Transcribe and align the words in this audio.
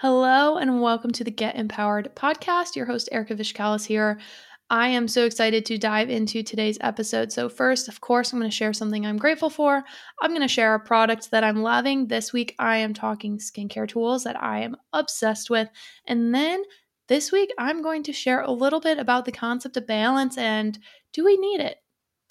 Hello, 0.00 0.58
and 0.58 0.82
welcome 0.82 1.10
to 1.12 1.24
the 1.24 1.30
Get 1.30 1.56
Empowered 1.56 2.14
podcast. 2.14 2.76
Your 2.76 2.84
host, 2.84 3.08
Erika 3.12 3.34
Vichcales 3.34 3.86
here. 3.86 4.20
I 4.68 4.88
am 4.88 5.08
so 5.08 5.24
excited 5.24 5.64
to 5.64 5.78
dive 5.78 6.10
into 6.10 6.42
today's 6.42 6.76
episode. 6.82 7.32
So, 7.32 7.48
first, 7.48 7.88
of 7.88 8.02
course, 8.02 8.30
I'm 8.30 8.38
going 8.38 8.50
to 8.50 8.54
share 8.54 8.74
something 8.74 9.06
I'm 9.06 9.16
grateful 9.16 9.48
for. 9.48 9.82
I'm 10.20 10.32
going 10.32 10.42
to 10.42 10.48
share 10.48 10.74
a 10.74 10.80
product 10.80 11.30
that 11.30 11.44
I'm 11.44 11.62
loving. 11.62 12.08
This 12.08 12.30
week, 12.30 12.54
I 12.58 12.76
am 12.76 12.92
talking 12.92 13.38
skincare 13.38 13.88
tools 13.88 14.24
that 14.24 14.36
I 14.38 14.58
am 14.58 14.76
obsessed 14.92 15.48
with. 15.48 15.70
And 16.04 16.34
then 16.34 16.62
this 17.08 17.32
week, 17.32 17.48
I'm 17.56 17.80
going 17.80 18.02
to 18.02 18.12
share 18.12 18.42
a 18.42 18.52
little 18.52 18.80
bit 18.80 18.98
about 18.98 19.24
the 19.24 19.32
concept 19.32 19.78
of 19.78 19.86
balance 19.86 20.36
and 20.36 20.78
do 21.14 21.24
we 21.24 21.38
need 21.38 21.60
it? 21.60 21.78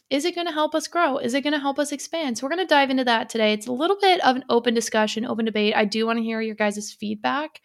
Is 0.10 0.24
it 0.24 0.36
going 0.36 0.46
to 0.46 0.54
help 0.54 0.76
us 0.76 0.88
grow? 0.88 1.18
Is 1.18 1.34
it 1.34 1.42
going 1.42 1.54
to 1.54 1.60
help 1.60 1.80
us 1.80 1.92
expand? 1.92 2.38
So, 2.38 2.46
we're 2.46 2.56
going 2.56 2.66
to 2.66 2.74
dive 2.74 2.92
into 2.92 3.04
that 3.06 3.28
today. 3.28 3.54
It's 3.54 3.66
a 3.66 3.72
little 3.72 3.98
bit 4.00 4.24
of 4.24 4.36
an 4.36 4.46
open 4.50 4.76
discussion, 4.76 5.26
open 5.26 5.46
debate. 5.46 5.76
I 5.76 5.86
do 5.86 6.06
want 6.06 6.18
to 6.18 6.24
hear 6.24 6.42
your 6.42 6.56
guys' 6.56 6.94
feedback. 6.94 7.62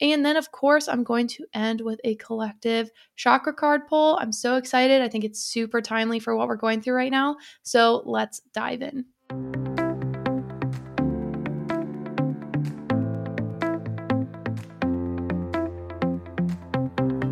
And 0.00 0.24
then, 0.24 0.36
of 0.36 0.52
course, 0.52 0.86
I'm 0.86 1.02
going 1.02 1.28
to 1.28 1.46
end 1.54 1.80
with 1.80 1.98
a 2.04 2.14
collective 2.16 2.90
chakra 3.16 3.54
card 3.54 3.88
pull. 3.88 4.18
I'm 4.20 4.32
so 4.32 4.56
excited. 4.56 5.00
I 5.00 5.08
think 5.08 5.24
it's 5.24 5.40
super 5.40 5.80
timely 5.80 6.20
for 6.20 6.36
what 6.36 6.46
we're 6.46 6.56
going 6.56 6.82
through 6.82 6.94
right 6.94 7.10
now. 7.10 7.36
So, 7.62 8.02
let's 8.04 8.40
dive 8.52 8.82
in. 8.82 9.77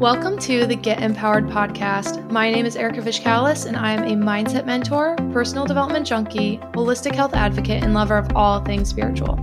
Welcome 0.01 0.39
to 0.41 0.67
the 0.67 0.77
Get 0.77 1.03
Empowered 1.03 1.47
podcast. 1.47 2.31
My 2.31 2.51
name 2.51 2.67
is 2.67 2.77
Erika 2.77 3.01
Vichcales, 3.01 3.65
and 3.65 3.79
I 3.79 3.93
am 3.93 4.03
a 4.05 4.09
mindset 4.09 4.67
mentor, 4.67 5.17
personal 5.33 5.65
development 5.65 6.07
junkie, 6.07 6.59
holistic 6.75 7.15
health 7.15 7.33
advocate, 7.33 7.83
and 7.83 7.95
lover 7.95 8.19
of 8.19 8.37
all 8.37 8.63
things 8.63 8.91
spiritual. 8.91 9.41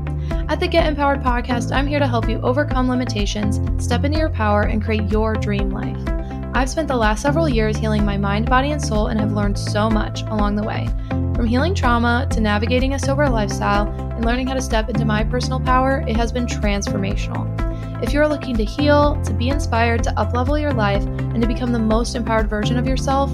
At 0.50 0.60
the 0.60 0.68
Get 0.68 0.86
Empowered 0.86 1.24
podcast, 1.24 1.76
I'm 1.76 1.88
here 1.88 1.98
to 1.98 2.08
help 2.08 2.30
you 2.30 2.40
overcome 2.42 2.88
limitations, 2.88 3.60
step 3.84 4.04
into 4.04 4.20
your 4.20 4.30
power, 4.30 4.62
and 4.62 4.84
create 4.84 5.10
your 5.10 5.34
dream 5.34 5.72
life. 5.72 5.98
I've 6.54 6.70
spent 6.70 6.88
the 6.88 6.98
last 6.98 7.24
several 7.24 7.50
years 7.50 7.76
healing 7.76 8.06
my 8.06 8.18
mind, 8.18 8.48
body, 8.48 8.74
and 8.74 8.82
soul, 8.82 9.08
and 9.08 9.20
have 9.20 9.34
learned 9.34 9.58
so 9.58 9.90
much 9.90 10.22
along 10.22 10.56
the 10.56 10.64
way. 10.64 10.88
From 11.36 11.48
healing 11.48 11.74
trauma 11.74 12.28
to 12.30 12.40
navigating 12.40 12.94
a 12.94 13.00
sober 13.00 13.28
lifestyle 13.28 13.88
and 13.90 14.24
learning 14.24 14.46
how 14.46 14.54
to 14.54 14.62
step 14.62 14.88
into 14.88 15.04
my 15.04 15.24
personal 15.24 15.60
power, 15.60 16.06
it 16.08 16.16
has 16.16 16.32
been 16.32 16.46
transformational. 16.46 17.63
If 18.04 18.12
you're 18.12 18.28
looking 18.28 18.58
to 18.58 18.66
heal, 18.66 19.20
to 19.24 19.34
be 19.34 19.48
inspired, 19.48 20.04
to 20.04 20.12
uplevel 20.12 20.60
your 20.60 20.74
life, 20.74 21.04
and 21.06 21.42
to 21.42 21.48
become 21.48 21.72
the 21.72 21.80
most 21.80 22.16
empowered 22.16 22.50
version 22.50 22.78
of 22.78 22.86
yourself, 22.86 23.32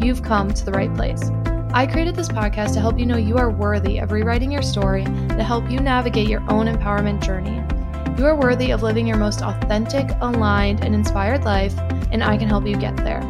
you've 0.00 0.22
come 0.22 0.54
to 0.54 0.64
the 0.64 0.70
right 0.70 0.94
place. 0.94 1.32
I 1.74 1.88
created 1.88 2.14
this 2.14 2.28
podcast 2.28 2.74
to 2.74 2.80
help 2.80 3.00
you 3.00 3.04
know 3.04 3.16
you 3.16 3.36
are 3.36 3.50
worthy 3.50 3.98
of 3.98 4.12
rewriting 4.12 4.52
your 4.52 4.62
story 4.62 5.02
to 5.04 5.42
help 5.42 5.68
you 5.68 5.80
navigate 5.80 6.28
your 6.28 6.40
own 6.42 6.66
empowerment 6.66 7.20
journey. 7.20 7.56
You 8.16 8.26
are 8.26 8.36
worthy 8.36 8.70
of 8.70 8.84
living 8.84 9.08
your 9.08 9.16
most 9.16 9.42
authentic, 9.42 10.08
aligned, 10.20 10.84
and 10.84 10.94
inspired 10.94 11.42
life, 11.42 11.76
and 12.12 12.22
I 12.22 12.36
can 12.36 12.46
help 12.46 12.64
you 12.64 12.76
get 12.76 12.96
there. 12.98 13.22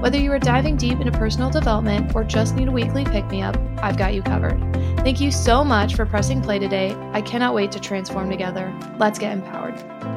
Whether 0.00 0.18
you 0.18 0.30
are 0.30 0.38
diving 0.38 0.76
deep 0.76 1.00
into 1.00 1.18
personal 1.18 1.50
development 1.50 2.14
or 2.14 2.22
just 2.22 2.54
need 2.54 2.68
a 2.68 2.72
weekly 2.72 3.04
pick 3.04 3.26
me 3.32 3.42
up, 3.42 3.58
I've 3.78 3.98
got 3.98 4.14
you 4.14 4.22
covered. 4.22 4.60
Thank 4.98 5.20
you 5.20 5.32
so 5.32 5.64
much 5.64 5.96
for 5.96 6.06
pressing 6.06 6.40
play 6.40 6.60
today. 6.60 6.94
I 7.12 7.20
cannot 7.20 7.52
wait 7.52 7.72
to 7.72 7.80
transform 7.80 8.30
together. 8.30 8.72
Let's 8.96 9.18
get 9.18 9.32
empowered. 9.32 10.15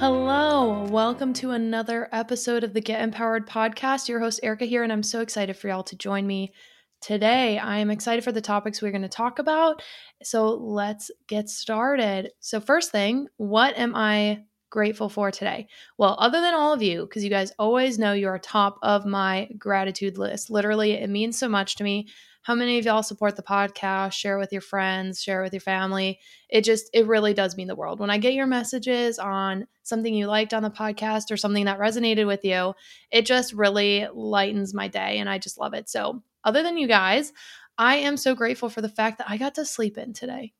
Hello, 0.00 0.84
welcome 0.84 1.34
to 1.34 1.50
another 1.50 2.08
episode 2.10 2.64
of 2.64 2.72
the 2.72 2.80
Get 2.80 3.02
Empowered 3.02 3.46
podcast. 3.46 4.08
Your 4.08 4.18
host, 4.18 4.40
Erika, 4.42 4.64
here, 4.64 4.82
and 4.82 4.90
I'm 4.90 5.02
so 5.02 5.20
excited 5.20 5.58
for 5.58 5.68
y'all 5.68 5.82
to 5.82 5.94
join 5.94 6.26
me 6.26 6.54
today. 7.02 7.58
I 7.58 7.80
am 7.80 7.90
excited 7.90 8.24
for 8.24 8.32
the 8.32 8.40
topics 8.40 8.80
we're 8.80 8.92
going 8.92 9.02
to 9.02 9.10
talk 9.10 9.38
about. 9.38 9.82
So 10.22 10.54
let's 10.54 11.10
get 11.28 11.50
started. 11.50 12.30
So, 12.40 12.62
first 12.62 12.90
thing, 12.90 13.26
what 13.36 13.76
am 13.76 13.94
I 13.94 14.44
grateful 14.70 15.10
for 15.10 15.30
today? 15.30 15.68
Well, 15.98 16.16
other 16.18 16.40
than 16.40 16.54
all 16.54 16.72
of 16.72 16.80
you, 16.80 17.02
because 17.02 17.22
you 17.22 17.28
guys 17.28 17.52
always 17.58 17.98
know 17.98 18.14
you're 18.14 18.38
top 18.38 18.78
of 18.80 19.04
my 19.04 19.50
gratitude 19.58 20.16
list. 20.16 20.48
Literally, 20.48 20.92
it 20.92 21.10
means 21.10 21.38
so 21.38 21.46
much 21.46 21.76
to 21.76 21.84
me 21.84 22.08
how 22.42 22.54
many 22.54 22.78
of 22.78 22.86
y'all 22.86 23.02
support 23.02 23.36
the 23.36 23.42
podcast 23.42 24.12
share 24.12 24.38
with 24.38 24.52
your 24.52 24.62
friends 24.62 25.22
share 25.22 25.42
with 25.42 25.52
your 25.52 25.60
family? 25.60 26.18
It 26.48 26.64
just 26.64 26.90
it 26.94 27.06
really 27.06 27.34
does 27.34 27.56
mean 27.56 27.68
the 27.68 27.76
world. 27.76 28.00
When 28.00 28.10
i 28.10 28.18
get 28.18 28.34
your 28.34 28.46
messages 28.46 29.18
on 29.18 29.66
something 29.82 30.14
you 30.14 30.26
liked 30.26 30.54
on 30.54 30.62
the 30.62 30.70
podcast 30.70 31.30
or 31.30 31.36
something 31.36 31.64
that 31.66 31.78
resonated 31.78 32.26
with 32.26 32.44
you 32.44 32.74
it 33.10 33.26
just 33.26 33.52
really 33.52 34.06
lightens 34.14 34.72
my 34.72 34.86
day 34.88 35.18
and 35.18 35.28
i 35.28 35.38
just 35.38 35.58
love 35.58 35.74
it. 35.74 35.88
So 35.88 36.22
other 36.44 36.62
than 36.62 36.78
you 36.78 36.86
guys 36.88 37.32
i 37.78 37.96
am 37.96 38.16
so 38.16 38.34
grateful 38.34 38.68
for 38.68 38.80
the 38.80 38.88
fact 38.88 39.18
that 39.18 39.28
i 39.30 39.36
got 39.36 39.54
to 39.56 39.64
sleep 39.64 39.98
in 39.98 40.12
today. 40.12 40.52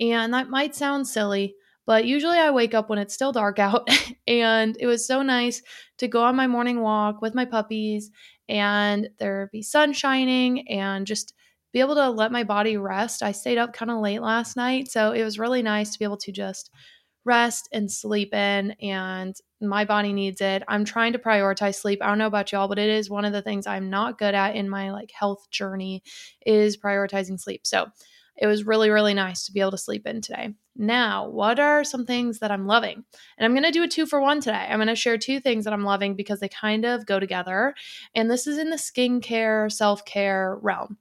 And 0.00 0.32
that 0.34 0.48
might 0.48 0.74
sound 0.74 1.06
silly 1.06 1.56
but 1.86 2.04
usually 2.04 2.38
I 2.38 2.50
wake 2.50 2.74
up 2.74 2.88
when 2.88 2.98
it's 2.98 3.14
still 3.14 3.32
dark 3.32 3.58
out. 3.58 3.88
and 4.26 4.76
it 4.78 4.86
was 4.86 5.06
so 5.06 5.22
nice 5.22 5.62
to 5.98 6.08
go 6.08 6.22
on 6.22 6.36
my 6.36 6.46
morning 6.46 6.80
walk 6.80 7.20
with 7.20 7.34
my 7.34 7.44
puppies 7.44 8.10
and 8.48 9.08
there 9.18 9.48
be 9.52 9.62
sun 9.62 9.92
shining 9.92 10.68
and 10.68 11.06
just 11.06 11.34
be 11.72 11.80
able 11.80 11.94
to 11.94 12.10
let 12.10 12.32
my 12.32 12.44
body 12.44 12.76
rest. 12.76 13.22
I 13.22 13.32
stayed 13.32 13.58
up 13.58 13.72
kind 13.72 13.90
of 13.90 13.98
late 13.98 14.20
last 14.20 14.56
night, 14.56 14.90
so 14.90 15.12
it 15.12 15.24
was 15.24 15.38
really 15.38 15.62
nice 15.62 15.92
to 15.92 15.98
be 15.98 16.04
able 16.04 16.18
to 16.18 16.32
just 16.32 16.70
rest 17.24 17.68
and 17.72 17.90
sleep 17.90 18.34
in 18.34 18.72
and 18.82 19.36
my 19.60 19.84
body 19.84 20.12
needs 20.12 20.40
it. 20.40 20.62
I'm 20.66 20.84
trying 20.84 21.12
to 21.12 21.20
prioritize 21.20 21.76
sleep. 21.76 22.00
I 22.02 22.08
don't 22.08 22.18
know 22.18 22.26
about 22.26 22.50
y'all, 22.50 22.66
but 22.66 22.80
it 22.80 22.90
is 22.90 23.08
one 23.08 23.24
of 23.24 23.32
the 23.32 23.42
things 23.42 23.66
I'm 23.66 23.90
not 23.90 24.18
good 24.18 24.34
at 24.34 24.56
in 24.56 24.68
my 24.68 24.90
like 24.90 25.12
health 25.12 25.48
journey 25.50 26.02
is 26.44 26.76
prioritizing 26.76 27.40
sleep. 27.40 27.64
So, 27.64 27.86
it 28.36 28.46
was 28.46 28.66
really, 28.66 28.90
really 28.90 29.14
nice 29.14 29.44
to 29.44 29.52
be 29.52 29.60
able 29.60 29.72
to 29.72 29.78
sleep 29.78 30.06
in 30.06 30.20
today. 30.20 30.54
Now, 30.74 31.28
what 31.28 31.58
are 31.58 31.84
some 31.84 32.06
things 32.06 32.38
that 32.38 32.50
I'm 32.50 32.66
loving? 32.66 33.04
And 33.36 33.44
I'm 33.44 33.52
going 33.52 33.64
to 33.64 33.70
do 33.70 33.82
a 33.82 33.88
two 33.88 34.06
for 34.06 34.20
one 34.20 34.40
today. 34.40 34.66
I'm 34.68 34.78
going 34.78 34.88
to 34.88 34.94
share 34.94 35.18
two 35.18 35.38
things 35.38 35.64
that 35.64 35.72
I'm 35.72 35.84
loving 35.84 36.16
because 36.16 36.40
they 36.40 36.48
kind 36.48 36.84
of 36.84 37.04
go 37.04 37.20
together. 37.20 37.74
And 38.14 38.30
this 38.30 38.46
is 38.46 38.58
in 38.58 38.70
the 38.70 38.76
skincare, 38.76 39.70
self 39.70 40.04
care 40.04 40.58
realm. 40.62 40.96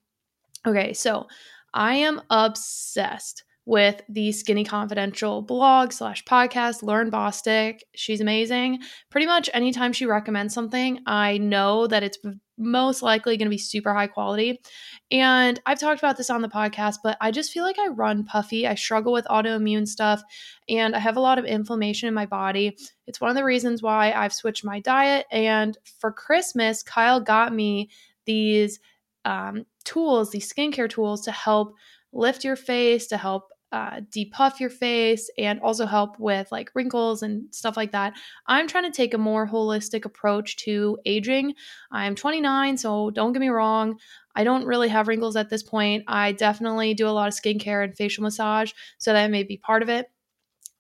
Okay, 0.66 0.94
so 0.94 1.28
I 1.74 1.96
am 1.96 2.22
obsessed 2.30 3.44
with 3.66 4.02
the 4.10 4.32
Skinny 4.32 4.64
Confidential 4.64 5.42
blog 5.42 5.92
slash 5.92 6.24
podcast, 6.26 6.84
Lauren 6.84 7.12
Bosstick. 7.12 7.82
She's 7.96 8.22
amazing. 8.22 8.80
Pretty 9.10 9.28
much 9.28 9.50
anytime 9.54 9.94
she 9.94 10.06
recommends 10.06 10.54
something, 10.54 11.00
I 11.06 11.38
know 11.38 11.88
that 11.88 12.04
it's 12.04 12.18
most 12.58 13.02
likely 13.02 13.38
going 13.38 13.48
to 13.48 13.52
be 13.52 13.58
super 13.58 13.94
high 13.94 14.08
quality. 14.08 14.62
And 15.10 15.60
I've 15.66 15.80
talked 15.80 16.00
about 16.00 16.18
this 16.18 16.30
on 16.30 16.42
the 16.42 16.48
podcast, 16.48 16.98
but 17.04 17.18
I 17.20 17.32
just 17.32 17.52
feel 17.52 17.64
like 17.64 17.80
I 17.80 17.88
run 17.88 18.24
puffy. 18.24 18.68
I 18.68 18.76
struggle 18.76 19.14
with 19.14 19.26
autoimmune 19.26 19.88
stuff 19.88 20.22
and 20.70 20.96
I 20.96 21.00
have 21.00 21.18
a 21.18 21.22
lot 21.22 21.40
of 21.40 21.46
inflammation 21.46 22.08
in 22.08 22.14
my 22.14 22.26
body. 22.26 22.78
It's 23.08 23.20
one 23.20 23.30
of 23.30 23.36
the 23.36 23.44
reasons 23.44 23.82
why 23.82 24.12
I've 24.12 24.34
switched 24.34 24.64
my 24.64 24.80
diet. 24.80 25.26
And 25.32 25.78
for 26.00 26.12
Christmas, 26.12 26.84
Kyle 26.84 27.20
got 27.20 27.54
me 27.54 27.90
these 28.26 28.80
um, 29.26 29.66
tools, 29.84 30.32
these 30.32 30.52
skincare 30.52 30.90
tools 30.90 31.22
to 31.26 31.32
help 31.32 31.74
lift 32.14 32.44
your 32.44 32.56
face, 32.56 33.08
to 33.08 33.18
help 33.18 33.50
uh, 33.72 34.02
depuff 34.12 34.60
your 34.60 34.70
face 34.70 35.30
and 35.38 35.60
also 35.62 35.86
help 35.86 36.20
with 36.20 36.52
like 36.52 36.70
wrinkles 36.76 37.24
and 37.24 37.44
stuff 37.54 37.78
like 37.78 37.92
that. 37.94 38.14
I'm 38.46 38.68
trying 38.68 38.84
to 38.84 38.96
take 38.96 39.14
a 39.14 39.18
more 39.18 39.48
holistic 39.48 40.04
approach 40.04 40.58
to 40.58 40.98
aging. 41.06 41.54
I'm 41.92 42.16
29, 42.16 42.78
so 42.78 43.12
don't 43.12 43.32
get 43.32 43.40
me 43.40 43.50
wrong. 43.50 43.98
I 44.36 44.44
don't 44.44 44.66
really 44.66 44.90
have 44.90 45.08
wrinkles 45.08 45.36
at 45.36 45.50
this 45.50 45.64
point. 45.64 46.04
I 46.08 46.34
definitely 46.34 46.94
do 46.94 47.08
a 47.08 47.12
lot 47.12 47.28
of 47.28 47.34
skincare 47.34 47.84
and 47.84 47.96
facial 47.96 48.24
massage, 48.24 48.72
so 48.98 49.14
that 49.14 49.32
may 49.32 49.44
be 49.44 49.58
part 49.58 49.84
of 49.84 49.90
it. 49.90 50.08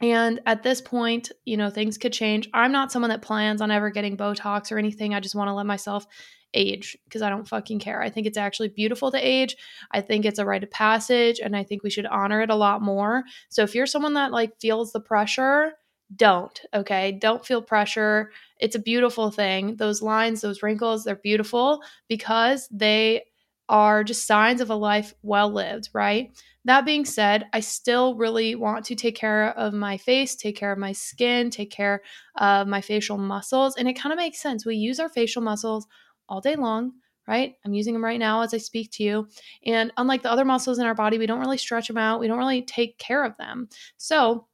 And 0.01 0.41
at 0.45 0.63
this 0.63 0.81
point, 0.81 1.31
you 1.45 1.57
know, 1.57 1.69
things 1.69 1.97
could 1.97 2.11
change. 2.11 2.49
I'm 2.53 2.71
not 2.71 2.91
someone 2.91 3.09
that 3.09 3.21
plans 3.21 3.61
on 3.61 3.69
ever 3.69 3.91
getting 3.91 4.17
Botox 4.17 4.71
or 4.71 4.79
anything. 4.79 5.13
I 5.13 5.19
just 5.19 5.35
want 5.35 5.47
to 5.49 5.53
let 5.53 5.67
myself 5.67 6.07
age 6.53 6.97
because 7.05 7.21
I 7.21 7.29
don't 7.29 7.47
fucking 7.47 7.79
care. 7.79 8.01
I 8.01 8.09
think 8.09 8.27
it's 8.27 8.37
actually 8.37 8.69
beautiful 8.69 9.11
to 9.11 9.17
age. 9.17 9.55
I 9.91 10.01
think 10.01 10.25
it's 10.25 10.39
a 10.39 10.45
rite 10.45 10.63
of 10.63 10.71
passage 10.71 11.39
and 11.39 11.55
I 11.55 11.63
think 11.63 11.83
we 11.83 11.89
should 11.89 12.05
honor 12.05 12.41
it 12.41 12.49
a 12.49 12.55
lot 12.55 12.81
more. 12.81 13.23
So 13.49 13.63
if 13.63 13.75
you're 13.75 13.85
someone 13.85 14.13
that 14.15 14.31
like 14.31 14.59
feels 14.59 14.91
the 14.91 15.01
pressure, 15.01 15.73
don't, 16.15 16.59
okay? 16.73 17.13
Don't 17.13 17.45
feel 17.45 17.61
pressure. 17.61 18.31
It's 18.59 18.75
a 18.75 18.79
beautiful 18.79 19.31
thing. 19.31 19.77
Those 19.77 20.01
lines, 20.01 20.41
those 20.41 20.61
wrinkles, 20.61 21.03
they're 21.03 21.15
beautiful 21.15 21.81
because 22.09 22.67
they 22.69 23.23
are 23.69 24.03
just 24.03 24.27
signs 24.27 24.59
of 24.59 24.69
a 24.69 24.75
life 24.75 25.13
well 25.21 25.49
lived, 25.49 25.89
right? 25.93 26.37
That 26.65 26.85
being 26.85 27.05
said, 27.05 27.45
I 27.53 27.61
still 27.61 28.15
really 28.15 28.53
want 28.53 28.85
to 28.85 28.95
take 28.95 29.15
care 29.15 29.57
of 29.57 29.73
my 29.73 29.97
face, 29.97 30.35
take 30.35 30.57
care 30.57 30.73
of 30.73 30.77
my 30.77 30.91
skin, 30.91 31.49
take 31.49 31.71
care 31.71 32.01
of 32.35 32.67
my 32.67 32.81
facial 32.81 33.17
muscles. 33.17 33.75
And 33.77 33.87
it 33.87 33.93
kind 33.93 34.11
of 34.11 34.17
makes 34.17 34.41
sense. 34.41 34.65
We 34.65 34.75
use 34.75 34.99
our 34.99 35.09
facial 35.09 35.41
muscles 35.41 35.87
all 36.31 36.41
day 36.41 36.55
long, 36.55 36.93
right? 37.27 37.55
I'm 37.65 37.73
using 37.73 37.93
them 37.93 38.03
right 38.03 38.19
now 38.19 38.41
as 38.41 38.53
I 38.53 38.57
speak 38.57 38.89
to 38.93 39.03
you. 39.03 39.27
And 39.65 39.91
unlike 39.97 40.23
the 40.23 40.31
other 40.31 40.45
muscles 40.45 40.79
in 40.79 40.85
our 40.85 40.95
body, 40.95 41.17
we 41.17 41.27
don't 41.27 41.41
really 41.41 41.57
stretch 41.57 41.87
them 41.87 41.97
out, 41.97 42.19
we 42.21 42.27
don't 42.27 42.39
really 42.39 42.61
take 42.63 42.97
care 42.97 43.23
of 43.23 43.37
them. 43.37 43.67
So, 43.97 44.47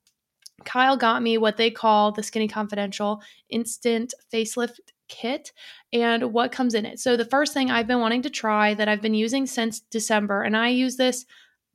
Kyle 0.65 0.97
got 0.97 1.21
me 1.21 1.37
what 1.37 1.55
they 1.55 1.69
call 1.69 2.11
the 2.11 2.23
Skinny 2.23 2.47
Confidential 2.47 3.21
Instant 3.49 4.15
Facelift 4.33 4.79
Kit 5.07 5.51
and 5.93 6.33
what 6.33 6.51
comes 6.51 6.73
in 6.73 6.83
it. 6.83 6.99
So, 6.99 7.15
the 7.15 7.25
first 7.25 7.53
thing 7.53 7.69
I've 7.69 7.87
been 7.87 7.99
wanting 7.99 8.23
to 8.23 8.29
try 8.29 8.73
that 8.73 8.89
I've 8.89 9.01
been 9.01 9.13
using 9.13 9.45
since 9.45 9.79
December, 9.79 10.41
and 10.41 10.57
I 10.57 10.69
use 10.69 10.97
this 10.97 11.25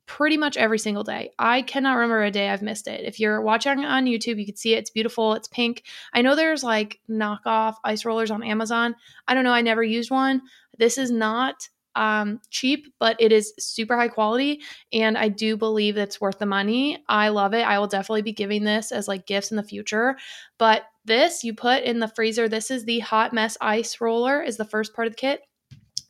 pretty 0.05 0.37
much 0.37 0.57
every 0.57 0.79
single 0.79 1.03
day. 1.03 1.31
I 1.39 1.61
cannot 1.61 1.93
remember 1.93 2.23
a 2.23 2.31
day 2.31 2.49
I've 2.49 2.61
missed 2.61 2.87
it. 2.87 3.05
If 3.05 3.19
you're 3.19 3.41
watching 3.41 3.85
on 3.85 4.05
YouTube, 4.05 4.39
you 4.39 4.45
can 4.45 4.55
see 4.55 4.73
it. 4.73 4.79
It's 4.79 4.89
beautiful. 4.89 5.33
It's 5.33 5.47
pink. 5.47 5.83
I 6.13 6.21
know 6.21 6.35
there's 6.35 6.63
like 6.63 6.99
knockoff 7.09 7.75
ice 7.83 8.05
rollers 8.05 8.31
on 8.31 8.43
Amazon. 8.43 8.95
I 9.27 9.33
don't 9.33 9.43
know. 9.43 9.53
I 9.53 9.61
never 9.61 9.83
used 9.83 10.11
one. 10.11 10.41
This 10.77 10.97
is 10.97 11.11
not 11.11 11.67
um, 11.95 12.39
cheap, 12.49 12.87
but 12.99 13.15
it 13.19 13.31
is 13.31 13.53
super 13.59 13.95
high 13.95 14.07
quality. 14.07 14.61
And 14.91 15.17
I 15.17 15.29
do 15.29 15.55
believe 15.55 15.95
it's 15.95 16.19
worth 16.19 16.39
the 16.39 16.45
money. 16.45 17.03
I 17.07 17.29
love 17.29 17.53
it. 17.53 17.61
I 17.61 17.79
will 17.79 17.87
definitely 17.87 18.23
be 18.23 18.33
giving 18.33 18.63
this 18.63 18.91
as 18.91 19.07
like 19.07 19.27
gifts 19.27 19.51
in 19.51 19.57
the 19.57 19.63
future. 19.63 20.17
But 20.57 20.83
this 21.05 21.43
you 21.43 21.53
put 21.53 21.83
in 21.83 21.99
the 21.99 22.07
freezer. 22.07 22.49
This 22.49 22.71
is 22.71 22.85
the 22.85 22.99
hot 22.99 23.33
mess 23.33 23.57
ice 23.61 24.01
roller, 24.01 24.41
is 24.41 24.57
the 24.57 24.65
first 24.65 24.93
part 24.93 25.07
of 25.07 25.13
the 25.13 25.17
kit. 25.17 25.41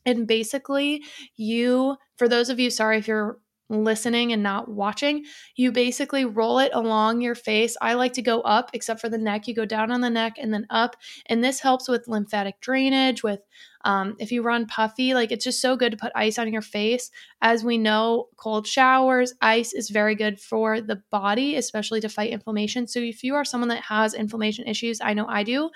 And 0.05 0.27
basically, 0.27 1.03
you, 1.35 1.95
for 2.17 2.27
those 2.27 2.49
of 2.49 2.59
you, 2.59 2.69
sorry 2.69 2.97
if 2.97 3.07
you're 3.07 3.39
listening 3.73 4.31
and 4.31 4.43
not 4.43 4.69
watching, 4.69 5.25
you 5.55 5.71
basically 5.71 6.25
roll 6.25 6.59
it 6.59 6.71
along 6.73 7.21
your 7.21 7.35
face. 7.35 7.75
I 7.81 7.93
like 7.93 8.13
to 8.13 8.21
go 8.21 8.41
up, 8.41 8.69
except 8.73 9.01
for 9.01 9.09
the 9.09 9.17
neck. 9.17 9.47
You 9.47 9.55
go 9.55 9.65
down 9.65 9.91
on 9.91 10.01
the 10.01 10.09
neck 10.09 10.35
and 10.37 10.53
then 10.53 10.67
up. 10.69 10.95
And 11.25 11.43
this 11.43 11.59
helps 11.59 11.87
with 11.87 12.07
lymphatic 12.07 12.59
drainage, 12.61 13.23
with 13.23 13.39
um, 13.85 14.15
if 14.19 14.31
you 14.31 14.43
run 14.43 14.65
puffy, 14.65 15.13
like 15.13 15.31
it's 15.31 15.43
just 15.43 15.61
so 15.61 15.75
good 15.75 15.91
to 15.91 15.97
put 15.97 16.11
ice 16.15 16.39
on 16.39 16.51
your 16.51 16.61
face. 16.61 17.11
As 17.41 17.63
we 17.63 17.77
know, 17.77 18.29
cold 18.37 18.65
showers, 18.65 19.33
ice 19.41 19.73
is 19.73 19.89
very 19.89 20.15
good 20.15 20.39
for 20.39 20.79
the 20.79 21.01
body, 21.11 21.55
especially 21.55 21.99
to 22.01 22.09
fight 22.09 22.31
inflammation. 22.31 22.87
So 22.87 22.99
if 22.99 23.23
you 23.23 23.35
are 23.35 23.43
someone 23.43 23.69
that 23.69 23.83
has 23.83 24.13
inflammation 24.13 24.67
issues, 24.67 25.01
I 25.01 25.13
know 25.13 25.27
I 25.27 25.43
do. 25.43 25.69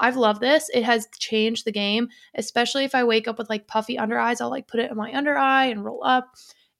I've 0.00 0.16
loved 0.16 0.40
this. 0.40 0.68
It 0.74 0.84
has 0.84 1.08
changed 1.18 1.64
the 1.64 1.72
game, 1.72 2.08
especially 2.34 2.84
if 2.84 2.94
I 2.94 3.04
wake 3.04 3.28
up 3.28 3.38
with 3.38 3.48
like 3.48 3.66
puffy 3.66 3.96
under 3.96 4.18
eyes. 4.18 4.40
I'll 4.40 4.50
like 4.50 4.66
put 4.66 4.80
it 4.80 4.90
in 4.90 4.96
my 4.96 5.16
under 5.16 5.36
eye 5.36 5.66
and 5.66 5.84
roll 5.84 6.02
up 6.04 6.34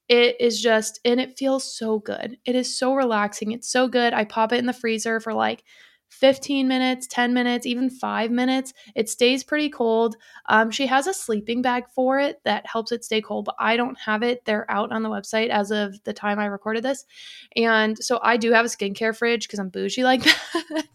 it 0.08 0.36
is 0.40 0.60
just 0.60 1.00
and 1.04 1.20
it 1.20 1.38
feels 1.38 1.76
so 1.76 1.98
good. 1.98 2.36
It 2.44 2.54
is 2.54 2.76
so 2.76 2.94
relaxing. 2.94 3.52
It's 3.52 3.70
so 3.70 3.88
good. 3.88 4.12
I 4.12 4.24
pop 4.24 4.52
it 4.52 4.58
in 4.58 4.66
the 4.66 4.72
freezer 4.72 5.20
for 5.20 5.32
like 5.32 5.64
15 6.10 6.68
minutes 6.68 7.08
10 7.08 7.34
minutes 7.34 7.66
even 7.66 7.90
5 7.90 8.30
minutes. 8.30 8.72
It 8.94 9.08
stays 9.08 9.42
pretty 9.42 9.68
cold. 9.68 10.16
Um, 10.46 10.70
she 10.70 10.86
has 10.86 11.06
a 11.06 11.14
sleeping 11.14 11.60
bag 11.62 11.84
for 11.92 12.20
it 12.20 12.40
that 12.44 12.66
helps 12.66 12.92
it 12.92 13.02
stay 13.04 13.20
cold 13.20 13.46
but 13.46 13.56
i 13.58 13.76
don't 13.76 13.98
have 13.98 14.22
it. 14.22 14.44
They're 14.44 14.70
out 14.70 14.92
on 14.92 15.02
the 15.02 15.08
website 15.08 15.48
as 15.48 15.70
of 15.70 16.02
the 16.04 16.12
time 16.12 16.38
i 16.38 16.46
recorded 16.46 16.84
this. 16.84 17.04
And 17.56 17.98
so 17.98 18.20
i 18.22 18.36
do 18.36 18.52
have 18.52 18.66
a 18.66 18.68
skincare 18.68 19.16
fridge 19.16 19.48
because 19.48 19.58
i'm 19.58 19.70
bougie 19.70 20.04
like 20.04 20.22
that. 20.22 20.86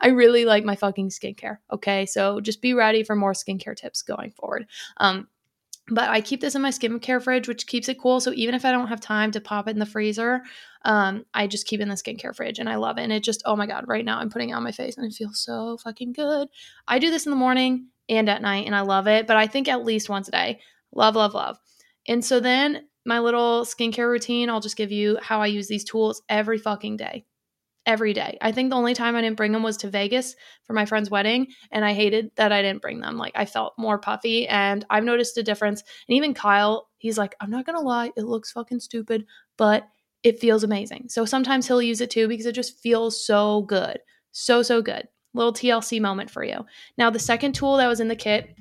I 0.00 0.08
really 0.08 0.44
like 0.44 0.64
my 0.64 0.74
fucking 0.76 1.10
skincare 1.10 1.58
okay? 1.72 2.06
So 2.06 2.40
just 2.40 2.62
be 2.62 2.74
ready 2.74 3.04
for 3.04 3.14
more 3.14 3.32
skincare 3.32 3.76
tips 3.76 4.02
going 4.02 4.32
forward. 4.32 4.66
Um, 4.96 5.28
but 5.88 6.08
I 6.08 6.20
keep 6.20 6.40
this 6.40 6.54
in 6.54 6.62
my 6.62 6.70
skincare 6.70 7.22
fridge, 7.22 7.46
which 7.46 7.66
keeps 7.66 7.88
it 7.88 8.00
cool. 8.00 8.20
So 8.20 8.32
even 8.34 8.54
if 8.54 8.64
I 8.64 8.72
don't 8.72 8.88
have 8.88 9.00
time 9.00 9.30
to 9.32 9.40
pop 9.40 9.68
it 9.68 9.72
in 9.72 9.78
the 9.78 9.86
freezer, 9.86 10.42
um, 10.84 11.26
I 11.34 11.46
just 11.46 11.66
keep 11.66 11.80
it 11.80 11.82
in 11.82 11.88
the 11.90 11.94
skincare 11.94 12.34
fridge 12.34 12.58
and 12.58 12.68
I 12.68 12.76
love 12.76 12.98
it. 12.98 13.02
And 13.02 13.12
it 13.12 13.22
just, 13.22 13.42
oh 13.44 13.56
my 13.56 13.66
God, 13.66 13.84
right 13.86 14.04
now 14.04 14.18
I'm 14.18 14.30
putting 14.30 14.50
it 14.50 14.54
on 14.54 14.62
my 14.62 14.72
face 14.72 14.96
and 14.96 15.06
it 15.06 15.14
feels 15.14 15.40
so 15.40 15.76
fucking 15.78 16.14
good. 16.14 16.48
I 16.88 16.98
do 16.98 17.10
this 17.10 17.26
in 17.26 17.30
the 17.30 17.36
morning 17.36 17.88
and 18.08 18.28
at 18.28 18.42
night 18.42 18.66
and 18.66 18.74
I 18.74 18.80
love 18.80 19.06
it, 19.06 19.26
but 19.26 19.36
I 19.36 19.46
think 19.46 19.68
at 19.68 19.84
least 19.84 20.08
once 20.08 20.28
a 20.28 20.32
day. 20.32 20.60
Love, 20.94 21.16
love, 21.16 21.34
love. 21.34 21.58
And 22.08 22.24
so 22.24 22.40
then 22.40 22.86
my 23.04 23.18
little 23.18 23.64
skincare 23.64 24.08
routine, 24.08 24.48
I'll 24.48 24.60
just 24.60 24.76
give 24.76 24.92
you 24.92 25.18
how 25.20 25.42
I 25.42 25.46
use 25.46 25.68
these 25.68 25.84
tools 25.84 26.22
every 26.28 26.58
fucking 26.58 26.96
day 26.96 27.26
every 27.86 28.12
day. 28.12 28.38
I 28.40 28.52
think 28.52 28.70
the 28.70 28.76
only 28.76 28.94
time 28.94 29.16
I 29.16 29.20
didn't 29.20 29.36
bring 29.36 29.52
them 29.52 29.62
was 29.62 29.76
to 29.78 29.90
Vegas 29.90 30.34
for 30.64 30.72
my 30.72 30.86
friend's 30.86 31.10
wedding, 31.10 31.48
and 31.70 31.84
I 31.84 31.92
hated 31.92 32.30
that 32.36 32.52
I 32.52 32.62
didn't 32.62 32.82
bring 32.82 33.00
them. 33.00 33.16
Like 33.16 33.32
I 33.34 33.44
felt 33.44 33.74
more 33.78 33.98
puffy, 33.98 34.48
and 34.48 34.84
I've 34.90 35.04
noticed 35.04 35.38
a 35.38 35.42
difference. 35.42 35.82
And 36.08 36.16
even 36.16 36.34
Kyle, 36.34 36.88
he's 36.98 37.18
like, 37.18 37.34
I'm 37.40 37.50
not 37.50 37.66
gonna 37.66 37.80
lie, 37.80 38.12
it 38.16 38.24
looks 38.24 38.52
fucking 38.52 38.80
stupid, 38.80 39.26
but 39.56 39.86
it 40.22 40.40
feels 40.40 40.64
amazing. 40.64 41.06
So 41.08 41.24
sometimes 41.24 41.66
he'll 41.66 41.82
use 41.82 42.00
it 42.00 42.10
too 42.10 42.26
because 42.26 42.46
it 42.46 42.54
just 42.54 42.80
feels 42.80 43.24
so 43.24 43.62
good. 43.62 43.98
So, 44.32 44.62
so 44.62 44.82
good. 44.82 45.06
Little 45.34 45.52
TLC 45.52 46.00
moment 46.00 46.30
for 46.30 46.42
you. 46.42 46.64
Now, 46.96 47.10
the 47.10 47.18
second 47.18 47.54
tool 47.54 47.76
that 47.76 47.88
was 47.88 48.00
in 48.00 48.08
the 48.08 48.16
kit 48.16 48.56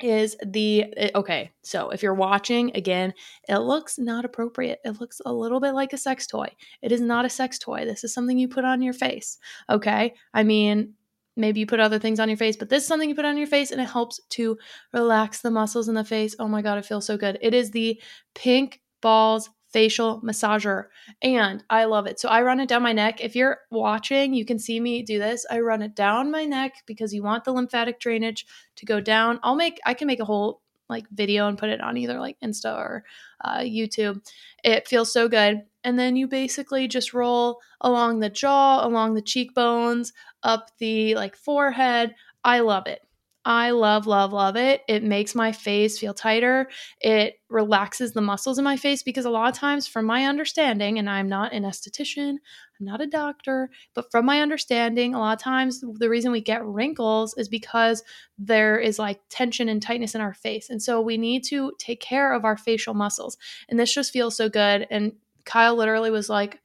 is 0.00 0.36
the 0.46 0.84
eh, 0.96 1.10
okay 1.14 1.50
so 1.62 1.90
if 1.90 2.02
you're 2.02 2.14
watching 2.14 2.70
again 2.76 3.12
it 3.48 3.58
looks 3.58 3.98
not 3.98 4.24
appropriate. 4.24 4.78
It 4.84 5.00
looks 5.00 5.20
a 5.26 5.32
little 5.32 5.60
bit 5.60 5.72
like 5.72 5.92
a 5.92 5.98
sex 5.98 6.26
toy. 6.26 6.48
It 6.82 6.92
is 6.92 7.00
not 7.00 7.24
a 7.24 7.30
sex 7.30 7.58
toy. 7.58 7.84
This 7.84 8.04
is 8.04 8.14
something 8.14 8.38
you 8.38 8.48
put 8.48 8.64
on 8.64 8.82
your 8.82 8.92
face 8.92 9.38
okay? 9.68 10.14
I 10.34 10.42
mean 10.44 10.94
maybe 11.36 11.60
you 11.60 11.66
put 11.66 11.80
other 11.80 11.98
things 11.98 12.20
on 12.20 12.28
your 12.28 12.38
face 12.38 12.56
but 12.56 12.68
this 12.68 12.82
is 12.82 12.88
something 12.88 13.08
you 13.08 13.14
put 13.14 13.24
on 13.24 13.38
your 13.38 13.46
face 13.46 13.70
and 13.70 13.80
it 13.80 13.88
helps 13.88 14.20
to 14.30 14.58
relax 14.92 15.40
the 15.40 15.50
muscles 15.50 15.88
in 15.88 15.94
the 15.94 16.04
face. 16.04 16.36
Oh 16.38 16.48
my 16.48 16.62
god 16.62 16.78
it 16.78 16.86
feels 16.86 17.06
so 17.06 17.16
good. 17.16 17.38
It 17.42 17.54
is 17.54 17.70
the 17.70 18.00
pink 18.34 18.80
balls 19.00 19.50
facial 19.70 20.20
massager 20.22 20.86
and 21.22 21.62
I 21.68 21.84
love 21.84 22.06
it. 22.06 22.18
So 22.18 22.28
I 22.28 22.42
run 22.42 22.60
it 22.60 22.68
down 22.68 22.82
my 22.82 22.92
neck. 22.92 23.20
If 23.20 23.36
you're 23.36 23.58
watching, 23.70 24.34
you 24.34 24.44
can 24.44 24.58
see 24.58 24.80
me 24.80 25.02
do 25.02 25.18
this. 25.18 25.46
I 25.50 25.60
run 25.60 25.82
it 25.82 25.94
down 25.94 26.30
my 26.30 26.44
neck 26.44 26.82
because 26.86 27.12
you 27.12 27.22
want 27.22 27.44
the 27.44 27.52
lymphatic 27.52 28.00
drainage 28.00 28.46
to 28.76 28.86
go 28.86 29.00
down. 29.00 29.40
I'll 29.42 29.56
make 29.56 29.78
I 29.84 29.94
can 29.94 30.06
make 30.06 30.20
a 30.20 30.24
whole 30.24 30.62
like 30.88 31.06
video 31.10 31.48
and 31.48 31.58
put 31.58 31.68
it 31.68 31.80
on 31.80 31.96
either 31.96 32.18
like 32.18 32.38
Insta 32.40 32.74
or 32.76 33.04
uh, 33.44 33.58
YouTube. 33.58 34.26
It 34.64 34.88
feels 34.88 35.12
so 35.12 35.28
good. 35.28 35.62
And 35.84 35.98
then 35.98 36.16
you 36.16 36.26
basically 36.26 36.88
just 36.88 37.14
roll 37.14 37.60
along 37.80 38.20
the 38.20 38.30
jaw, 38.30 38.86
along 38.86 39.14
the 39.14 39.22
cheekbones, 39.22 40.12
up 40.42 40.70
the 40.78 41.14
like 41.14 41.36
forehead. 41.36 42.14
I 42.42 42.60
love 42.60 42.86
it. 42.86 43.02
I 43.48 43.70
love, 43.70 44.06
love, 44.06 44.34
love 44.34 44.56
it. 44.56 44.82
It 44.88 45.02
makes 45.02 45.34
my 45.34 45.52
face 45.52 45.98
feel 45.98 46.12
tighter. 46.12 46.68
It 47.00 47.40
relaxes 47.48 48.12
the 48.12 48.20
muscles 48.20 48.58
in 48.58 48.64
my 48.64 48.76
face 48.76 49.02
because 49.02 49.24
a 49.24 49.30
lot 49.30 49.48
of 49.48 49.58
times, 49.58 49.86
from 49.86 50.04
my 50.04 50.26
understanding, 50.26 50.98
and 50.98 51.08
I'm 51.08 51.30
not 51.30 51.54
an 51.54 51.62
esthetician, 51.62 52.32
I'm 52.78 52.86
not 52.86 53.00
a 53.00 53.06
doctor, 53.06 53.70
but 53.94 54.10
from 54.10 54.26
my 54.26 54.42
understanding, 54.42 55.14
a 55.14 55.18
lot 55.18 55.38
of 55.38 55.42
times 55.42 55.80
the 55.80 56.10
reason 56.10 56.30
we 56.30 56.42
get 56.42 56.62
wrinkles 56.62 57.34
is 57.38 57.48
because 57.48 58.02
there 58.36 58.78
is 58.78 58.98
like 58.98 59.22
tension 59.30 59.70
and 59.70 59.80
tightness 59.80 60.14
in 60.14 60.20
our 60.20 60.34
face. 60.34 60.68
And 60.68 60.82
so 60.82 61.00
we 61.00 61.16
need 61.16 61.42
to 61.44 61.72
take 61.78 62.02
care 62.02 62.34
of 62.34 62.44
our 62.44 62.58
facial 62.58 62.92
muscles. 62.92 63.38
And 63.70 63.80
this 63.80 63.94
just 63.94 64.12
feels 64.12 64.36
so 64.36 64.50
good. 64.50 64.86
And 64.90 65.14
Kyle 65.46 65.74
literally 65.74 66.10
was 66.10 66.28
like, 66.28 66.60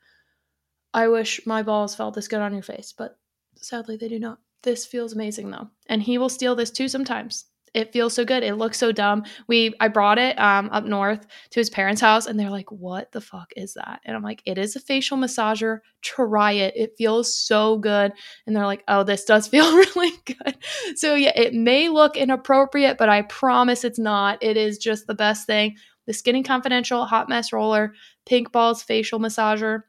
I 0.93 1.07
wish 1.07 1.47
my 1.47 1.63
balls 1.63 1.95
felt 1.95 2.13
this 2.13 2.27
good 2.27 2.41
on 2.41 2.51
your 2.51 2.61
face, 2.61 2.93
but 2.95 3.17
sadly 3.55 3.95
they 3.95 4.09
do 4.09 4.19
not. 4.19 4.42
This 4.63 4.85
feels 4.85 5.13
amazing 5.13 5.51
though. 5.51 5.69
And 5.87 6.01
he 6.01 6.17
will 6.17 6.29
steal 6.29 6.55
this 6.55 6.71
too 6.71 6.87
sometimes. 6.87 7.45
It 7.73 7.91
feels 7.91 8.13
so 8.13 8.23
good. 8.23 8.43
It 8.43 8.55
looks 8.55 8.77
so 8.77 8.91
dumb. 8.91 9.23
We 9.47 9.73
I 9.79 9.87
brought 9.87 10.19
it 10.19 10.39
um, 10.39 10.69
up 10.71 10.83
north 10.85 11.25
to 11.49 11.59
his 11.59 11.71
parents' 11.71 12.01
house 12.01 12.27
and 12.27 12.39
they're 12.39 12.51
like, 12.51 12.71
"What 12.71 13.11
the 13.11 13.21
fuck 13.21 13.51
is 13.55 13.73
that?" 13.73 13.99
And 14.05 14.15
I'm 14.15 14.21
like, 14.21 14.43
"It 14.45 14.59
is 14.59 14.75
a 14.75 14.79
facial 14.79 15.17
massager. 15.17 15.79
Try 16.03 16.51
it. 16.51 16.75
It 16.77 16.93
feels 16.99 17.35
so 17.35 17.79
good." 17.79 18.13
And 18.45 18.55
they're 18.55 18.67
like, 18.67 18.83
"Oh, 18.87 19.03
this 19.03 19.25
does 19.25 19.47
feel 19.49 19.75
really 19.75 20.11
good." 20.25 20.55
So 20.95 21.15
yeah, 21.15 21.31
it 21.35 21.55
may 21.55 21.89
look 21.89 22.15
inappropriate, 22.15 22.99
but 22.99 23.09
I 23.09 23.23
promise 23.23 23.83
it's 23.83 23.99
not. 23.99 24.37
It 24.43 24.55
is 24.55 24.77
just 24.77 25.07
the 25.07 25.15
best 25.15 25.47
thing. 25.47 25.75
The 26.05 26.13
Skinny 26.13 26.43
Confidential 26.43 27.05
Hot 27.05 27.27
Mess 27.27 27.51
Roller 27.51 27.93
Pink 28.27 28.51
Balls 28.51 28.83
Facial 28.83 29.19
Massager 29.19 29.81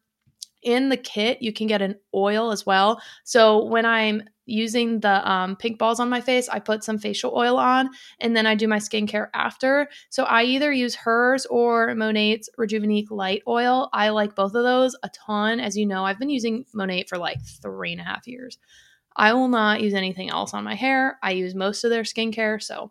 in 0.64 0.88
the 0.88 0.96
kit, 0.96 1.40
you 1.40 1.52
can 1.52 1.66
get 1.66 1.82
an 1.82 1.96
oil 2.14 2.50
as 2.50 2.66
well. 2.66 3.00
So 3.24 3.64
when 3.64 3.86
I'm 3.86 4.22
using 4.46 5.00
the 5.00 5.30
um, 5.30 5.56
pink 5.56 5.78
balls 5.78 6.00
on 6.00 6.08
my 6.08 6.20
face, 6.20 6.48
I 6.48 6.58
put 6.58 6.84
some 6.84 6.98
facial 6.98 7.32
oil 7.34 7.56
on 7.56 7.90
and 8.20 8.36
then 8.36 8.46
I 8.46 8.54
do 8.54 8.68
my 8.68 8.78
skincare 8.78 9.28
after. 9.34 9.88
So 10.10 10.24
I 10.24 10.42
either 10.42 10.72
use 10.72 10.94
hers 10.94 11.46
or 11.46 11.94
Monat's 11.94 12.48
Rejuvenique 12.58 13.10
Light 13.10 13.42
Oil. 13.46 13.88
I 13.92 14.10
like 14.10 14.34
both 14.34 14.54
of 14.54 14.64
those 14.64 14.96
a 15.02 15.10
ton. 15.10 15.60
As 15.60 15.76
you 15.76 15.86
know, 15.86 16.04
I've 16.04 16.18
been 16.18 16.30
using 16.30 16.64
Monat 16.74 17.08
for 17.08 17.18
like 17.18 17.40
three 17.42 17.92
and 17.92 18.00
a 18.00 18.04
half 18.04 18.26
years. 18.26 18.58
I 19.16 19.32
will 19.32 19.48
not 19.48 19.80
use 19.80 19.94
anything 19.94 20.30
else 20.30 20.54
on 20.54 20.64
my 20.64 20.74
hair. 20.74 21.18
I 21.22 21.32
use 21.32 21.54
most 21.54 21.84
of 21.84 21.90
their 21.90 22.02
skincare. 22.02 22.60
So, 22.60 22.90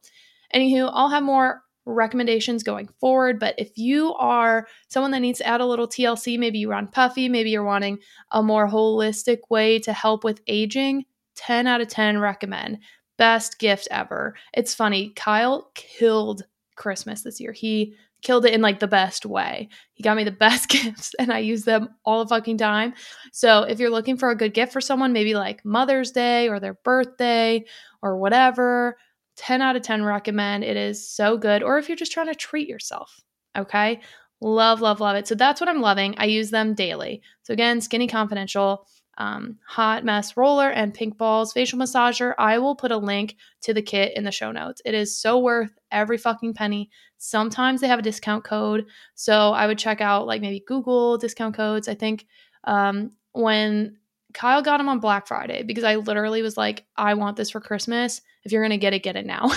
anywho, 0.55 0.89
I'll 0.93 1.09
have 1.09 1.23
more 1.23 1.63
recommendations 1.85 2.63
going 2.63 2.87
forward. 2.99 3.39
But 3.39 3.55
if 3.57 3.77
you 3.77 4.13
are 4.15 4.67
someone 4.87 5.11
that 5.11 5.19
needs 5.19 5.39
to 5.39 5.47
add 5.47 5.61
a 5.61 5.65
little 5.65 5.87
TLC, 5.87 6.37
maybe 6.37 6.59
you 6.59 6.69
run 6.69 6.87
puffy, 6.87 7.29
maybe 7.29 7.49
you're 7.49 7.63
wanting 7.63 7.99
a 8.31 8.41
more 8.41 8.67
holistic 8.67 9.39
way 9.49 9.79
to 9.79 9.93
help 9.93 10.23
with 10.23 10.41
aging, 10.47 11.05
10 11.35 11.67
out 11.67 11.81
of 11.81 11.87
10 11.87 12.19
recommend. 12.19 12.79
Best 13.17 13.59
gift 13.59 13.87
ever. 13.91 14.35
It's 14.53 14.73
funny, 14.73 15.11
Kyle 15.15 15.71
killed 15.75 16.43
Christmas 16.75 17.21
this 17.21 17.39
year. 17.39 17.51
He 17.51 17.95
killed 18.23 18.45
it 18.45 18.53
in 18.53 18.61
like 18.61 18.79
the 18.79 18.87
best 18.87 19.25
way. 19.25 19.69
He 19.93 20.01
got 20.01 20.17
me 20.17 20.23
the 20.23 20.31
best 20.45 20.69
gifts 20.69 21.13
and 21.19 21.31
I 21.31 21.39
use 21.39 21.63
them 21.63 21.89
all 22.05 22.23
the 22.23 22.29
fucking 22.29 22.57
time. 22.57 22.93
So 23.31 23.63
if 23.63 23.79
you're 23.79 23.89
looking 23.89 24.17
for 24.17 24.31
a 24.31 24.35
good 24.35 24.53
gift 24.53 24.73
for 24.73 24.81
someone, 24.81 25.13
maybe 25.13 25.35
like 25.35 25.63
Mother's 25.63 26.11
Day 26.11 26.49
or 26.49 26.59
their 26.59 26.73
birthday 26.73 27.65
or 28.01 28.17
whatever, 28.17 28.97
10 29.35 29.61
out 29.61 29.75
of 29.75 29.81
10 29.81 30.03
recommend. 30.03 30.63
It 30.63 30.77
is 30.77 31.07
so 31.09 31.37
good. 31.37 31.63
Or 31.63 31.77
if 31.77 31.89
you're 31.89 31.95
just 31.95 32.11
trying 32.11 32.27
to 32.27 32.35
treat 32.35 32.67
yourself, 32.67 33.21
okay? 33.57 34.01
Love, 34.41 34.81
love, 34.81 34.99
love 34.99 35.15
it. 35.15 35.27
So 35.27 35.35
that's 35.35 35.61
what 35.61 35.69
I'm 35.69 35.81
loving. 35.81 36.15
I 36.17 36.25
use 36.25 36.49
them 36.49 36.73
daily. 36.73 37.21
So 37.43 37.53
again, 37.53 37.81
Skinny 37.81 38.07
Confidential, 38.07 38.85
um, 39.17 39.57
Hot 39.67 40.03
Mess 40.03 40.35
Roller, 40.35 40.69
and 40.69 40.93
Pink 40.93 41.17
Balls 41.17 41.53
Facial 41.53 41.79
Massager. 41.79 42.33
I 42.37 42.57
will 42.57 42.75
put 42.75 42.91
a 42.91 42.97
link 42.97 43.37
to 43.61 43.73
the 43.73 43.81
kit 43.81 44.17
in 44.17 44.23
the 44.23 44.31
show 44.31 44.51
notes. 44.51 44.81
It 44.85 44.93
is 44.93 45.15
so 45.15 45.39
worth 45.39 45.71
every 45.91 46.17
fucking 46.17 46.55
penny. 46.55 46.89
Sometimes 47.19 47.79
they 47.79 47.87
have 47.87 47.99
a 47.99 48.03
discount 48.03 48.43
code. 48.43 48.85
So 49.15 49.53
I 49.53 49.67
would 49.67 49.77
check 49.77 50.01
out 50.01 50.27
like 50.27 50.41
maybe 50.41 50.63
Google 50.67 51.17
discount 51.17 51.55
codes. 51.55 51.87
I 51.87 51.95
think 51.95 52.25
um, 52.65 53.11
when 53.31 53.97
Kyle 54.33 54.61
got 54.61 54.77
them 54.77 54.89
on 54.89 54.99
Black 54.99 55.27
Friday 55.27 55.63
because 55.63 55.83
I 55.83 55.95
literally 55.95 56.41
was 56.41 56.57
like, 56.57 56.85
I 56.95 57.13
want 57.13 57.37
this 57.37 57.51
for 57.51 57.59
Christmas. 57.59 58.21
If 58.43 58.51
you're 58.51 58.61
going 58.61 58.71
to 58.71 58.77
get 58.77 58.93
it, 58.93 59.03
get 59.03 59.15
it 59.15 59.25
now, 59.25 59.51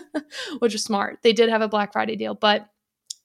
which 0.58 0.74
is 0.74 0.82
smart. 0.82 1.18
They 1.22 1.32
did 1.32 1.50
have 1.50 1.62
a 1.62 1.68
Black 1.68 1.92
Friday 1.92 2.16
deal, 2.16 2.34
but 2.34 2.66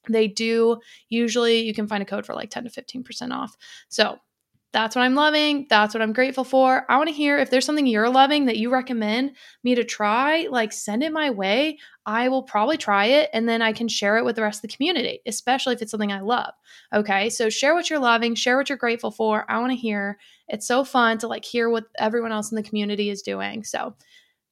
they 0.08 0.28
do 0.28 0.78
usually, 1.08 1.60
you 1.60 1.74
can 1.74 1.86
find 1.86 2.02
a 2.02 2.06
code 2.06 2.26
for 2.26 2.34
like 2.34 2.50
10 2.50 2.64
to 2.64 2.70
15% 2.70 3.32
off. 3.32 3.56
So 3.88 4.18
that's 4.72 4.94
what 4.94 5.02
I'm 5.02 5.16
loving. 5.16 5.66
That's 5.68 5.94
what 5.94 6.02
I'm 6.02 6.12
grateful 6.12 6.44
for. 6.44 6.84
I 6.88 6.96
want 6.96 7.08
to 7.08 7.14
hear 7.14 7.38
if 7.38 7.50
there's 7.50 7.64
something 7.64 7.86
you're 7.86 8.08
loving 8.08 8.46
that 8.46 8.56
you 8.56 8.70
recommend 8.70 9.32
me 9.64 9.74
to 9.74 9.82
try, 9.82 10.46
like 10.50 10.72
send 10.72 11.02
it 11.02 11.12
my 11.12 11.30
way. 11.30 11.78
I 12.06 12.28
will 12.28 12.44
probably 12.44 12.76
try 12.76 13.06
it 13.06 13.30
and 13.32 13.48
then 13.48 13.62
I 13.62 13.72
can 13.72 13.88
share 13.88 14.16
it 14.16 14.24
with 14.24 14.36
the 14.36 14.42
rest 14.42 14.58
of 14.58 14.70
the 14.70 14.76
community, 14.76 15.20
especially 15.26 15.74
if 15.74 15.82
it's 15.82 15.90
something 15.90 16.12
I 16.12 16.20
love. 16.20 16.54
Okay. 16.92 17.30
So 17.30 17.50
share 17.50 17.74
what 17.74 17.90
you're 17.90 17.98
loving, 17.98 18.34
share 18.34 18.56
what 18.56 18.68
you're 18.68 18.78
grateful 18.78 19.10
for. 19.10 19.44
I 19.48 19.58
want 19.58 19.72
to 19.72 19.76
hear. 19.76 20.18
It's 20.46 20.66
so 20.66 20.84
fun 20.84 21.18
to 21.18 21.28
like 21.28 21.44
hear 21.44 21.68
what 21.68 21.84
everyone 21.98 22.32
else 22.32 22.50
in 22.50 22.56
the 22.56 22.62
community 22.62 23.10
is 23.10 23.22
doing. 23.22 23.64
So 23.64 23.94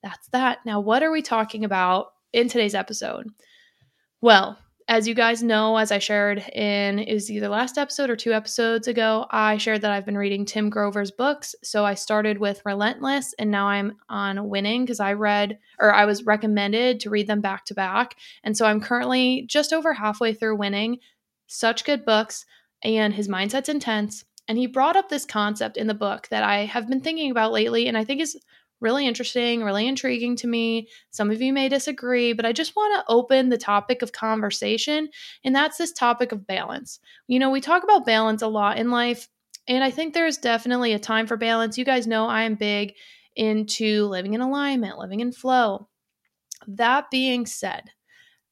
that's 0.02 0.28
that. 0.28 0.58
Now, 0.64 0.80
what 0.80 1.02
are 1.02 1.10
we 1.10 1.22
talking 1.22 1.64
about 1.64 2.12
in 2.32 2.48
today's 2.48 2.74
episode? 2.74 3.28
Well, 4.20 4.58
as 4.88 5.06
you 5.06 5.12
guys 5.12 5.42
know, 5.42 5.76
as 5.76 5.92
I 5.92 5.98
shared 5.98 6.38
in 6.38 6.98
is 6.98 7.30
either 7.30 7.48
last 7.48 7.76
episode 7.76 8.08
or 8.08 8.16
two 8.16 8.32
episodes 8.32 8.88
ago, 8.88 9.26
I 9.30 9.58
shared 9.58 9.82
that 9.82 9.90
I've 9.90 10.06
been 10.06 10.16
reading 10.16 10.46
Tim 10.46 10.70
Grover's 10.70 11.10
books. 11.10 11.54
So 11.62 11.84
I 11.84 11.92
started 11.92 12.38
with 12.38 12.62
Relentless 12.64 13.34
and 13.38 13.50
now 13.50 13.66
I'm 13.68 13.98
on 14.08 14.48
Winning 14.48 14.86
because 14.86 14.98
I 14.98 15.12
read 15.12 15.58
or 15.78 15.92
I 15.92 16.06
was 16.06 16.24
recommended 16.24 17.00
to 17.00 17.10
read 17.10 17.26
them 17.26 17.42
back 17.42 17.66
to 17.66 17.74
back. 17.74 18.16
And 18.42 18.56
so 18.56 18.64
I'm 18.64 18.80
currently 18.80 19.44
just 19.46 19.74
over 19.74 19.92
halfway 19.92 20.32
through 20.32 20.56
Winning. 20.56 21.00
Such 21.48 21.84
good 21.84 22.06
books 22.06 22.46
and 22.82 23.12
his 23.12 23.28
mindset's 23.28 23.68
intense. 23.68 24.24
And 24.48 24.56
he 24.56 24.66
brought 24.66 24.96
up 24.96 25.10
this 25.10 25.26
concept 25.26 25.76
in 25.76 25.86
the 25.86 25.92
book 25.92 26.28
that 26.28 26.42
I 26.42 26.64
have 26.64 26.88
been 26.88 27.02
thinking 27.02 27.30
about 27.30 27.52
lately 27.52 27.88
and 27.88 27.98
I 27.98 28.04
think 28.04 28.22
is 28.22 28.38
really 28.80 29.06
interesting, 29.06 29.62
really 29.62 29.86
intriguing 29.86 30.36
to 30.36 30.46
me. 30.46 30.88
Some 31.10 31.30
of 31.30 31.40
you 31.42 31.52
may 31.52 31.68
disagree, 31.68 32.32
but 32.32 32.46
I 32.46 32.52
just 32.52 32.76
want 32.76 32.94
to 32.94 33.12
open 33.12 33.48
the 33.48 33.58
topic 33.58 34.02
of 34.02 34.12
conversation, 34.12 35.08
and 35.44 35.54
that's 35.54 35.78
this 35.78 35.92
topic 35.92 36.32
of 36.32 36.46
balance. 36.46 37.00
You 37.26 37.38
know, 37.38 37.50
we 37.50 37.60
talk 37.60 37.84
about 37.84 38.06
balance 38.06 38.42
a 38.42 38.48
lot 38.48 38.78
in 38.78 38.90
life, 38.90 39.28
and 39.66 39.82
I 39.82 39.90
think 39.90 40.14
there's 40.14 40.38
definitely 40.38 40.92
a 40.92 40.98
time 40.98 41.26
for 41.26 41.36
balance. 41.36 41.78
You 41.78 41.84
guys 41.84 42.06
know 42.06 42.26
I 42.26 42.42
am 42.42 42.54
big 42.54 42.94
into 43.36 44.06
living 44.06 44.34
in 44.34 44.40
alignment, 44.40 44.98
living 44.98 45.20
in 45.20 45.32
flow. 45.32 45.88
That 46.66 47.10
being 47.10 47.46
said, 47.46 47.84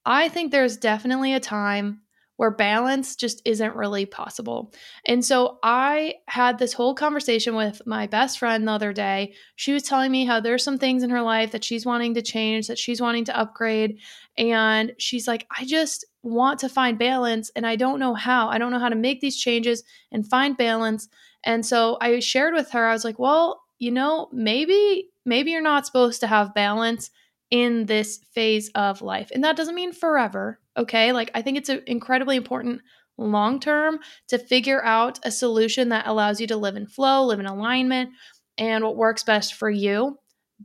I 0.05 0.29
think 0.29 0.53
there's 0.53 0.77
definitely 0.77 1.35
a 1.35 1.41
time 1.41 2.03
where 2.37 2.51
balance 2.51 3.17
just 3.17 3.41
isn't 3.45 3.75
really 3.75 4.07
possible. 4.07 4.73
And 5.07 5.25
so 5.25 5.59
I 5.63 6.15
had 6.29 6.59
this 6.59 6.73
whole 6.73 6.95
conversation 6.95 7.55
with 7.55 7.83
my 7.87 8.07
best 8.07 8.39
friend 8.39 8.67
the 8.67 8.73
other 8.73 8.93
day. 8.93 9.35
She 9.57 9.73
was 9.73 9.83
telling 9.83 10.13
me 10.13 10.25
how 10.25 10.41
there's 10.41 10.63
some 10.63 10.79
things 10.79 11.03
in 11.03 11.11
her 11.11 11.23
life 11.23 11.53
that 11.53 11.65
she's 11.65 11.87
wanting 11.87 12.15
to 12.15 12.23
change, 12.23 12.67
that 12.67 12.79
she's 12.79 13.01
wanting 13.01 13.25
to 13.27 13.39
upgrade. 13.39 13.99
And 14.37 14.93
she's 14.99 15.27
like, 15.27 15.47
I 15.57 15.65
just 15.65 16.05
want 16.23 16.59
to 16.61 16.69
find 16.69 16.99
balance 16.99 17.51
and 17.57 17.67
I 17.67 17.77
don't 17.77 18.01
know 18.01 18.15
how. 18.15 18.49
I 18.49 18.59
don't 18.59 18.73
know 18.73 18.79
how 18.79 18.91
to 18.91 18.97
make 18.97 19.21
these 19.21 19.39
changes 19.39 19.83
and 20.13 20.29
find 20.29 20.57
balance. 20.57 21.09
And 21.45 21.65
so 21.65 21.97
I 22.01 22.19
shared 22.21 22.55
with 22.55 22.71
her, 22.73 22.87
I 22.87 22.93
was 22.93 23.05
like, 23.05 23.19
well, 23.19 23.63
you 23.79 23.91
know, 23.91 24.29
maybe 24.33 25.11
maybe 25.25 25.51
you're 25.51 25.61
not 25.61 25.87
supposed 25.87 26.21
to 26.21 26.27
have 26.27 26.55
balance 26.55 27.11
in 27.51 27.87
this 27.87 28.19
phase 28.35 28.71
of 28.75 29.03
life. 29.03 29.31
And 29.33 29.45
that 29.45 29.57
doesn't 29.57 29.75
mean 29.75 29.93
forever, 29.93 30.61
okay? 30.77 31.13
Like, 31.13 31.31
I 31.35 31.43
think 31.43 31.59
it's 31.59 31.69
incredibly 31.69 32.37
important 32.37 32.81
long 33.19 33.61
term 33.61 33.99
to 34.29 34.39
figure 34.39 34.85
out 34.85 35.19
a 35.23 35.31
solution 35.31 35.89
that 35.91 36.07
allows 36.07 36.41
you 36.41 36.47
to 36.49 36.57
live 36.57 36.77
in 36.77 36.87
flow, 36.87 37.25
live 37.25 37.41
in 37.41 37.47
alignment, 37.47 38.11
and 38.59 38.85
what 38.85 38.97
works 38.97 39.23
best 39.23 39.55
for 39.55 39.71
you. 39.71 40.19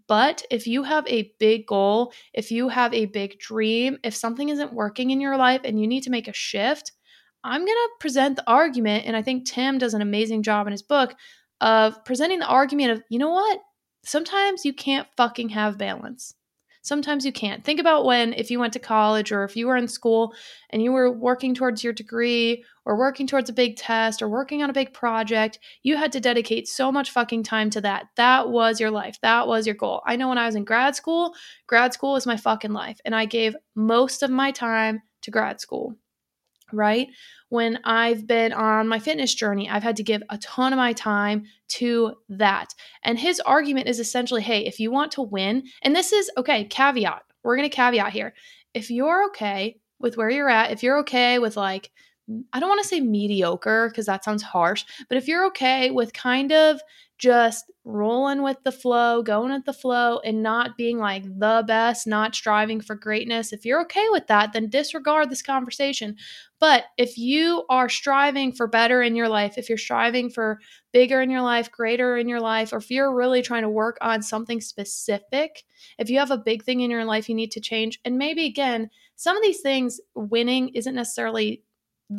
But 0.07 0.43
if 0.49 0.67
you 0.67 0.83
have 0.83 1.05
a 1.07 1.33
big 1.39 1.67
goal, 1.67 2.13
if 2.33 2.49
you 2.49 2.69
have 2.69 2.93
a 2.93 3.05
big 3.05 3.39
dream, 3.39 3.97
if 4.03 4.15
something 4.15 4.49
isn't 4.49 4.73
working 4.73 5.11
in 5.11 5.19
your 5.19 5.37
life 5.37 5.61
and 5.63 5.79
you 5.79 5.87
need 5.87 6.03
to 6.03 6.09
make 6.09 6.27
a 6.27 6.33
shift, 6.33 6.93
I'm 7.43 7.61
going 7.61 7.67
to 7.67 7.89
present 7.99 8.37
the 8.37 8.49
argument. 8.49 9.05
And 9.05 9.17
I 9.17 9.21
think 9.21 9.45
Tim 9.45 9.77
does 9.77 9.93
an 9.93 10.01
amazing 10.01 10.43
job 10.43 10.67
in 10.67 10.71
his 10.71 10.83
book 10.83 11.13
of 11.59 12.03
presenting 12.05 12.39
the 12.39 12.47
argument 12.47 12.91
of, 12.91 13.03
you 13.09 13.19
know 13.19 13.31
what? 13.31 13.59
Sometimes 14.05 14.63
you 14.65 14.73
can't 14.73 15.07
fucking 15.17 15.49
have 15.49 15.77
balance 15.77 16.33
sometimes 16.81 17.25
you 17.25 17.31
can't. 17.31 17.63
Think 17.63 17.79
about 17.79 18.05
when, 18.05 18.33
if 18.33 18.51
you 18.51 18.59
went 18.59 18.73
to 18.73 18.79
college 18.79 19.31
or 19.31 19.43
if 19.43 19.55
you 19.55 19.67
were 19.67 19.77
in 19.77 19.87
school 19.87 20.33
and 20.69 20.81
you 20.81 20.91
were 20.91 21.11
working 21.11 21.53
towards 21.53 21.83
your 21.83 21.93
degree 21.93 22.63
or 22.85 22.97
working 22.97 23.27
towards 23.27 23.49
a 23.49 23.53
big 23.53 23.77
test 23.77 24.21
or 24.21 24.29
working 24.29 24.63
on 24.63 24.69
a 24.69 24.73
big 24.73 24.93
project, 24.93 25.59
you 25.83 25.95
had 25.95 26.11
to 26.11 26.19
dedicate 26.19 26.67
so 26.67 26.91
much 26.91 27.11
fucking 27.11 27.43
time 27.43 27.69
to 27.69 27.81
that. 27.81 28.07
That 28.15 28.49
was 28.49 28.79
your 28.79 28.91
life. 28.91 29.17
That 29.21 29.47
was 29.47 29.65
your 29.65 29.75
goal. 29.75 30.01
I 30.05 30.15
know 30.15 30.29
when 30.29 30.37
I 30.37 30.45
was 30.45 30.55
in 30.55 30.63
grad 30.63 30.95
school, 30.95 31.33
grad 31.67 31.93
school 31.93 32.13
was 32.13 32.25
my 32.25 32.37
fucking 32.37 32.73
life. 32.73 32.99
And 33.05 33.15
I 33.15 33.25
gave 33.25 33.55
most 33.75 34.23
of 34.23 34.31
my 34.31 34.51
time 34.51 35.01
to 35.21 35.31
grad 35.31 35.61
school, 35.61 35.95
right? 36.73 37.07
when 37.51 37.77
I've 37.83 38.25
been 38.25 38.53
on 38.53 38.87
my 38.87 38.97
fitness 38.97 39.35
journey, 39.35 39.69
I've 39.69 39.83
had 39.83 39.97
to 39.97 40.03
give 40.03 40.23
a 40.29 40.37
ton 40.37 40.71
of 40.71 40.77
my 40.77 40.93
time 40.93 41.43
to 41.67 42.13
that. 42.29 42.73
And 43.03 43.19
his 43.19 43.41
argument 43.41 43.89
is 43.89 43.99
essentially 43.99 44.41
hey, 44.41 44.65
if 44.65 44.79
you 44.79 44.89
want 44.89 45.11
to 45.13 45.21
win, 45.21 45.63
and 45.81 45.93
this 45.93 46.13
is 46.13 46.31
okay, 46.37 46.63
caveat, 46.63 47.23
we're 47.43 47.57
going 47.57 47.69
to 47.69 47.75
caveat 47.75 48.13
here. 48.13 48.33
If 48.73 48.89
you're 48.89 49.25
okay 49.25 49.81
with 49.99 50.15
where 50.15 50.29
you're 50.29 50.49
at, 50.49 50.71
if 50.71 50.81
you're 50.81 50.99
okay 50.99 51.39
with 51.39 51.57
like, 51.57 51.91
I 52.53 52.59
don't 52.59 52.69
want 52.69 52.81
to 52.81 52.87
say 52.87 52.99
mediocre 52.99 53.89
because 53.89 54.05
that 54.05 54.23
sounds 54.23 54.43
harsh, 54.43 54.85
but 55.09 55.17
if 55.17 55.27
you're 55.27 55.45
okay 55.47 55.91
with 55.91 56.13
kind 56.13 56.51
of 56.51 56.81
just 57.21 57.71
rolling 57.85 58.41
with 58.41 58.57
the 58.63 58.71
flow, 58.71 59.21
going 59.21 59.51
with 59.51 59.65
the 59.65 59.73
flow, 59.73 60.19
and 60.25 60.41
not 60.41 60.75
being 60.75 60.97
like 60.97 61.23
the 61.23 61.63
best, 61.67 62.07
not 62.07 62.33
striving 62.33 62.81
for 62.81 62.95
greatness. 62.95 63.53
If 63.53 63.63
you're 63.63 63.81
okay 63.83 64.07
with 64.09 64.25
that, 64.25 64.53
then 64.53 64.69
disregard 64.69 65.29
this 65.29 65.43
conversation. 65.43 66.15
But 66.59 66.85
if 66.97 67.19
you 67.19 67.63
are 67.69 67.89
striving 67.89 68.51
for 68.51 68.65
better 68.65 69.03
in 69.03 69.15
your 69.15 69.29
life, 69.29 69.59
if 69.59 69.69
you're 69.69 69.77
striving 69.77 70.31
for 70.31 70.59
bigger 70.93 71.21
in 71.21 71.29
your 71.29 71.43
life, 71.43 71.71
greater 71.71 72.17
in 72.17 72.27
your 72.27 72.41
life, 72.41 72.73
or 72.73 72.77
if 72.77 72.89
you're 72.89 73.15
really 73.15 73.43
trying 73.43 73.63
to 73.63 73.69
work 73.69 73.99
on 74.01 74.23
something 74.23 74.59
specific, 74.59 75.63
if 75.99 76.09
you 76.09 76.17
have 76.17 76.31
a 76.31 76.37
big 76.37 76.63
thing 76.63 76.81
in 76.81 76.89
your 76.89 77.05
life 77.05 77.29
you 77.29 77.35
need 77.35 77.51
to 77.51 77.61
change, 77.61 77.99
and 78.03 78.17
maybe 78.17 78.45
again, 78.45 78.89
some 79.15 79.37
of 79.37 79.43
these 79.43 79.61
things 79.61 80.01
winning 80.15 80.69
isn't 80.69 80.95
necessarily 80.95 81.61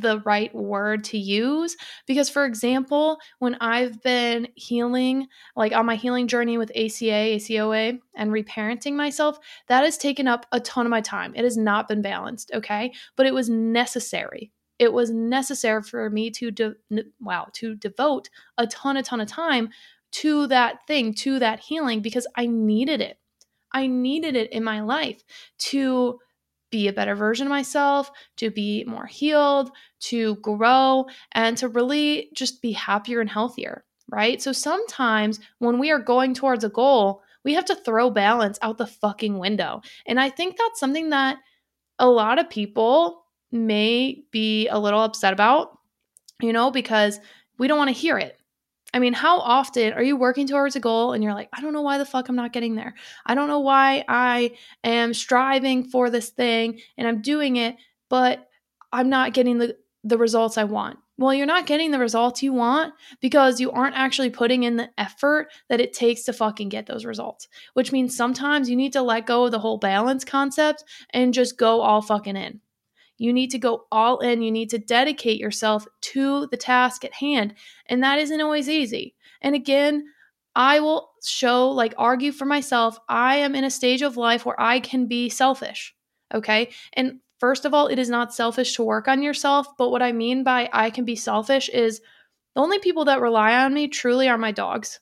the 0.00 0.20
right 0.20 0.54
word 0.54 1.04
to 1.04 1.18
use 1.18 1.76
because 2.06 2.30
for 2.30 2.46
example 2.46 3.18
when 3.40 3.54
i've 3.60 4.02
been 4.02 4.48
healing 4.54 5.26
like 5.54 5.72
on 5.72 5.84
my 5.84 5.96
healing 5.96 6.26
journey 6.26 6.56
with 6.56 6.70
ACA 6.70 7.36
ACoA 7.36 7.98
and 8.14 8.30
reparenting 8.30 8.94
myself 8.94 9.38
that 9.68 9.84
has 9.84 9.98
taken 9.98 10.26
up 10.28 10.46
a 10.52 10.60
ton 10.60 10.86
of 10.86 10.90
my 10.90 11.00
time. 11.00 11.34
It 11.34 11.44
has 11.44 11.56
not 11.56 11.88
been 11.88 12.02
balanced 12.02 12.50
okay? 12.54 12.92
But 13.16 13.26
it 13.26 13.34
was 13.34 13.48
necessary. 13.48 14.52
It 14.78 14.92
was 14.92 15.10
necessary 15.10 15.82
for 15.82 16.08
me 16.10 16.30
to 16.32 16.50
de- 16.50 16.74
wow 17.20 17.48
to 17.54 17.74
devote 17.76 18.28
a 18.58 18.66
ton 18.66 18.96
a 18.96 19.02
ton 19.02 19.20
of 19.20 19.28
time 19.28 19.70
to 20.12 20.46
that 20.48 20.86
thing 20.86 21.14
to 21.14 21.38
that 21.38 21.60
healing 21.60 22.00
because 22.00 22.26
i 22.36 22.46
needed 22.46 23.00
it. 23.00 23.18
I 23.72 23.86
needed 23.86 24.36
it 24.36 24.52
in 24.52 24.64
my 24.64 24.82
life 24.82 25.22
to 25.70 26.18
be 26.72 26.88
a 26.88 26.92
better 26.92 27.14
version 27.14 27.46
of 27.46 27.50
myself, 27.50 28.10
to 28.38 28.50
be 28.50 28.82
more 28.88 29.06
healed, 29.06 29.70
to 30.00 30.34
grow, 30.36 31.06
and 31.32 31.56
to 31.58 31.68
really 31.68 32.30
just 32.34 32.60
be 32.60 32.72
happier 32.72 33.20
and 33.20 33.30
healthier, 33.30 33.84
right? 34.10 34.42
So 34.42 34.50
sometimes 34.50 35.38
when 35.58 35.78
we 35.78 35.92
are 35.92 36.00
going 36.00 36.34
towards 36.34 36.64
a 36.64 36.68
goal, 36.68 37.22
we 37.44 37.54
have 37.54 37.66
to 37.66 37.76
throw 37.76 38.10
balance 38.10 38.58
out 38.62 38.78
the 38.78 38.86
fucking 38.86 39.38
window. 39.38 39.82
And 40.06 40.18
I 40.18 40.30
think 40.30 40.56
that's 40.56 40.80
something 40.80 41.10
that 41.10 41.38
a 42.00 42.08
lot 42.08 42.40
of 42.40 42.50
people 42.50 43.24
may 43.52 44.24
be 44.32 44.66
a 44.68 44.78
little 44.78 45.00
upset 45.00 45.32
about, 45.32 45.78
you 46.40 46.52
know, 46.52 46.70
because 46.70 47.20
we 47.58 47.68
don't 47.68 47.78
want 47.78 47.88
to 47.88 48.00
hear 48.00 48.18
it. 48.18 48.38
I 48.94 48.98
mean, 48.98 49.14
how 49.14 49.38
often 49.40 49.92
are 49.94 50.02
you 50.02 50.16
working 50.16 50.46
towards 50.46 50.76
a 50.76 50.80
goal 50.80 51.12
and 51.12 51.24
you're 51.24 51.34
like, 51.34 51.48
I 51.52 51.60
don't 51.60 51.72
know 51.72 51.82
why 51.82 51.98
the 51.98 52.04
fuck 52.04 52.28
I'm 52.28 52.36
not 52.36 52.52
getting 52.52 52.74
there? 52.74 52.94
I 53.24 53.34
don't 53.34 53.48
know 53.48 53.60
why 53.60 54.04
I 54.06 54.52
am 54.84 55.14
striving 55.14 55.84
for 55.84 56.10
this 56.10 56.28
thing 56.28 56.80
and 56.98 57.08
I'm 57.08 57.22
doing 57.22 57.56
it, 57.56 57.76
but 58.10 58.48
I'm 58.92 59.08
not 59.08 59.32
getting 59.32 59.58
the, 59.58 59.76
the 60.04 60.18
results 60.18 60.58
I 60.58 60.64
want. 60.64 60.98
Well, 61.18 61.32
you're 61.32 61.46
not 61.46 61.66
getting 61.66 61.90
the 61.90 61.98
results 61.98 62.42
you 62.42 62.52
want 62.52 62.94
because 63.20 63.60
you 63.60 63.70
aren't 63.70 63.96
actually 63.96 64.30
putting 64.30 64.64
in 64.64 64.76
the 64.76 64.90
effort 64.98 65.48
that 65.68 65.80
it 65.80 65.92
takes 65.92 66.24
to 66.24 66.32
fucking 66.32 66.68
get 66.68 66.86
those 66.86 67.04
results, 67.04 67.48
which 67.74 67.92
means 67.92 68.16
sometimes 68.16 68.68
you 68.68 68.76
need 68.76 68.92
to 68.94 69.02
let 69.02 69.26
go 69.26 69.44
of 69.44 69.52
the 69.52 69.58
whole 69.58 69.78
balance 69.78 70.24
concept 70.24 70.84
and 71.10 71.34
just 71.34 71.58
go 71.58 71.80
all 71.80 72.02
fucking 72.02 72.36
in. 72.36 72.60
You 73.22 73.32
need 73.32 73.52
to 73.52 73.58
go 73.58 73.84
all 73.92 74.18
in. 74.18 74.42
You 74.42 74.50
need 74.50 74.68
to 74.70 74.78
dedicate 74.78 75.38
yourself 75.38 75.86
to 76.00 76.48
the 76.48 76.56
task 76.56 77.04
at 77.04 77.14
hand. 77.14 77.54
And 77.86 78.02
that 78.02 78.18
isn't 78.18 78.40
always 78.40 78.68
easy. 78.68 79.14
And 79.40 79.54
again, 79.54 80.06
I 80.56 80.80
will 80.80 81.12
show, 81.24 81.70
like, 81.70 81.94
argue 81.96 82.32
for 82.32 82.46
myself. 82.46 82.98
I 83.08 83.36
am 83.36 83.54
in 83.54 83.62
a 83.62 83.70
stage 83.70 84.02
of 84.02 84.16
life 84.16 84.44
where 84.44 84.60
I 84.60 84.80
can 84.80 85.06
be 85.06 85.28
selfish. 85.28 85.94
Okay. 86.34 86.70
And 86.94 87.20
first 87.38 87.64
of 87.64 87.72
all, 87.72 87.86
it 87.86 88.00
is 88.00 88.10
not 88.10 88.34
selfish 88.34 88.74
to 88.74 88.82
work 88.82 89.06
on 89.06 89.22
yourself. 89.22 89.68
But 89.78 89.90
what 89.90 90.02
I 90.02 90.10
mean 90.10 90.42
by 90.42 90.68
I 90.72 90.90
can 90.90 91.04
be 91.04 91.14
selfish 91.14 91.68
is 91.68 92.00
the 92.56 92.60
only 92.60 92.80
people 92.80 93.04
that 93.04 93.20
rely 93.20 93.54
on 93.64 93.72
me 93.72 93.86
truly 93.86 94.28
are 94.28 94.36
my 94.36 94.50
dogs. 94.50 94.98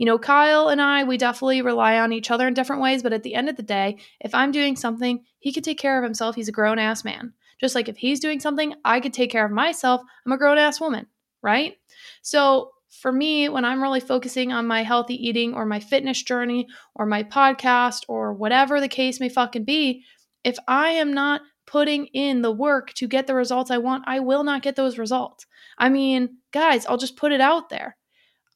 You 0.00 0.06
know, 0.06 0.18
Kyle 0.18 0.68
and 0.68 0.80
I, 0.80 1.04
we 1.04 1.18
definitely 1.18 1.60
rely 1.60 1.98
on 1.98 2.10
each 2.10 2.30
other 2.30 2.48
in 2.48 2.54
different 2.54 2.80
ways. 2.80 3.02
But 3.02 3.12
at 3.12 3.22
the 3.22 3.34
end 3.34 3.50
of 3.50 3.56
the 3.56 3.62
day, 3.62 3.98
if 4.18 4.34
I'm 4.34 4.50
doing 4.50 4.74
something, 4.74 5.22
he 5.40 5.52
could 5.52 5.62
take 5.62 5.78
care 5.78 5.98
of 5.98 6.04
himself. 6.04 6.36
He's 6.36 6.48
a 6.48 6.52
grown 6.52 6.78
ass 6.78 7.04
man. 7.04 7.34
Just 7.60 7.74
like 7.74 7.86
if 7.86 7.98
he's 7.98 8.18
doing 8.18 8.40
something, 8.40 8.72
I 8.82 9.00
could 9.00 9.12
take 9.12 9.30
care 9.30 9.44
of 9.44 9.52
myself. 9.52 10.00
I'm 10.24 10.32
a 10.32 10.38
grown 10.38 10.56
ass 10.56 10.80
woman, 10.80 11.06
right? 11.42 11.74
So 12.22 12.70
for 13.02 13.12
me, 13.12 13.50
when 13.50 13.66
I'm 13.66 13.82
really 13.82 14.00
focusing 14.00 14.54
on 14.54 14.66
my 14.66 14.84
healthy 14.84 15.16
eating 15.16 15.52
or 15.52 15.66
my 15.66 15.80
fitness 15.80 16.22
journey 16.22 16.66
or 16.94 17.04
my 17.04 17.22
podcast 17.22 18.04
or 18.08 18.32
whatever 18.32 18.80
the 18.80 18.88
case 18.88 19.20
may 19.20 19.28
fucking 19.28 19.66
be, 19.66 20.02
if 20.44 20.56
I 20.66 20.92
am 20.92 21.12
not 21.12 21.42
putting 21.66 22.06
in 22.06 22.40
the 22.40 22.50
work 22.50 22.94
to 22.94 23.06
get 23.06 23.26
the 23.26 23.34
results 23.34 23.70
I 23.70 23.76
want, 23.76 24.04
I 24.06 24.20
will 24.20 24.44
not 24.44 24.62
get 24.62 24.76
those 24.76 24.96
results. 24.96 25.44
I 25.76 25.90
mean, 25.90 26.38
guys, 26.52 26.86
I'll 26.86 26.96
just 26.96 27.18
put 27.18 27.32
it 27.32 27.42
out 27.42 27.68
there. 27.68 27.98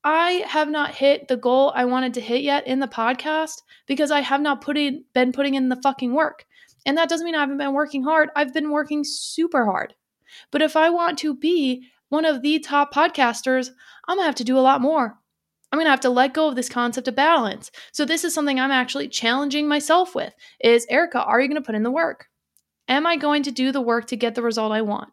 I 0.05 0.45
have 0.47 0.69
not 0.69 0.95
hit 0.95 1.29
the 1.29 1.37
goal 1.37 1.73
I 1.75 1.87
wanted 1.87 2.13
to 2.15 2.21
hit 2.21 2.43
yet 2.43 2.67
in 2.67 2.79
the 2.79 2.87
podcast 2.87 3.63
because 3.87 4.11
I 4.11 4.21
have 4.21 4.43
not 4.43 4.61
put 4.61 4.77
in, 4.77 5.05
been 5.15 5.33
putting 5.33 5.55
in 5.55 5.71
the 5.71 5.81
fucking 5.83 6.13
work. 6.13 6.45
And 6.85 6.99
that 6.99 7.09
doesn't 7.09 7.25
mean 7.25 7.35
I 7.35 7.41
haven't 7.41 7.57
been 7.57 7.73
working 7.73 8.05
hard. 8.05 8.29
I've 8.37 8.53
been 8.53 8.71
working 8.71 9.03
super 9.03 9.65
hard. 9.65 9.95
But 10.51 10.61
if 10.61 10.77
I 10.77 10.91
want 10.91 11.19
to 11.21 11.35
be 11.35 11.89
one 12.11 12.27
of 12.27 12.43
the 12.43 12.59
top 12.59 12.93
podcasters, 12.93 13.71
I'm 14.07 14.19
gonna 14.19 14.27
have 14.27 14.35
to 14.37 14.45
do 14.45 14.59
a 14.59 14.61
lot 14.61 14.83
more. 14.83 15.19
I'm 15.73 15.79
gonna 15.79 15.91
have 15.91 16.01
to 16.01 16.11
let 16.11 16.35
go 16.35 16.49
of 16.49 16.57
this 16.57 16.69
concept 16.69 17.09
of 17.09 17.17
balance. 17.17 17.71
So 17.93 18.05
this 18.05 18.25
is 18.25 18.35
something 18.35 18.61
I'm 18.61 18.71
actually 18.71 19.09
challenging 19.09 19.67
myself 19.67 20.15
with 20.15 20.35
is 20.61 20.87
Erika, 20.91 21.23
are 21.23 21.41
you 21.41 21.49
gonna 21.49 21.63
put 21.63 21.75
in 21.75 21.83
the 21.83 21.91
work? 21.91 22.27
Am 22.89 23.07
I 23.07 23.17
going 23.17 23.43
to 23.45 23.51
do 23.51 23.73
the 23.73 23.81
work 23.81 24.07
to 24.09 24.17
get 24.17 24.35
the 24.35 24.43
result 24.43 24.71
I 24.71 24.83
want? 24.83 25.09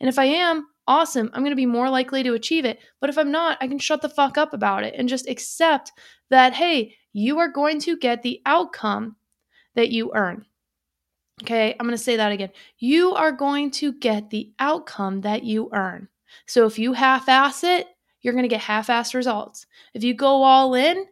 And 0.00 0.08
if 0.08 0.18
I 0.18 0.24
am, 0.24 0.66
awesome, 0.86 1.30
I'm 1.32 1.42
gonna 1.42 1.56
be 1.56 1.66
more 1.66 1.90
likely 1.90 2.22
to 2.22 2.34
achieve 2.34 2.64
it. 2.64 2.78
But 3.00 3.10
if 3.10 3.18
I'm 3.18 3.30
not, 3.30 3.58
I 3.60 3.68
can 3.68 3.78
shut 3.78 4.02
the 4.02 4.08
fuck 4.08 4.38
up 4.38 4.52
about 4.52 4.84
it 4.84 4.94
and 4.96 5.08
just 5.08 5.28
accept 5.28 5.92
that, 6.30 6.54
hey, 6.54 6.96
you 7.12 7.38
are 7.38 7.48
going 7.48 7.80
to 7.80 7.96
get 7.96 8.22
the 8.22 8.40
outcome 8.44 9.16
that 9.74 9.90
you 9.90 10.12
earn. 10.14 10.44
Okay, 11.42 11.72
I'm 11.72 11.86
going 11.86 11.96
to 11.96 12.02
say 12.02 12.16
that 12.16 12.32
again. 12.32 12.50
You 12.78 13.14
are 13.14 13.32
going 13.32 13.70
to 13.72 13.92
get 13.92 14.30
the 14.30 14.52
outcome 14.58 15.22
that 15.22 15.42
you 15.44 15.68
earn. 15.72 16.08
So 16.46 16.66
if 16.66 16.78
you 16.78 16.92
half 16.92 17.28
ass 17.28 17.64
it, 17.64 17.88
you're 18.22 18.34
going 18.34 18.44
to 18.44 18.48
get 18.48 18.60
half 18.60 18.86
assed 18.86 19.14
results. 19.14 19.66
If 19.94 20.04
you 20.04 20.14
go 20.14 20.42
all 20.42 20.74
in, 20.74 21.06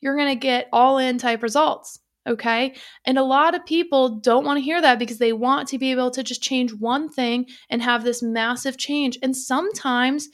you're 0.00 0.16
going 0.16 0.28
to 0.28 0.40
get 0.40 0.68
all 0.72 0.98
in 0.98 1.18
type 1.18 1.42
results. 1.42 1.98
Okay. 2.26 2.74
And 3.04 3.18
a 3.18 3.22
lot 3.22 3.54
of 3.54 3.66
people 3.66 4.08
don't 4.08 4.46
want 4.46 4.56
to 4.56 4.64
hear 4.64 4.80
that 4.80 4.98
because 4.98 5.18
they 5.18 5.32
want 5.32 5.68
to 5.68 5.78
be 5.78 5.90
able 5.90 6.10
to 6.10 6.22
just 6.22 6.42
change 6.42 6.72
one 6.72 7.10
thing 7.10 7.46
and 7.68 7.82
have 7.82 8.02
this 8.02 8.22
massive 8.22 8.78
change. 8.78 9.18
And 9.22 9.36
sometimes 9.36 10.30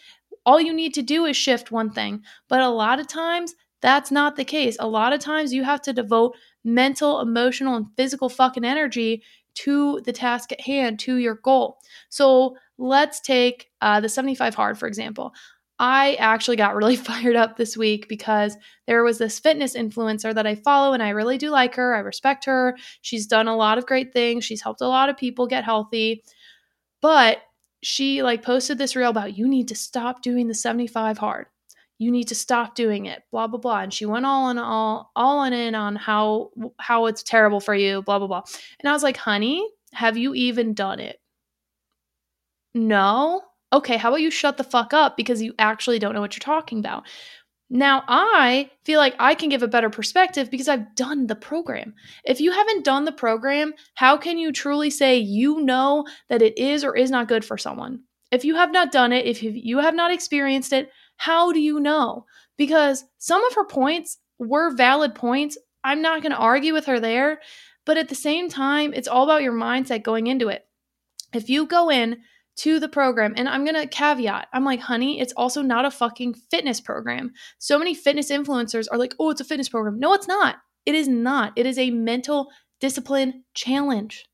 all 0.47 0.61
you 0.61 0.73
need 0.73 0.94
to 0.94 1.02
do 1.02 1.25
is 1.25 1.37
shift 1.37 1.73
one 1.73 1.90
thing. 1.90 2.23
But 2.49 2.61
a 2.61 2.68
lot 2.68 3.00
of 3.00 3.09
times, 3.09 3.54
that's 3.82 4.11
not 4.11 4.37
the 4.37 4.44
case. 4.44 4.76
A 4.78 4.87
lot 4.87 5.12
of 5.12 5.20
times 5.20 5.52
you 5.52 5.64
have 5.64 5.80
to 5.82 5.92
devote 5.92 6.37
mental, 6.64 7.20
emotional, 7.20 7.76
and 7.76 7.87
physical 7.97 8.28
fucking 8.28 8.64
energy 8.64 9.23
to 9.54 10.00
the 10.04 10.12
task 10.12 10.52
at 10.52 10.61
hand, 10.61 10.99
to 11.00 11.16
your 11.16 11.37
goal. 11.37 11.78
So 12.09 12.56
let's 12.78 13.20
take 13.20 13.70
uh, 13.80 14.00
the 14.00 14.09
75 14.09 14.54
hard, 14.54 14.78
for 14.78 14.87
example. 14.87 15.32
I 15.80 16.14
actually 16.14 16.56
got 16.56 16.76
really 16.76 16.96
fired 17.10 17.34
up 17.34 17.56
this 17.56 17.76
week 17.76 18.06
because 18.08 18.56
there 18.87 19.02
was 19.02 19.18
this 19.18 19.40
fitness 19.40 19.75
influencer 19.75 20.32
that 20.34 20.46
I 20.46 20.54
follow 20.54 20.92
and 20.92 21.02
I 21.02 21.08
really 21.08 21.38
do 21.38 21.50
like 21.50 21.75
her. 21.75 21.94
I 21.94 22.00
respect 22.00 22.44
her. 22.44 22.76
She's 23.00 23.26
done 23.26 23.49
a 23.49 23.56
lot 23.56 23.78
of 23.78 23.87
great 23.87 24.12
things. 24.12 24.44
She's 24.44 24.62
helped 24.62 24.82
a 24.82 24.87
lot 24.87 25.08
of 25.08 25.16
people 25.16 25.46
get 25.46 25.64
healthy. 25.64 26.22
But 27.00 27.38
she 27.82 28.22
like 28.22 28.42
posted 28.42 28.76
this 28.76 28.94
reel 28.94 29.10
about 29.10 29.38
you 29.38 29.49
need 29.49 29.68
to 29.68 29.75
stop 29.75 30.22
doing 30.22 30.49
the 30.49 30.54
75 30.54 31.16
hard 31.16 31.46
you 31.99 32.10
need 32.10 32.28
to 32.28 32.34
stop 32.34 32.75
doing 32.75 33.06
it 33.06 33.22
blah 33.32 33.46
blah 33.46 33.58
blah 33.58 33.80
and 33.80 33.94
she 33.94 34.04
went 34.04 34.26
all 34.26 34.44
on 34.44 34.58
all 34.58 35.10
all 35.16 35.38
on 35.38 35.52
in 35.52 35.75
on 35.75 35.96
how 35.96 36.50
how 36.78 37.06
it's 37.06 37.23
terrible 37.23 37.60
for 37.60 37.75
you 37.75 38.02
blah 38.02 38.19
blah 38.19 38.28
blah 38.28 38.43
and 38.80 38.88
i 38.88 38.93
was 38.93 39.02
like 39.02 39.16
honey 39.16 39.66
have 39.93 40.16
you 40.16 40.34
even 40.34 40.75
done 40.75 41.00
it 41.00 41.21
no 42.75 43.40
okay 43.73 43.97
how 43.97 44.09
about 44.09 44.21
you 44.21 44.30
shut 44.30 44.56
the 44.56 44.65
fuck 44.65 44.93
up 44.93 45.17
because 45.17 45.43
you 45.43 45.54
actually 45.59 45.99
don't 45.99 46.15
know 46.15 46.21
what 46.21 46.35
you're 46.35 46.41
talking 46.41 46.78
about 46.78 47.04
now 47.69 48.02
i 48.09 48.69
feel 48.85 48.99
like 48.99 49.15
i 49.19 49.35
can 49.35 49.49
give 49.49 49.63
a 49.63 49.69
better 49.69 49.91
perspective 49.91 50.50
because 50.50 50.69
i've 50.69 50.95
done 50.95 51.26
the 51.26 51.37
program 51.37 51.95
if 52.25 52.41
you 52.41 52.52
haven't 52.52 52.85
done 52.85 53.04
the 53.04 53.13
program 53.13 53.73
how 53.95 54.17
can 54.17 54.39
you 54.39 54.52
truly 54.52 54.91
say 54.91 55.17
you 55.19 55.61
know 55.61 56.04
that 56.28 56.43
it 56.43 56.56
is 56.59 56.85
or 56.85 56.97
is 56.97 57.11
not 57.11 57.28
good 57.28 57.45
for 57.45 57.56
someone 57.56 58.00
if 58.33 58.45
you 58.45 58.54
have 58.56 58.73
not 58.73 58.93
done 58.93 59.13
it 59.13 59.26
if 59.26 59.43
you 59.43 59.78
have 59.78 59.95
not 59.95 60.13
experienced 60.13 60.73
it 60.73 60.91
how 61.21 61.52
do 61.52 61.61
you 61.61 61.80
know? 61.80 62.25
Because 62.56 63.04
some 63.19 63.45
of 63.45 63.52
her 63.52 63.67
points 63.67 64.17
were 64.39 64.75
valid 64.75 65.15
points. 65.15 65.59
I'm 65.85 66.00
not 66.00 66.23
going 66.23 66.33
to 66.33 66.39
argue 66.39 66.73
with 66.73 66.87
her 66.87 66.99
there. 66.99 67.43
But 67.85 67.99
at 67.99 68.09
the 68.09 68.15
same 68.15 68.49
time, 68.49 68.95
it's 68.95 69.06
all 69.06 69.25
about 69.25 69.43
your 69.43 69.52
mindset 69.52 70.02
going 70.02 70.28
into 70.28 70.49
it. 70.49 70.67
If 71.35 71.50
you 71.50 71.67
go 71.67 71.91
in 71.91 72.23
to 72.60 72.78
the 72.78 72.88
program, 72.88 73.32
and 73.36 73.49
I'm 73.49 73.64
going 73.64 73.75
to 73.75 73.86
caveat, 73.86 74.49
I'm 74.52 74.64
like, 74.64 74.80
honey, 74.80 75.18
it's 75.18 75.32
also 75.34 75.62
not 75.62 75.86
a 75.86 75.90
fucking 75.90 76.34
fitness 76.50 76.80
program. 76.80 77.32
So 77.58 77.78
many 77.78 77.94
fitness 77.94 78.30
influencers 78.30 78.86
are 78.92 78.99
like, 78.99 79.14
oh, 79.18 79.30
it's 79.30 79.40
a 79.40 79.44
fitness 79.44 79.70
program. 79.70 79.99
No, 79.99 80.12
it's 80.12 80.28
not. 80.28 80.56
It 80.84 80.94
is 80.94 81.08
not. 81.08 81.52
It 81.56 81.64
is 81.64 81.78
a 81.78 81.90
mental 81.90 82.50
discipline 82.78 83.44
challenge. 83.54 84.26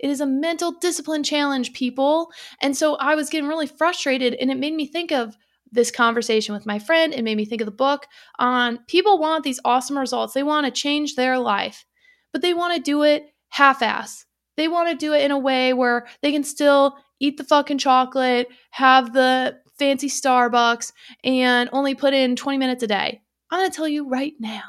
It 0.00 0.10
is 0.10 0.20
a 0.20 0.26
mental 0.26 0.72
discipline 0.80 1.22
challenge, 1.22 1.72
people. 1.72 2.32
And 2.60 2.76
so 2.76 2.96
I 2.96 3.14
was 3.14 3.30
getting 3.30 3.48
really 3.48 3.68
frustrated, 3.68 4.34
and 4.34 4.50
it 4.50 4.58
made 4.58 4.74
me 4.74 4.86
think 4.86 5.12
of 5.12 5.36
this 5.70 5.92
conversation 5.92 6.54
with 6.54 6.66
my 6.66 6.80
friend. 6.80 7.14
It 7.14 7.22
made 7.22 7.36
me 7.36 7.44
think 7.44 7.60
of 7.60 7.66
the 7.66 7.72
book 7.72 8.06
on 8.38 8.80
people 8.88 9.18
want 9.18 9.44
these 9.44 9.60
awesome 9.64 9.96
results. 9.98 10.34
They 10.34 10.42
want 10.42 10.66
to 10.66 10.72
change 10.72 11.14
their 11.14 11.38
life, 11.38 11.84
but 12.32 12.42
they 12.42 12.52
want 12.52 12.74
to 12.74 12.80
do 12.80 13.02
it 13.02 13.26
half 13.50 13.80
ass. 13.80 14.23
They 14.56 14.68
want 14.68 14.88
to 14.88 14.94
do 14.94 15.12
it 15.12 15.22
in 15.22 15.30
a 15.30 15.38
way 15.38 15.72
where 15.72 16.06
they 16.22 16.32
can 16.32 16.44
still 16.44 16.96
eat 17.20 17.36
the 17.36 17.44
fucking 17.44 17.78
chocolate, 17.78 18.48
have 18.70 19.12
the 19.12 19.58
fancy 19.78 20.08
Starbucks, 20.08 20.92
and 21.22 21.68
only 21.72 21.94
put 21.94 22.14
in 22.14 22.36
20 22.36 22.58
minutes 22.58 22.82
a 22.82 22.86
day. 22.86 23.20
I'm 23.50 23.60
going 23.60 23.70
to 23.70 23.76
tell 23.76 23.88
you 23.88 24.08
right 24.08 24.34
now. 24.38 24.62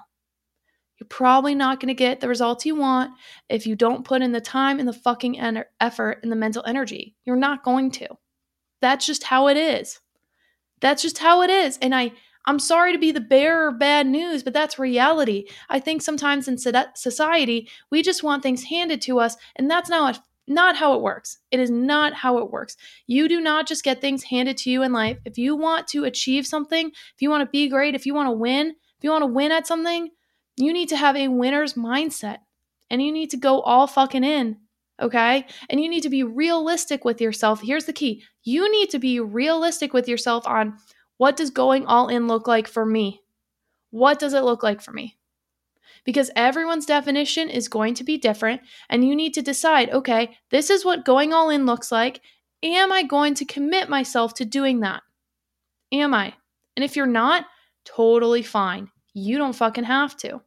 You're 0.99 1.07
probably 1.07 1.55
not 1.55 1.79
going 1.79 1.89
to 1.89 1.93
get 1.93 2.21
the 2.21 2.29
results 2.29 2.65
you 2.65 2.75
want 2.75 3.11
if 3.49 3.67
you 3.67 3.75
don't 3.75 4.05
put 4.05 4.21
in 4.21 4.31
the 4.31 4.39
time 4.39 4.79
and 4.79 4.87
the 4.87 4.93
fucking 4.93 5.37
en- 5.37 5.65
effort 5.81 6.19
and 6.23 6.31
the 6.31 6.37
mental 6.37 6.63
energy. 6.65 7.15
You're 7.25 7.35
not 7.35 7.63
going 7.63 7.91
to. 7.91 8.07
That's 8.81 9.05
just 9.05 9.23
how 9.23 9.47
it 9.49 9.57
is. 9.57 9.99
That's 10.79 11.01
just 11.01 11.17
how 11.17 11.41
it 11.41 11.49
is. 11.49 11.77
And 11.81 11.93
I 11.93 12.11
I'm 12.45 12.59
sorry 12.59 12.93
to 12.93 12.99
be 12.99 13.11
the 13.11 13.19
bearer 13.19 13.69
of 13.69 13.79
bad 13.79 14.07
news, 14.07 14.43
but 14.43 14.53
that's 14.53 14.79
reality. 14.79 15.45
I 15.69 15.79
think 15.79 16.01
sometimes 16.01 16.47
in 16.47 16.57
society, 16.57 17.69
we 17.91 18.01
just 18.01 18.23
want 18.23 18.43
things 18.43 18.63
handed 18.63 19.01
to 19.03 19.19
us, 19.19 19.35
and 19.55 19.69
that's 19.69 19.89
not 19.89 20.19
not 20.47 20.75
how 20.75 20.93
it 20.93 21.01
works. 21.01 21.39
It 21.49 21.59
is 21.59 21.71
not 21.71 22.13
how 22.13 22.37
it 22.37 22.51
works. 22.51 22.77
You 23.07 23.27
do 23.27 23.41
not 23.41 23.67
just 23.67 23.83
get 23.83 23.99
things 23.99 24.21
handed 24.25 24.57
to 24.57 24.69
you 24.69 24.83
in 24.83 24.93
life. 24.93 25.17
If 25.25 25.39
you 25.39 25.55
want 25.55 25.87
to 25.87 26.03
achieve 26.03 26.45
something, 26.45 26.89
if 26.89 27.21
you 27.21 27.31
want 27.31 27.41
to 27.41 27.49
be 27.49 27.67
great, 27.67 27.95
if 27.95 28.05
you 28.05 28.13
want 28.13 28.27
to 28.27 28.31
win, 28.31 28.67
if 28.67 29.03
you 29.03 29.09
want 29.09 29.23
to 29.23 29.27
win 29.27 29.51
at 29.51 29.65
something, 29.65 30.09
you 30.55 30.71
need 30.71 30.89
to 30.89 30.97
have 30.97 31.15
a 31.15 31.29
winner's 31.29 31.73
mindset. 31.73 32.37
And 32.91 33.01
you 33.01 33.11
need 33.11 33.31
to 33.31 33.37
go 33.37 33.61
all 33.61 33.87
fucking 33.87 34.23
in 34.23 34.57
Okay. 35.01 35.45
And 35.69 35.81
you 35.81 35.89
need 35.89 36.03
to 36.03 36.09
be 36.09 36.23
realistic 36.23 37.03
with 37.03 37.19
yourself. 37.19 37.61
Here's 37.61 37.85
the 37.85 37.93
key 37.93 38.23
you 38.43 38.71
need 38.71 38.89
to 38.91 38.99
be 38.99 39.19
realistic 39.19 39.93
with 39.93 40.07
yourself 40.07 40.47
on 40.47 40.77
what 41.17 41.37
does 41.37 41.49
going 41.49 41.85
all 41.85 42.07
in 42.07 42.27
look 42.27 42.47
like 42.47 42.67
for 42.67 42.85
me? 42.85 43.21
What 43.91 44.19
does 44.19 44.33
it 44.33 44.43
look 44.43 44.63
like 44.63 44.81
for 44.81 44.91
me? 44.91 45.17
Because 46.03 46.29
everyone's 46.35 46.85
definition 46.85 47.49
is 47.49 47.67
going 47.67 47.93
to 47.95 48.03
be 48.03 48.17
different. 48.17 48.61
And 48.89 49.07
you 49.07 49.15
need 49.15 49.33
to 49.35 49.41
decide 49.41 49.89
okay, 49.89 50.37
this 50.51 50.69
is 50.69 50.85
what 50.85 51.05
going 51.05 51.33
all 51.33 51.49
in 51.49 51.65
looks 51.65 51.91
like. 51.91 52.21
Am 52.63 52.91
I 52.91 53.03
going 53.03 53.33
to 53.35 53.45
commit 53.45 53.89
myself 53.89 54.33
to 54.35 54.45
doing 54.45 54.81
that? 54.81 55.03
Am 55.91 56.13
I? 56.13 56.33
And 56.75 56.83
if 56.83 56.95
you're 56.95 57.05
not, 57.05 57.45
totally 57.85 58.41
fine. 58.41 58.89
You 59.13 59.37
don't 59.37 59.55
fucking 59.55 59.85
have 59.85 60.17
to. 60.17 60.41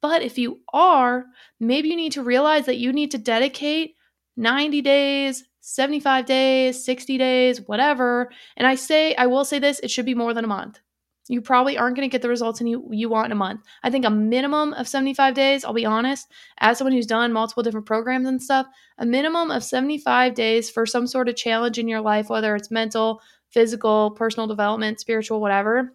But 0.00 0.22
if 0.22 0.38
you 0.38 0.60
are, 0.72 1.26
maybe 1.58 1.88
you 1.88 1.96
need 1.96 2.12
to 2.12 2.22
realize 2.22 2.66
that 2.66 2.78
you 2.78 2.92
need 2.92 3.10
to 3.10 3.18
dedicate 3.18 3.96
90 4.36 4.80
days, 4.82 5.44
75 5.68 6.24
days, 6.24 6.82
60 6.82 7.18
days, 7.18 7.60
whatever. 7.60 8.30
And 8.56 8.66
I 8.66 8.74
say, 8.74 9.14
I 9.16 9.26
will 9.26 9.44
say 9.44 9.58
this, 9.58 9.80
it 9.80 9.90
should 9.90 10.06
be 10.06 10.14
more 10.14 10.32
than 10.32 10.44
a 10.44 10.48
month. 10.48 10.80
you 11.28 11.42
probably 11.42 11.76
aren't 11.76 11.94
going 11.94 12.08
to 12.08 12.12
get 12.12 12.22
the 12.22 12.28
results 12.28 12.62
you, 12.62 12.88
you 12.90 13.10
want 13.10 13.26
in 13.26 13.32
a 13.32 13.34
month. 13.34 13.60
I 13.82 13.90
think 13.90 14.06
a 14.06 14.10
minimum 14.10 14.72
of 14.72 14.88
75 14.88 15.34
days, 15.34 15.64
I'll 15.64 15.74
be 15.74 15.84
honest, 15.84 16.26
as 16.58 16.78
someone 16.78 16.94
who's 16.94 17.06
done 17.06 17.34
multiple 17.34 17.62
different 17.62 17.84
programs 17.84 18.26
and 18.26 18.42
stuff, 18.42 18.66
a 18.96 19.04
minimum 19.04 19.50
of 19.50 19.62
75 19.62 20.34
days 20.34 20.70
for 20.70 20.86
some 20.86 21.06
sort 21.06 21.28
of 21.28 21.36
challenge 21.36 21.78
in 21.78 21.86
your 21.86 22.00
life, 22.00 22.30
whether 22.30 22.56
it's 22.56 22.70
mental, 22.70 23.20
physical, 23.50 24.12
personal 24.12 24.46
development, 24.46 25.00
spiritual, 25.00 25.42
whatever. 25.42 25.94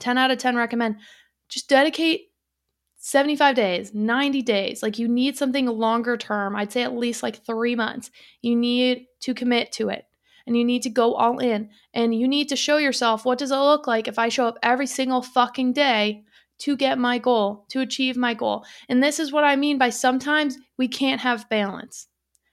10 0.00 0.18
out 0.18 0.32
of 0.32 0.38
10 0.38 0.56
recommend 0.56 0.96
just 1.48 1.68
dedicate 1.68 2.32
75 3.06 3.54
days, 3.54 3.94
90 3.94 4.42
days. 4.42 4.82
Like 4.82 4.98
you 4.98 5.06
need 5.06 5.38
something 5.38 5.66
longer 5.66 6.16
term. 6.16 6.56
I'd 6.56 6.72
say 6.72 6.82
at 6.82 6.96
least 6.96 7.22
like 7.22 7.46
three 7.46 7.76
months. 7.76 8.10
You 8.42 8.56
need 8.56 9.06
to 9.20 9.32
commit 9.32 9.70
to 9.74 9.90
it 9.90 10.06
and 10.44 10.56
you 10.56 10.64
need 10.64 10.82
to 10.82 10.90
go 10.90 11.14
all 11.14 11.38
in 11.38 11.70
and 11.94 12.12
you 12.12 12.26
need 12.26 12.48
to 12.48 12.56
show 12.56 12.78
yourself 12.78 13.24
what 13.24 13.38
does 13.38 13.52
it 13.52 13.56
look 13.56 13.86
like 13.86 14.08
if 14.08 14.18
I 14.18 14.28
show 14.28 14.48
up 14.48 14.58
every 14.60 14.88
single 14.88 15.22
fucking 15.22 15.72
day 15.72 16.24
to 16.58 16.76
get 16.76 16.98
my 16.98 17.18
goal, 17.18 17.66
to 17.68 17.80
achieve 17.80 18.16
my 18.16 18.34
goal. 18.34 18.64
And 18.88 19.00
this 19.00 19.20
is 19.20 19.30
what 19.30 19.44
I 19.44 19.54
mean 19.54 19.78
by 19.78 19.90
sometimes 19.90 20.58
we 20.76 20.88
can't 20.88 21.20
have 21.20 21.48
balance. 21.48 22.08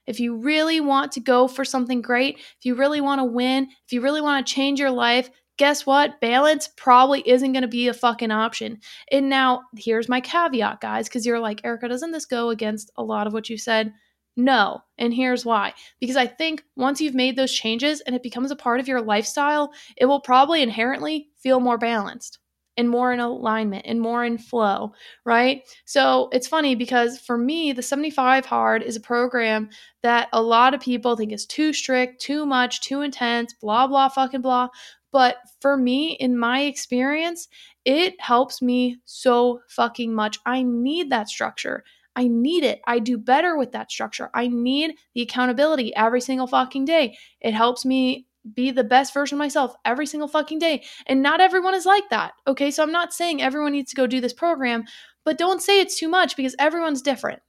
If 0.06 0.20
you 0.20 0.36
really 0.36 0.78
want 0.78 1.10
to 1.12 1.20
go 1.20 1.48
for 1.48 1.64
something 1.64 2.00
great, 2.00 2.38
if 2.38 2.64
you 2.64 2.76
really 2.76 3.00
want 3.00 3.18
to 3.18 3.24
win, 3.24 3.70
if 3.86 3.92
you 3.92 4.02
really 4.02 4.20
want 4.20 4.46
to 4.46 4.54
change 4.54 4.78
your 4.78 4.92
life, 4.92 5.30
guess 5.56 5.86
what? 5.86 6.20
Balance 6.20 6.68
probably 6.76 7.22
isn't 7.26 7.52
going 7.52 7.62
to 7.62 7.68
be 7.68 7.88
a 7.88 7.94
fucking 7.94 8.30
option. 8.30 8.78
And 9.10 9.28
now, 9.28 9.62
here's 9.76 10.08
my 10.08 10.20
caveat, 10.20 10.80
guys, 10.80 11.08
because 11.08 11.24
you're 11.24 11.40
like, 11.40 11.60
Erika, 11.64 11.88
doesn't 11.88 12.12
this 12.12 12.26
go 12.26 12.50
against 12.50 12.90
a 12.96 13.02
lot 13.02 13.26
of 13.26 13.32
what 13.32 13.48
you 13.48 13.58
said? 13.58 13.92
No. 14.36 14.80
And 14.98 15.14
here's 15.14 15.44
why. 15.44 15.74
Because 16.00 16.16
I 16.16 16.26
think 16.26 16.64
once 16.76 17.00
you've 17.00 17.14
made 17.14 17.36
those 17.36 17.52
changes 17.52 18.00
and 18.00 18.16
it 18.16 18.22
becomes 18.22 18.50
a 18.50 18.56
part 18.56 18.80
of 18.80 18.88
your 18.88 19.00
lifestyle, 19.00 19.72
it 19.96 20.06
will 20.06 20.20
probably 20.20 20.62
inherently 20.62 21.28
feel 21.36 21.60
more 21.60 21.78
balanced 21.78 22.38
and 22.76 22.88
more 22.88 23.12
in 23.12 23.20
alignment 23.20 23.86
and 23.86 24.00
more 24.00 24.24
in 24.24 24.38
flow, 24.38 24.92
right? 25.24 25.62
So 25.84 26.28
it's 26.32 26.48
funny 26.48 26.74
because 26.74 27.18
for 27.18 27.38
me, 27.38 27.72
the 27.72 27.82
75 27.82 28.46
Hard 28.46 28.82
is 28.82 28.96
a 28.96 29.00
program 29.00 29.68
that 30.02 30.28
a 30.32 30.42
lot 30.42 30.74
of 30.74 30.80
people 30.80 31.16
think 31.16 31.32
is 31.32 31.46
too 31.46 31.72
strict, 31.72 32.20
too 32.20 32.44
much, 32.46 32.80
too 32.80 33.00
intense, 33.00 33.54
blah, 33.54 33.86
blah, 33.86 34.08
fucking 34.08 34.42
blah. 34.42 34.68
But 35.12 35.36
for 35.60 35.76
me, 35.76 36.16
in 36.18 36.36
my 36.36 36.62
experience, 36.62 37.48
it 37.84 38.20
helps 38.20 38.60
me 38.60 38.98
so 39.04 39.60
fucking 39.68 40.12
much. 40.12 40.38
I 40.44 40.62
need 40.62 41.10
that 41.10 41.28
structure. 41.28 41.84
I 42.16 42.28
need 42.28 42.64
it. 42.64 42.80
I 42.86 42.98
do 42.98 43.18
better 43.18 43.56
with 43.56 43.72
that 43.72 43.90
structure. 43.90 44.30
I 44.34 44.48
need 44.48 44.96
the 45.14 45.22
accountability 45.22 45.94
every 45.94 46.20
single 46.20 46.46
fucking 46.46 46.84
day. 46.84 47.16
It 47.40 47.54
helps 47.54 47.84
me 47.84 48.26
be 48.54 48.70
the 48.70 48.84
best 48.84 49.14
version 49.14 49.36
of 49.36 49.38
myself 49.38 49.74
every 49.84 50.06
single 50.06 50.28
fucking 50.28 50.58
day. 50.58 50.84
And 51.06 51.22
not 51.22 51.40
everyone 51.40 51.74
is 51.74 51.86
like 51.86 52.08
that. 52.10 52.32
Okay. 52.46 52.70
So 52.70 52.82
I'm 52.82 52.92
not 52.92 53.12
saying 53.12 53.40
everyone 53.40 53.72
needs 53.72 53.90
to 53.90 53.96
go 53.96 54.06
do 54.06 54.20
this 54.20 54.32
program, 54.32 54.84
but 55.24 55.38
don't 55.38 55.62
say 55.62 55.80
it's 55.80 55.98
too 55.98 56.08
much 56.08 56.36
because 56.36 56.54
everyone's 56.58 57.02
different. 57.02 57.40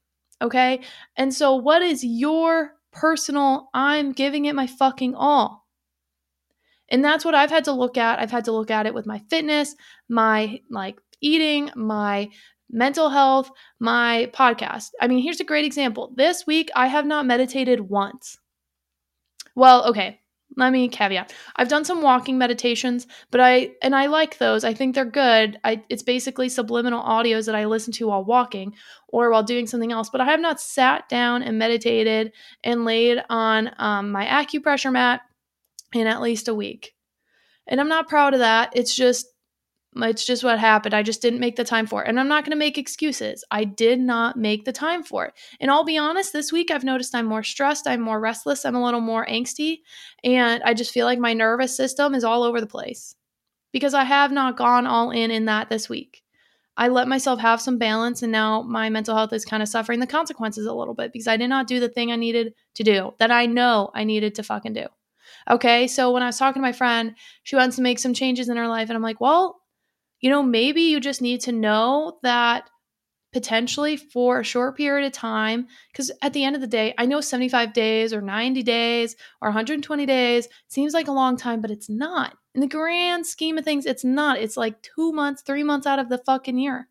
Okay. 0.42 0.82
And 1.18 1.34
so, 1.34 1.56
what 1.56 1.82
is 1.82 2.04
your 2.04 2.72
personal, 2.92 3.70
I'm 3.74 4.12
giving 4.12 4.46
it 4.46 4.56
my 4.56 4.68
fucking 4.68 5.16
all? 5.16 5.66
And 6.90 7.04
that's 7.04 7.26
what 7.26 7.36
I've 7.36 7.50
had 7.50 7.64
to 7.66 7.72
look 7.72 7.98
at. 7.98 8.20
I've 8.20 8.32
had 8.32 8.46
to 8.46 8.52
look 8.52 8.70
at 8.70 8.86
it 8.86 8.94
with 8.94 9.06
my 9.06 9.20
fitness, 9.30 9.76
my 10.08 10.60
like 10.70 11.00
eating, 11.22 11.72
my 11.76 12.30
mental 12.70 13.10
health, 13.10 13.50
my 13.80 14.30
podcast. 14.34 14.90
I 15.02 15.08
mean, 15.08 15.24
here's 15.24 15.40
a 15.40 15.46
great 15.46 15.66
example. 15.66 16.14
This 16.16 16.46
week, 16.46 16.70
I 16.76 16.88
have 16.88 17.06
not 17.06 17.26
meditated 17.26 17.82
once. 17.82 18.38
Well, 19.56 19.86
okay, 19.88 20.20
let 20.58 20.72
me 20.72 20.88
caveat. 20.88 21.34
I've 21.56 21.68
done 21.68 21.86
some 21.86 22.02
walking 22.02 22.38
meditations, 22.38 23.08
but 23.32 23.41
I 23.41 23.72
and 23.82 23.96
I 23.96 24.06
like 24.06 24.38
those. 24.38 24.63
I 24.63 24.74
think 24.74 24.96
they're 24.96 25.06
good. 25.06 25.60
I 25.63 25.84
it's 25.89 26.04
basically 26.04 26.50
subliminal 26.50 27.04
audios 27.04 27.46
that 27.46 27.56
I 27.56 27.65
listen 27.65 27.91
to 27.94 28.08
while 28.08 28.24
walking 28.24 28.74
or 29.10 29.32
while 29.32 29.44
doing 29.44 29.68
something 29.68 29.91
else. 29.91 30.10
But 30.10 30.22
I 30.22 30.26
have 30.26 30.39
not 30.39 30.62
sat 30.62 31.10
down 31.10 31.44
and 31.44 31.60
meditated 31.60 32.32
and 32.63 32.86
laid 32.86 33.24
on 33.30 33.72
um, 33.78 34.12
my 34.12 34.26
acupressure 34.26 34.91
mat 34.91 35.22
in 35.94 36.08
at 36.08 36.22
least 36.22 36.48
a 36.48 36.56
week. 36.56 36.94
And 37.68 37.80
I'm 37.80 37.89
not 37.89 38.08
proud 38.08 38.34
of 38.34 38.39
that. 38.39 38.72
It's 38.76 38.96
just 38.96 39.28
it's 39.98 40.26
just 40.26 40.44
what 40.44 40.60
happened. 40.60 40.94
I 40.94 41.04
just 41.04 41.22
didn't 41.22 41.40
make 41.40 41.56
the 41.56 41.64
time 41.64 41.88
for 41.88 42.04
it. 42.04 42.10
And 42.10 42.20
I'm 42.20 42.28
not 42.28 42.44
going 42.44 42.52
to 42.52 42.58
make 42.58 42.78
excuses. 42.78 43.44
I 43.52 43.64
did 43.64 44.00
not 44.00 44.38
make 44.38 44.66
the 44.66 44.74
time 44.74 45.04
for 45.04 45.26
it. 45.26 45.34
And 45.60 45.72
I'll 45.72 45.86
be 45.86 45.98
honest, 45.98 46.34
this 46.34 46.52
week 46.52 46.70
I've 46.70 46.84
noticed 46.84 47.16
I'm 47.16 47.26
more 47.26 47.44
stressed, 47.44 47.88
I'm 47.88 48.02
more 48.02 48.20
restless, 48.20 48.66
I'm 48.66 48.76
a 48.76 48.84
little 48.84 49.02
more 49.02 49.26
angsty, 49.26 49.80
and 50.24 50.62
I 50.64 50.74
just 50.74 50.92
feel 50.92 51.06
like 51.06 51.20
my 51.20 51.34
nervous 51.34 51.76
system 51.76 52.14
is 52.14 52.24
all 52.24 52.44
over 52.44 52.60
the 52.60 52.68
place 52.68 53.16
because 53.72 53.94
I 53.94 54.04
have 54.04 54.32
not 54.32 54.58
gone 54.58 54.86
all 54.86 55.12
in 55.12 55.32
in 55.32 55.46
that 55.46 55.70
this 55.70 55.90
week. 55.90 56.24
I 56.78 56.90
let 56.90 57.08
myself 57.08 57.40
have 57.40 57.62
some 57.62 57.78
balance, 57.78 58.22
and 58.22 58.34
now 58.34 58.62
my 58.62 58.90
mental 58.90 59.16
health 59.16 59.32
is 59.32 59.46
kind 59.46 59.64
of 59.64 59.70
suffering 59.70 60.02
the 60.02 60.08
consequences 60.08 60.66
a 60.66 60.74
little 60.74 60.94
bit 60.94 61.14
because 61.14 61.28
I 61.28 61.38
did 61.38 61.48
not 61.48 61.68
do 61.68 61.80
the 61.80 61.88
thing 61.88 62.12
I 62.12 62.18
needed 62.18 62.54
to 62.76 62.84
do 62.84 63.14
that 63.20 63.32
I 63.32 63.46
know 63.46 63.92
I 63.94 64.04
needed 64.04 64.36
to 64.36 64.44
fucking 64.44 64.74
do. 64.74 64.88
Okay. 65.50 65.88
So 65.88 66.12
when 66.12 66.24
I 66.24 66.28
was 66.28 66.38
talking 66.38 66.62
to 66.62 66.68
my 66.68 66.72
friend, 66.72 67.16
she 67.44 67.56
wants 67.56 67.76
to 67.76 67.82
make 67.82 68.00
some 68.00 68.14
changes 68.14 68.50
in 68.50 68.58
her 68.58 68.68
life. 68.68 68.90
And 68.90 68.98
I'm 68.98 69.04
like, 69.04 69.22
well, 69.22 69.62
you 70.26 70.32
know, 70.32 70.42
maybe 70.42 70.82
you 70.82 71.00
just 71.00 71.22
need 71.22 71.40
to 71.42 71.52
know 71.52 72.18
that 72.24 72.68
potentially 73.32 73.96
for 73.96 74.40
a 74.40 74.44
short 74.44 74.76
period 74.76 75.06
of 75.06 75.12
time, 75.12 75.68
because 75.92 76.12
at 76.24 76.34
the 76.34 76.44
end 76.44 76.56
of 76.56 76.64
the 76.64 76.68
day, 76.68 76.96
I 76.98 77.06
know 77.06 77.22
75 77.22 77.74
days 77.74 78.12
or 78.12 78.22
90 78.22 78.64
days 78.64 79.16
or 79.40 79.50
120 79.50 80.04
days 80.08 80.48
seems 80.68 80.96
like 80.96 81.08
a 81.08 81.12
long 81.12 81.38
time, 81.38 81.62
but 81.62 81.70
it's 81.70 81.92
not. 81.92 82.36
In 82.56 82.62
the 82.62 82.68
grand 82.68 83.28
scheme 83.28 83.60
of 83.60 83.66
things, 83.66 83.86
it's 83.86 84.04
not. 84.04 84.40
It's 84.40 84.58
like 84.58 84.82
two 84.82 85.12
months, 85.14 85.44
three 85.44 85.62
months 85.62 85.86
out 85.86 86.00
of 86.00 86.10
the 86.10 86.18
fucking 86.18 86.58
year. 86.58 86.90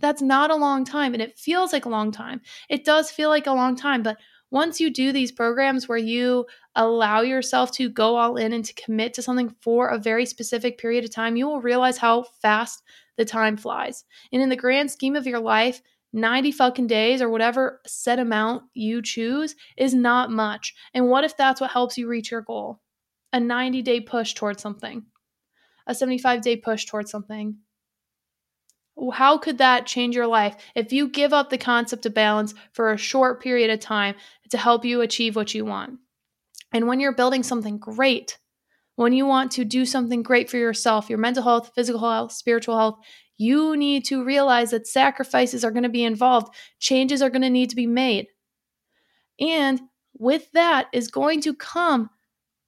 That's 0.00 0.22
not 0.22 0.50
a 0.50 0.56
long 0.56 0.86
time. 0.86 1.12
And 1.12 1.22
it 1.22 1.38
feels 1.38 1.74
like 1.74 1.84
a 1.84 1.90
long 1.90 2.10
time. 2.10 2.40
It 2.70 2.86
does 2.86 3.10
feel 3.10 3.28
like 3.28 3.46
a 3.46 3.52
long 3.52 3.76
time, 3.76 4.02
but 4.02 4.16
once 4.56 4.80
you 4.80 4.88
do 4.88 5.12
these 5.12 5.30
programs 5.30 5.86
where 5.86 5.98
you 5.98 6.46
allow 6.76 7.20
yourself 7.20 7.70
to 7.70 7.90
go 7.90 8.16
all 8.16 8.38
in 8.38 8.54
and 8.54 8.64
to 8.64 8.72
commit 8.72 9.12
to 9.12 9.20
something 9.20 9.54
for 9.60 9.88
a 9.88 9.98
very 9.98 10.24
specific 10.24 10.78
period 10.78 11.04
of 11.04 11.10
time, 11.10 11.36
you 11.36 11.46
will 11.46 11.60
realize 11.60 11.98
how 11.98 12.22
fast 12.40 12.82
the 13.18 13.24
time 13.26 13.58
flies. 13.58 14.06
And 14.32 14.40
in 14.40 14.48
the 14.48 14.56
grand 14.56 14.90
scheme 14.90 15.14
of 15.14 15.26
your 15.26 15.40
life, 15.40 15.82
90 16.14 16.52
fucking 16.52 16.86
days 16.86 17.20
or 17.20 17.28
whatever 17.28 17.82
set 17.86 18.18
amount 18.18 18.62
you 18.72 19.02
choose 19.02 19.56
is 19.76 19.92
not 19.92 20.30
much. 20.30 20.74
And 20.94 21.10
what 21.10 21.24
if 21.24 21.36
that's 21.36 21.60
what 21.60 21.70
helps 21.70 21.98
you 21.98 22.08
reach 22.08 22.30
your 22.30 22.40
goal? 22.40 22.80
A 23.34 23.38
90 23.38 23.82
day 23.82 24.00
push 24.00 24.32
towards 24.32 24.62
something, 24.62 25.04
a 25.86 25.94
75 25.94 26.40
day 26.40 26.56
push 26.56 26.86
towards 26.86 27.10
something, 27.10 27.58
how 29.12 29.38
could 29.38 29.58
that 29.58 29.86
change 29.86 30.14
your 30.14 30.26
life 30.26 30.56
if 30.74 30.92
you 30.92 31.08
give 31.08 31.32
up 31.32 31.50
the 31.50 31.58
concept 31.58 32.06
of 32.06 32.14
balance 32.14 32.54
for 32.72 32.92
a 32.92 32.98
short 32.98 33.42
period 33.42 33.70
of 33.70 33.80
time 33.80 34.14
to 34.50 34.58
help 34.58 34.84
you 34.84 35.00
achieve 35.00 35.36
what 35.36 35.54
you 35.54 35.64
want? 35.64 35.98
And 36.72 36.86
when 36.86 37.00
you're 37.00 37.14
building 37.14 37.42
something 37.42 37.78
great, 37.78 38.38
when 38.96 39.12
you 39.12 39.26
want 39.26 39.52
to 39.52 39.64
do 39.64 39.84
something 39.84 40.22
great 40.22 40.48
for 40.50 40.56
yourself, 40.56 41.10
your 41.10 41.18
mental 41.18 41.42
health, 41.42 41.72
physical 41.74 42.00
health, 42.00 42.32
spiritual 42.32 42.76
health, 42.76 42.98
you 43.36 43.76
need 43.76 44.04
to 44.06 44.24
realize 44.24 44.70
that 44.70 44.86
sacrifices 44.86 45.64
are 45.64 45.70
going 45.70 45.82
to 45.82 45.88
be 45.88 46.04
involved, 46.04 46.54
changes 46.78 47.20
are 47.20 47.30
going 47.30 47.42
to 47.42 47.50
need 47.50 47.70
to 47.70 47.76
be 47.76 47.86
made. 47.86 48.28
And 49.38 49.80
with 50.18 50.50
that 50.52 50.88
is 50.92 51.08
going 51.08 51.42
to 51.42 51.54
come 51.54 52.08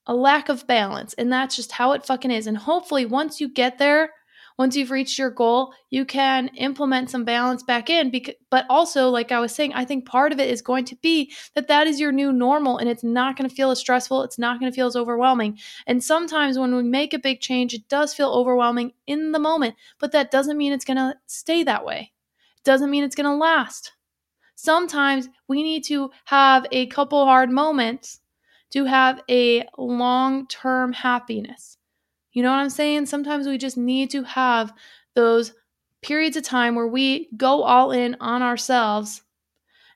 a 0.07 0.15
lack 0.15 0.49
of 0.49 0.67
balance. 0.67 1.15
And 1.15 1.33
that's 1.33 1.57
just 1.57 1.73
how 1.73 1.93
it 1.93 2.05
fucking 2.05 2.31
is. 2.31 2.47
And 2.47 2.57
hopefully, 2.57 3.07
once 3.07 3.41
you 3.41 3.49
get 3.49 3.79
there, 3.79 4.11
once 4.59 4.75
you've 4.75 4.91
reached 4.91 5.19
your 5.19 5.31
goal, 5.31 5.73
you 5.91 6.05
can 6.05 6.49
implement 6.57 7.11
some 7.11 7.25
balance 7.25 7.63
back 7.63 7.89
in. 7.89 8.11
Because, 8.11 8.35
but 8.51 8.67
also, 8.69 9.09
like 9.09 9.31
I 9.31 9.39
was 9.39 9.55
saying, 9.55 9.73
I 9.75 9.85
think 9.85 10.05
part 10.05 10.33
of 10.33 10.41
it 10.41 10.51
is 10.51 10.61
going 10.61 10.85
to 10.87 10.97
be 10.97 11.33
that 11.55 11.69
that 11.69 11.87
is 11.87 12.01
your 12.01 12.11
new 12.11 12.33
normal 12.33 12.77
and 12.79 12.89
it's 12.89 13.05
not 13.05 13.37
going 13.37 13.49
to 13.49 13.55
feel 13.55 13.71
as 13.71 13.79
stressful. 13.79 14.25
It's 14.25 14.39
not 14.39 14.59
going 14.59 14.71
to 14.71 14.75
feel 14.75 14.89
as 14.89 14.97
overwhelming. 14.97 15.59
And 15.87 16.03
sometimes 16.03 16.59
when 16.59 16.75
we 16.75 16.83
make 16.83 17.15
a 17.15 17.19
big 17.19 17.41
change, 17.41 17.73
it 17.73 17.89
does 17.89 18.13
feel 18.13 18.31
overwhelming 18.31 18.93
in 19.07 19.31
the 19.31 19.39
moment, 19.39 19.77
but 20.01 20.11
that 20.13 20.33
doesn't 20.33 20.59
mean 20.59 20.73
it's 20.73 20.85
going 20.85 20.97
to 20.97 21.15
stay 21.27 21.63
that 21.63 21.85
way. 21.85 22.13
It 22.57 22.65
doesn't 22.65 22.91
mean 22.91 23.05
it's 23.05 23.17
going 23.17 23.31
to 23.31 23.37
last. 23.37 23.93
Sometimes 24.57 25.29
we 25.47 25.63
need 25.63 25.85
to 25.85 26.11
have 26.25 26.67
a 26.73 26.87
couple 26.87 27.25
hard 27.25 27.49
moments 27.49 28.21
to 28.71 28.87
have 28.87 29.23
a 29.31 29.65
long 29.79 30.49
term 30.49 30.93
happiness. 30.93 31.79
You 32.39 32.45
know 32.45 32.53
what 32.53 32.61
I'm 32.61 32.71
saying? 32.71 33.07
Sometimes 33.07 33.49
we 33.49 33.59
just 33.59 33.77
need 33.77 34.11
to 34.11 34.23
have 34.23 34.73
those 35.17 35.55
periods 36.03 36.37
of 36.37 36.45
time 36.45 36.77
where 36.77 36.87
we 36.87 37.29
go 37.37 37.65
all 37.65 37.91
in 37.91 38.17
on 38.21 38.43
ourselves 38.43 39.23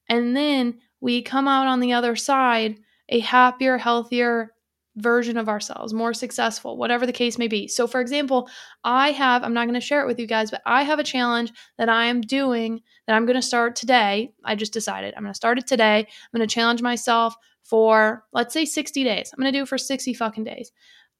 and 0.09 0.37
then 0.37 0.81
we 1.01 1.23
come 1.23 1.47
out 1.47 1.69
on 1.69 1.79
the 1.79 1.93
other 1.93 2.17
side 2.17 2.81
a 3.09 3.21
happier, 3.21 3.79
healthier 3.79 4.55
version 4.97 5.37
of 5.37 5.49
ourselves, 5.49 5.95
more 5.95 6.13
successful, 6.13 6.77
whatever 6.77 7.07
the 7.07 7.13
case 7.13 7.39
may 7.39 7.47
be. 7.47 7.69
So, 7.69 7.87
for 7.87 8.01
example, 8.01 8.49
I 8.83 9.13
have, 9.13 9.45
I'm 9.45 9.55
not 9.55 9.67
going 9.69 9.81
to 9.81 9.87
share 9.87 10.03
it 10.03 10.09
with 10.09 10.19
you 10.19 10.27
guys, 10.27 10.51
but 10.51 10.63
I 10.67 10.83
have 10.83 10.99
a 10.99 11.05
challenge 11.05 11.53
that 11.79 11.89
I 11.89 12.07
am 12.07 12.23
doing 12.23 12.81
that 13.07 13.15
I'm 13.15 13.25
going 13.25 13.41
to 13.41 13.47
start 13.47 13.77
today. 13.77 14.33
I 14.45 14.57
just 14.57 14.73
decided 14.73 15.15
I'm 15.15 15.23
going 15.23 15.33
to 15.33 15.37
start 15.37 15.59
it 15.59 15.69
today. 15.69 15.99
I'm 15.99 16.37
going 16.37 16.49
to 16.49 16.53
challenge 16.53 16.83
myself 16.83 17.37
for, 17.63 18.25
let's 18.33 18.53
say, 18.53 18.65
60 18.65 19.05
days. 19.05 19.33
I'm 19.33 19.41
going 19.41 19.53
to 19.53 19.57
do 19.57 19.63
it 19.63 19.69
for 19.69 19.79
60 19.79 20.13
fucking 20.15 20.43
days 20.43 20.73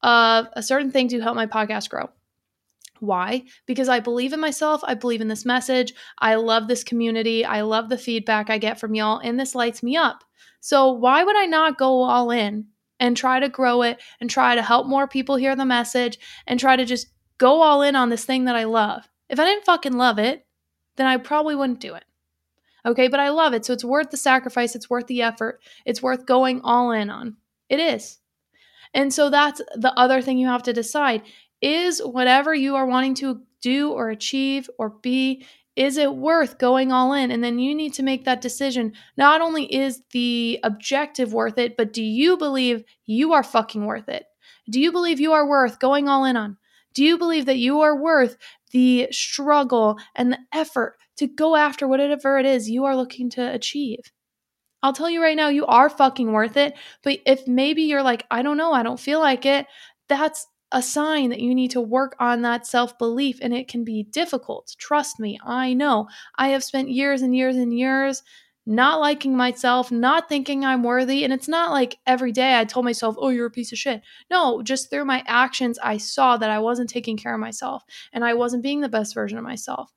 of 0.03 0.47
a 0.53 0.61
certain 0.61 0.91
thing 0.91 1.07
to 1.07 1.21
help 1.21 1.35
my 1.35 1.47
podcast 1.47 1.89
grow. 1.89 2.09
Why? 2.99 3.43
Because 3.65 3.89
I 3.89 3.99
believe 3.99 4.31
in 4.31 4.39
myself. 4.39 4.81
I 4.85 4.93
believe 4.93 5.19
in 5.19 5.27
this 5.27 5.45
message. 5.45 5.93
I 6.19 6.35
love 6.35 6.67
this 6.67 6.83
community. 6.83 7.43
I 7.43 7.61
love 7.61 7.89
the 7.89 7.97
feedback 7.97 8.49
I 8.49 8.57
get 8.57 8.79
from 8.79 8.95
y'all, 8.95 9.19
and 9.19 9.39
this 9.39 9.55
lights 9.55 9.83
me 9.83 9.97
up. 9.97 10.23
So, 10.61 10.91
why 10.91 11.23
would 11.23 11.35
I 11.35 11.45
not 11.45 11.77
go 11.77 12.03
all 12.03 12.31
in 12.31 12.67
and 12.99 13.17
try 13.17 13.39
to 13.41 13.49
grow 13.49 13.81
it 13.81 14.01
and 14.21 14.29
try 14.29 14.55
to 14.55 14.61
help 14.61 14.87
more 14.87 15.07
people 15.07 15.35
hear 15.35 15.55
the 15.55 15.65
message 15.65 16.17
and 16.47 16.57
try 16.57 16.77
to 16.77 16.85
just 16.85 17.07
go 17.37 17.61
all 17.61 17.81
in 17.81 17.97
on 17.97 18.09
this 18.09 18.23
thing 18.23 18.45
that 18.45 18.55
I 18.55 18.63
love? 18.63 19.09
If 19.29 19.39
I 19.39 19.45
didn't 19.45 19.65
fucking 19.65 19.97
love 19.97 20.19
it, 20.19 20.45
then 20.95 21.07
I 21.07 21.17
probably 21.17 21.55
wouldn't 21.55 21.81
do 21.81 21.95
it. 21.95 22.05
Okay, 22.85 23.09
but 23.09 23.19
I 23.19 23.29
love 23.29 23.53
it. 23.53 23.65
So, 23.65 23.73
it's 23.73 23.83
worth 23.83 24.11
the 24.11 24.17
sacrifice. 24.17 24.75
It's 24.75 24.89
worth 24.89 25.07
the 25.07 25.23
effort. 25.23 25.59
It's 25.85 26.01
worth 26.01 26.25
going 26.25 26.61
all 26.61 26.91
in 26.91 27.09
on. 27.09 27.35
It 27.67 27.81
is. 27.81 28.19
And 28.93 29.13
so, 29.13 29.29
that's 29.29 29.61
the 29.75 29.93
other 29.97 30.21
thing 30.21 30.37
you 30.37 30.47
have 30.47 30.63
to 30.63 30.73
decide. 30.73 31.23
Is 31.61 31.99
whatever 31.99 32.53
you 32.53 32.75
are 32.75 32.85
wanting 32.85 33.15
to 33.15 33.41
do 33.61 33.91
or 33.91 34.09
achieve 34.09 34.69
or 34.77 34.89
be 34.89 35.45
is 35.75 35.97
it 35.97 36.15
worth 36.15 36.59
going 36.59 36.91
all 36.91 37.13
in? 37.13 37.31
And 37.31 37.43
then 37.43 37.57
you 37.57 37.73
need 37.73 37.93
to 37.95 38.03
make 38.03 38.25
that 38.25 38.41
decision. 38.41 38.93
Not 39.17 39.41
only 39.41 39.73
is 39.73 40.03
the 40.11 40.59
objective 40.63 41.33
worth 41.33 41.57
it 41.57 41.77
but 41.77 41.93
do 41.93 42.03
you 42.03 42.37
believe 42.37 42.83
you 43.05 43.33
are 43.33 43.43
fucking 43.43 43.85
worth 43.85 44.07
it? 44.09 44.25
Do 44.69 44.79
you 44.79 44.91
believe 44.91 45.19
you 45.19 45.33
are 45.33 45.47
worth 45.47 45.79
going 45.79 46.07
all 46.07 46.25
in 46.25 46.37
on? 46.37 46.57
Do 46.93 47.03
you 47.03 47.17
believe 47.17 47.45
that 47.47 47.57
you 47.57 47.81
are 47.81 47.95
worth 47.99 48.37
the 48.71 49.07
struggle 49.11 49.97
and 50.15 50.31
the 50.31 50.39
effort 50.53 50.97
to 51.17 51.27
go 51.27 51.55
after 51.55 51.87
whatever 51.87 52.37
it 52.37 52.45
is 52.45 52.69
you 52.69 52.85
are 52.85 52.95
looking 52.95 53.29
to 53.31 53.53
achieve 53.53 53.99
I'll 54.83 54.93
tell 54.93 55.09
you 55.09 55.21
right 55.21 55.37
now, 55.37 55.47
you 55.47 55.65
are 55.65 55.89
fucking 55.89 56.31
worth 56.31 56.57
it. 56.57 56.75
But 57.01 57.19
if 57.25 57.47
maybe 57.47 57.83
you're 57.83 58.03
like, 58.03 58.25
I 58.29 58.43
don't 58.43 58.57
know, 58.57 58.73
I 58.73 58.83
don't 58.83 58.99
feel 58.99 59.19
like 59.19 59.45
it, 59.45 59.65
that's 60.09 60.45
a 60.71 60.81
sign 60.81 61.29
that 61.29 61.39
you 61.39 61.55
need 61.55 61.71
to 61.71 61.81
work 61.81 62.15
on 62.19 62.41
that 62.41 62.67
self 62.67 62.97
belief, 62.97 63.39
and 63.41 63.53
it 63.53 63.67
can 63.67 63.83
be 63.83 64.03
difficult. 64.03 64.75
Trust 64.77 65.19
me, 65.19 65.39
I 65.43 65.73
know. 65.73 66.07
I 66.35 66.49
have 66.49 66.63
spent 66.63 66.89
years 66.89 67.21
and 67.21 67.35
years 67.35 67.55
and 67.55 67.77
years 67.77 68.21
not 68.65 68.99
liking 68.99 69.35
myself, 69.35 69.91
not 69.91 70.29
thinking 70.29 70.63
I'm 70.63 70.83
worthy. 70.83 71.23
And 71.23 71.33
it's 71.33 71.49
not 71.49 71.71
like 71.71 71.97
every 72.07 72.31
day 72.31 72.57
I 72.57 72.63
told 72.63 72.85
myself, 72.85 73.15
oh, 73.19 73.29
you're 73.29 73.47
a 73.47 73.51
piece 73.51 73.71
of 73.73 73.77
shit. 73.77 74.01
No, 74.31 74.61
just 74.61 74.89
through 74.89 75.05
my 75.05 75.23
actions, 75.27 75.77
I 75.83 75.97
saw 75.97 76.37
that 76.37 76.49
I 76.49 76.59
wasn't 76.59 76.89
taking 76.89 77.17
care 77.17 77.33
of 77.33 77.41
myself 77.41 77.83
and 78.13 78.23
I 78.23 78.33
wasn't 78.35 78.63
being 78.63 78.79
the 78.81 78.89
best 78.89 79.13
version 79.13 79.37
of 79.37 79.43
myself. 79.43 79.91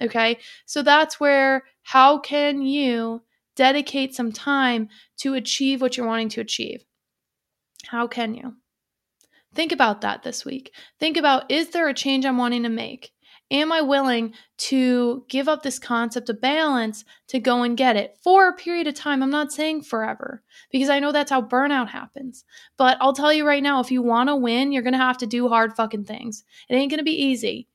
Okay. 0.00 0.38
So 0.64 0.82
that's 0.82 1.20
where, 1.20 1.64
how 1.82 2.18
can 2.18 2.62
you 2.62 3.22
dedicate 3.60 4.14
some 4.14 4.32
time 4.32 4.88
to 5.18 5.34
achieve 5.34 5.82
what 5.82 5.94
you're 5.94 6.06
wanting 6.06 6.30
to 6.30 6.40
achieve? 6.40 6.82
How 7.88 8.06
can 8.06 8.34
you? 8.34 8.54
Think 9.54 9.70
about 9.70 10.00
that 10.00 10.22
this 10.22 10.46
week. 10.46 10.72
Think 10.98 11.18
about 11.18 11.50
is 11.50 11.68
there 11.68 11.86
a 11.86 11.92
change 11.92 12.24
I'm 12.24 12.38
wanting 12.38 12.62
to 12.62 12.70
make? 12.70 13.10
Am 13.50 13.70
I 13.70 13.82
willing 13.82 14.32
to 14.68 15.26
give 15.28 15.46
up 15.46 15.62
this 15.62 15.78
concept 15.78 16.30
of 16.30 16.40
balance 16.40 17.04
to 17.28 17.38
go 17.38 17.62
and 17.62 17.76
get 17.76 17.96
it 17.96 18.16
for 18.24 18.48
a 18.48 18.54
period 18.56 18.86
of 18.86 18.94
time? 18.94 19.22
I'm 19.22 19.28
not 19.28 19.52
saying 19.52 19.82
forever 19.82 20.42
because 20.72 20.88
I 20.88 20.98
know 20.98 21.12
that's 21.12 21.30
how 21.30 21.42
burnout 21.42 21.88
happens. 21.88 22.46
But 22.78 22.96
I'll 22.98 23.12
tell 23.12 23.30
you 23.30 23.46
right 23.46 23.62
now 23.62 23.80
if 23.80 23.90
you 23.90 24.00
want 24.00 24.30
to 24.30 24.36
win, 24.36 24.72
you're 24.72 24.82
going 24.82 24.94
to 24.94 24.98
have 24.98 25.18
to 25.18 25.26
do 25.26 25.48
hard 25.48 25.76
fucking 25.76 26.06
things. 26.06 26.44
It 26.70 26.76
ain't 26.76 26.90
going 26.90 26.98
to 26.98 27.04
be 27.04 27.24
easy. 27.24 27.68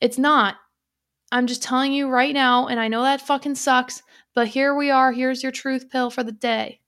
It's 0.00 0.18
not. 0.18 0.54
I'm 1.32 1.48
just 1.48 1.64
telling 1.64 1.92
you 1.92 2.08
right 2.08 2.32
now, 2.32 2.68
and 2.68 2.78
I 2.78 2.88
know 2.88 3.02
that 3.02 3.20
fucking 3.20 3.56
sucks, 3.56 4.02
but 4.38 4.46
here 4.46 4.72
we 4.72 4.88
are. 4.88 5.10
Here's 5.10 5.42
your 5.42 5.50
truth 5.50 5.90
pill 5.90 6.10
for 6.10 6.22
the 6.22 6.30
day. 6.30 6.78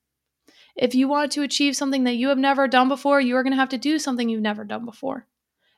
If 0.77 0.95
you 0.95 1.09
want 1.09 1.33
to 1.33 1.43
achieve 1.43 1.75
something 1.75 2.05
that 2.05 2.15
you 2.15 2.29
have 2.29 2.39
never 2.39 2.69
done 2.69 2.89
before, 2.89 3.21
you 3.21 3.35
are 3.35 3.43
going 3.43 3.51
to 3.55 3.59
have 3.59 3.71
to 3.71 3.77
do 3.77 3.99
something 3.99 4.29
you've 4.29 4.41
never 4.41 4.63
done 4.63 4.85
before. 4.85 5.27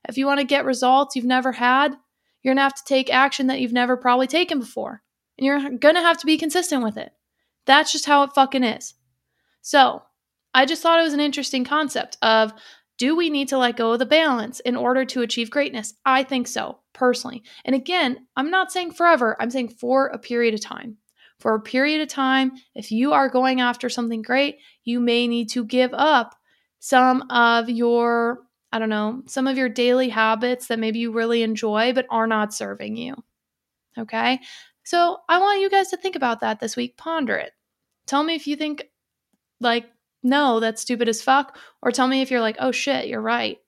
If 0.07 0.19
you 0.19 0.27
want 0.27 0.41
to 0.41 0.45
get 0.45 0.67
results 0.67 1.17
you've 1.17 1.25
never 1.25 1.53
had, 1.53 1.97
you're 2.43 2.51
going 2.51 2.59
to 2.59 2.65
have 2.65 2.75
to 2.75 2.85
take 2.85 3.09
action 3.09 3.47
that 3.47 3.59
you've 3.59 3.73
never 3.73 3.97
probably 3.97 4.27
taken 4.27 4.59
before. 4.59 5.03
And 5.39 5.47
you're 5.47 5.61
going 5.79 5.95
to 5.95 6.03
have 6.03 6.19
to 6.19 6.27
be 6.27 6.37
consistent 6.37 6.85
with 6.85 6.99
it. 6.99 7.11
That's 7.65 7.91
just 7.91 8.05
how 8.05 8.23
it 8.25 8.35
fucking 8.35 8.65
is. 8.65 8.93
So, 9.63 10.03
I 10.53 10.67
just 10.67 10.83
thought 10.83 11.01
it 11.01 11.05
was 11.05 11.15
an 11.15 11.21
interesting 11.21 11.65
concept 11.65 12.19
of 12.21 12.53
do 12.99 13.17
we 13.17 13.31
need 13.31 13.49
to 13.49 13.57
let 13.57 13.79
go 13.79 13.93
of 13.93 13.99
the 13.99 14.05
balance 14.05 14.61
in 14.61 14.77
order 14.77 15.07
to 15.07 15.23
achieve 15.23 15.49
greatness? 15.49 15.95
I 16.05 16.23
think 16.23 16.49
so, 16.49 16.81
personally. 16.93 17.45
And 17.65 17.75
again, 17.75 18.27
I'm 18.37 18.51
not 18.51 18.71
saying 18.71 18.93
forever, 18.93 19.39
I'm 19.41 19.51
saying 19.51 19.71
for 19.71 20.09
a 20.09 20.19
period 20.19 20.53
of 20.53 20.61
time 20.61 20.99
for 21.43 21.55
a 21.55 21.61
period 21.61 22.01
of 22.01 22.09
time, 22.09 22.53
if 22.75 22.93
you 22.93 23.13
are 23.13 23.29
going 23.29 23.61
after 23.61 23.89
something 23.89 24.23
great, 24.23 24.59
you 24.85 25.01
may 25.01 25.27
need 25.27 25.51
to 25.51 25.65
give 25.65 25.93
up 25.93 26.35
some 26.79 27.23
of 27.31 27.69
your, 27.69 28.39
I 28.73 28.79
don't 28.79 28.89
know, 28.89 29.23
some 29.27 29.47
of 29.47 29.59
your 29.59 29.69
daily 29.69 30.09
habits 30.09 30.69
that 30.69 30.79
maybe 30.79 31.01
you 31.01 31.13
really 31.13 31.43
enjoy 31.43 31.93
but 31.93 32.07
are 32.11 32.27
not 32.27 32.55
serving 32.55 32.97
you. 32.97 33.17
Okay. 33.99 34.41
So 34.85 35.19
I 35.29 35.39
want 35.39 35.61
you 35.61 35.69
guys 35.69 35.91
to 35.91 35.97
think 35.97 36.17
about 36.17 36.41
that 36.41 36.61
this 36.61 36.77
week. 36.77 36.97
Ponder 36.97 37.37
it. 37.37 37.53
Tell 38.07 38.23
me 38.23 38.35
if 38.35 38.47
you 38.47 38.57
think, 38.57 38.85
like, 39.61 39.87
no, 40.23 40.61
that's 40.61 40.83
stupid 40.83 41.09
as 41.09 41.23
fuck, 41.23 41.57
or 41.83 41.91
tell 41.93 42.09
me 42.09 42.23
if 42.23 42.31
you're 42.31 42.41
like, 42.41 42.57
oh 42.59 42.73
shit, 42.73 43.09
you're 43.09 43.21
right. 43.21 43.59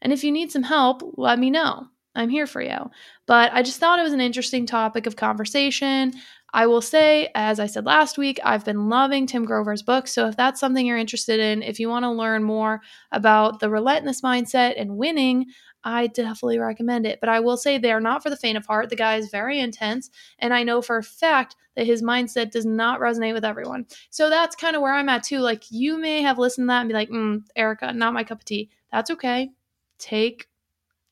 And 0.00 0.12
if 0.12 0.24
you 0.24 0.32
need 0.32 0.50
some 0.52 0.62
help, 0.62 1.02
let 1.16 1.38
me 1.38 1.50
know. 1.50 1.88
I'm 2.14 2.30
here 2.30 2.46
for 2.46 2.62
you. 2.62 2.90
But 3.26 3.52
I 3.52 3.62
just 3.62 3.78
thought 3.78 3.98
it 3.98 4.04
was 4.04 4.12
an 4.12 4.20
interesting 4.20 4.66
topic 4.66 5.06
of 5.06 5.16
conversation. 5.16 6.14
I 6.56 6.66
will 6.66 6.80
say, 6.80 7.28
as 7.34 7.60
I 7.60 7.66
said 7.66 7.84
last 7.84 8.16
week, 8.16 8.40
I've 8.42 8.64
been 8.64 8.88
loving 8.88 9.26
Tim 9.26 9.44
Grover's 9.44 9.82
book. 9.82 10.08
So 10.08 10.26
if 10.26 10.38
that's 10.38 10.58
something 10.58 10.86
you're 10.86 10.96
interested 10.96 11.38
in, 11.38 11.62
if 11.62 11.78
you 11.78 11.90
want 11.90 12.04
to 12.04 12.10
learn 12.10 12.44
more 12.44 12.80
about 13.12 13.60
the 13.60 13.68
relentless 13.68 14.22
mindset 14.22 14.72
and 14.80 14.96
winning, 14.96 15.44
I 15.84 16.06
definitely 16.06 16.58
recommend 16.58 17.04
it. 17.04 17.20
But 17.20 17.28
I 17.28 17.40
will 17.40 17.58
say 17.58 17.76
they 17.76 17.92
are 17.92 18.00
not 18.00 18.22
for 18.22 18.30
the 18.30 18.38
faint 18.38 18.56
of 18.56 18.64
heart. 18.64 18.88
The 18.88 18.96
guy 18.96 19.16
is 19.16 19.28
very 19.28 19.60
intense. 19.60 20.08
And 20.38 20.54
I 20.54 20.62
know 20.62 20.80
for 20.80 20.96
a 20.96 21.02
fact 21.02 21.56
that 21.76 21.84
his 21.84 22.02
mindset 22.02 22.52
does 22.52 22.64
not 22.64 23.00
resonate 23.00 23.34
with 23.34 23.44
everyone. 23.44 23.84
So 24.08 24.30
that's 24.30 24.56
kind 24.56 24.74
of 24.74 24.80
where 24.80 24.94
I'm 24.94 25.10
at 25.10 25.24
too. 25.24 25.40
Like 25.40 25.64
you 25.70 25.98
may 25.98 26.22
have 26.22 26.38
listened 26.38 26.64
to 26.64 26.68
that 26.68 26.80
and 26.80 26.88
be 26.88 26.94
like, 26.94 27.10
mm, 27.10 27.42
Erika, 27.54 27.92
not 27.92 28.14
my 28.14 28.24
cup 28.24 28.38
of 28.38 28.46
tea. 28.46 28.70
That's 28.90 29.10
okay. 29.10 29.50
Take 29.98 30.48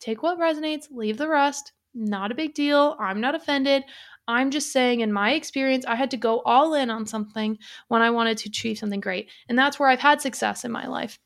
take 0.01 0.23
what 0.23 0.39
resonates, 0.39 0.89
leave 0.91 1.19
the 1.19 1.29
rest. 1.29 1.73
Not 1.95 2.33
a 2.33 2.35
big 2.35 2.55
deal. 2.55 2.97
I'm 2.99 3.21
not 3.21 3.37
offended. 3.37 3.85
I'm 4.27 4.51
just 4.51 4.73
saying, 4.73 5.01
in 5.01 5.13
my 5.13 5.33
experience, 5.33 5.85
I 5.87 5.97
had 5.97 6.11
to 6.13 6.17
go 6.17 6.41
all 6.41 6.75
in 6.75 6.91
on 6.91 7.07
something 7.07 7.59
when 7.89 8.03
I 8.03 8.11
wanted 8.11 8.39
to 8.39 8.49
achieve 8.49 8.79
something 8.79 9.01
great. 9.01 9.31
And 9.49 9.59
that's 9.59 9.79
where 9.79 9.89
I've 9.89 10.01
had 10.01 10.21
success 10.21 10.65
in 10.65 10.73
my 10.73 10.87
life, 10.87 11.19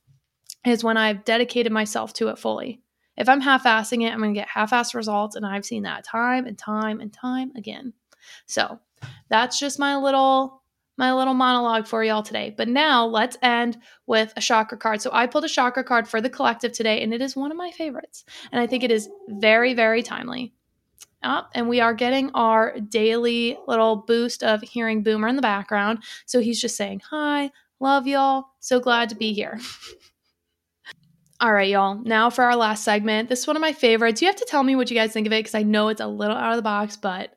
is 0.67 0.83
when 0.83 0.97
I've 0.97 1.25
dedicated 1.25 1.73
myself 1.73 2.13
to 2.15 2.29
it 2.29 2.39
fully. 2.39 2.83
If 3.17 3.29
I'm 3.29 3.41
half 3.41 3.65
assing 3.65 4.07
it, 4.07 4.13
I'm 4.13 4.21
going 4.21 4.35
to 4.35 4.41
get 4.41 4.49
half 4.49 4.71
assed 4.71 4.95
results. 4.95 5.37
And 5.37 5.45
I've 5.47 5.65
seen 5.65 5.83
that 5.83 6.05
time 6.05 6.47
and 6.47 6.59
time 6.59 7.01
and 7.01 7.13
time 7.13 7.53
again. 7.57 7.93
So 8.47 8.79
that's 9.29 9.59
just 9.59 9.79
my 9.79 9.97
little 9.97 10.63
my 10.99 11.13
little 11.13 11.35
monologue 11.35 11.87
for 11.87 12.03
y'all 12.03 12.25
today. 12.25 12.53
But 12.55 12.69
now 12.69 13.07
let's 13.07 13.39
end 13.41 13.79
with 14.07 14.33
a 14.37 14.41
chakra 14.41 14.77
card. 14.77 15.01
So 15.01 15.11
I 15.13 15.29
pulled 15.29 15.45
a 15.45 15.49
chakra 15.49 15.85
card 15.85 16.09
for 16.09 16.21
the 16.21 16.29
collective 16.29 16.73
today, 16.73 17.03
and 17.03 17.15
it 17.15 17.23
is 17.23 17.37
one 17.37 17.53
of 17.53 17.57
my 17.57 17.71
favorites. 17.71 18.25
And 18.51 18.61
I 18.61 18.67
think 18.67 18.83
it 18.83 18.91
is 18.91 19.09
very, 19.29 19.75
very 19.75 20.03
timely. 20.03 20.55
And 21.23 21.69
we 21.69 21.81
are 21.81 21.95
getting 21.95 22.31
our 22.35 22.79
daily 22.81 23.59
little 23.67 23.97
boost 23.97 24.43
of 24.43 24.63
hearing 24.63 25.03
Boomer 25.03 25.29
in 25.29 25.37
the 25.37 25.43
background. 25.43 26.03
So 26.27 26.41
he's 26.41 26.61
just 26.61 26.77
saying, 26.77 27.03
Hi, 27.11 27.51
love 27.81 28.07
y'all. 28.07 28.47
So 28.61 28.81
glad 28.81 29.09
to 29.11 29.17
be 29.17 29.33
here. 29.33 29.61
All 31.41 31.53
right, 31.53 31.69
y'all. 31.69 32.03
Now 32.03 32.31
for 32.31 32.43
our 32.43 32.57
last 32.57 32.83
segment. 32.83 33.29
This 33.29 33.41
is 33.41 33.47
one 33.47 33.57
of 33.57 33.61
my 33.61 33.73
favorites. 33.73 34.21
You 34.21 34.27
have 34.27 34.37
to 34.37 34.47
tell 34.49 34.65
me 34.65 34.75
what 34.75 34.91
you 34.91 34.97
guys 34.97 35.13
think 35.13 35.27
of 35.27 35.33
it 35.33 35.39
because 35.39 35.55
I 35.55 35.63
know 35.63 35.89
it's 35.89 36.01
a 36.01 36.07
little 36.07 36.37
out 36.37 36.51
of 36.51 36.57
the 36.57 36.63
box, 36.63 36.97
but 36.97 37.31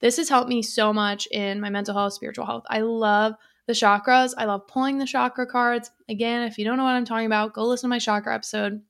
this 0.00 0.16
has 0.16 0.28
helped 0.28 0.48
me 0.48 0.60
so 0.60 0.92
much 0.92 1.28
in 1.30 1.60
my 1.60 1.70
mental 1.70 1.94
health, 1.94 2.14
spiritual 2.14 2.46
health. 2.46 2.64
I 2.68 2.80
love 2.80 3.34
the 3.66 3.72
chakras. 3.72 4.34
I 4.36 4.44
love 4.44 4.66
pulling 4.66 4.98
the 4.98 5.06
chakra 5.06 5.46
cards. 5.46 5.90
Again, 6.08 6.42
if 6.42 6.58
you 6.58 6.64
don't 6.64 6.76
know 6.76 6.84
what 6.84 6.96
I'm 6.96 7.04
talking 7.04 7.26
about, 7.26 7.54
go 7.54 7.64
listen 7.64 7.88
to 7.88 7.94
my 7.94 8.00
chakra 8.00 8.34
episode. 8.34 8.82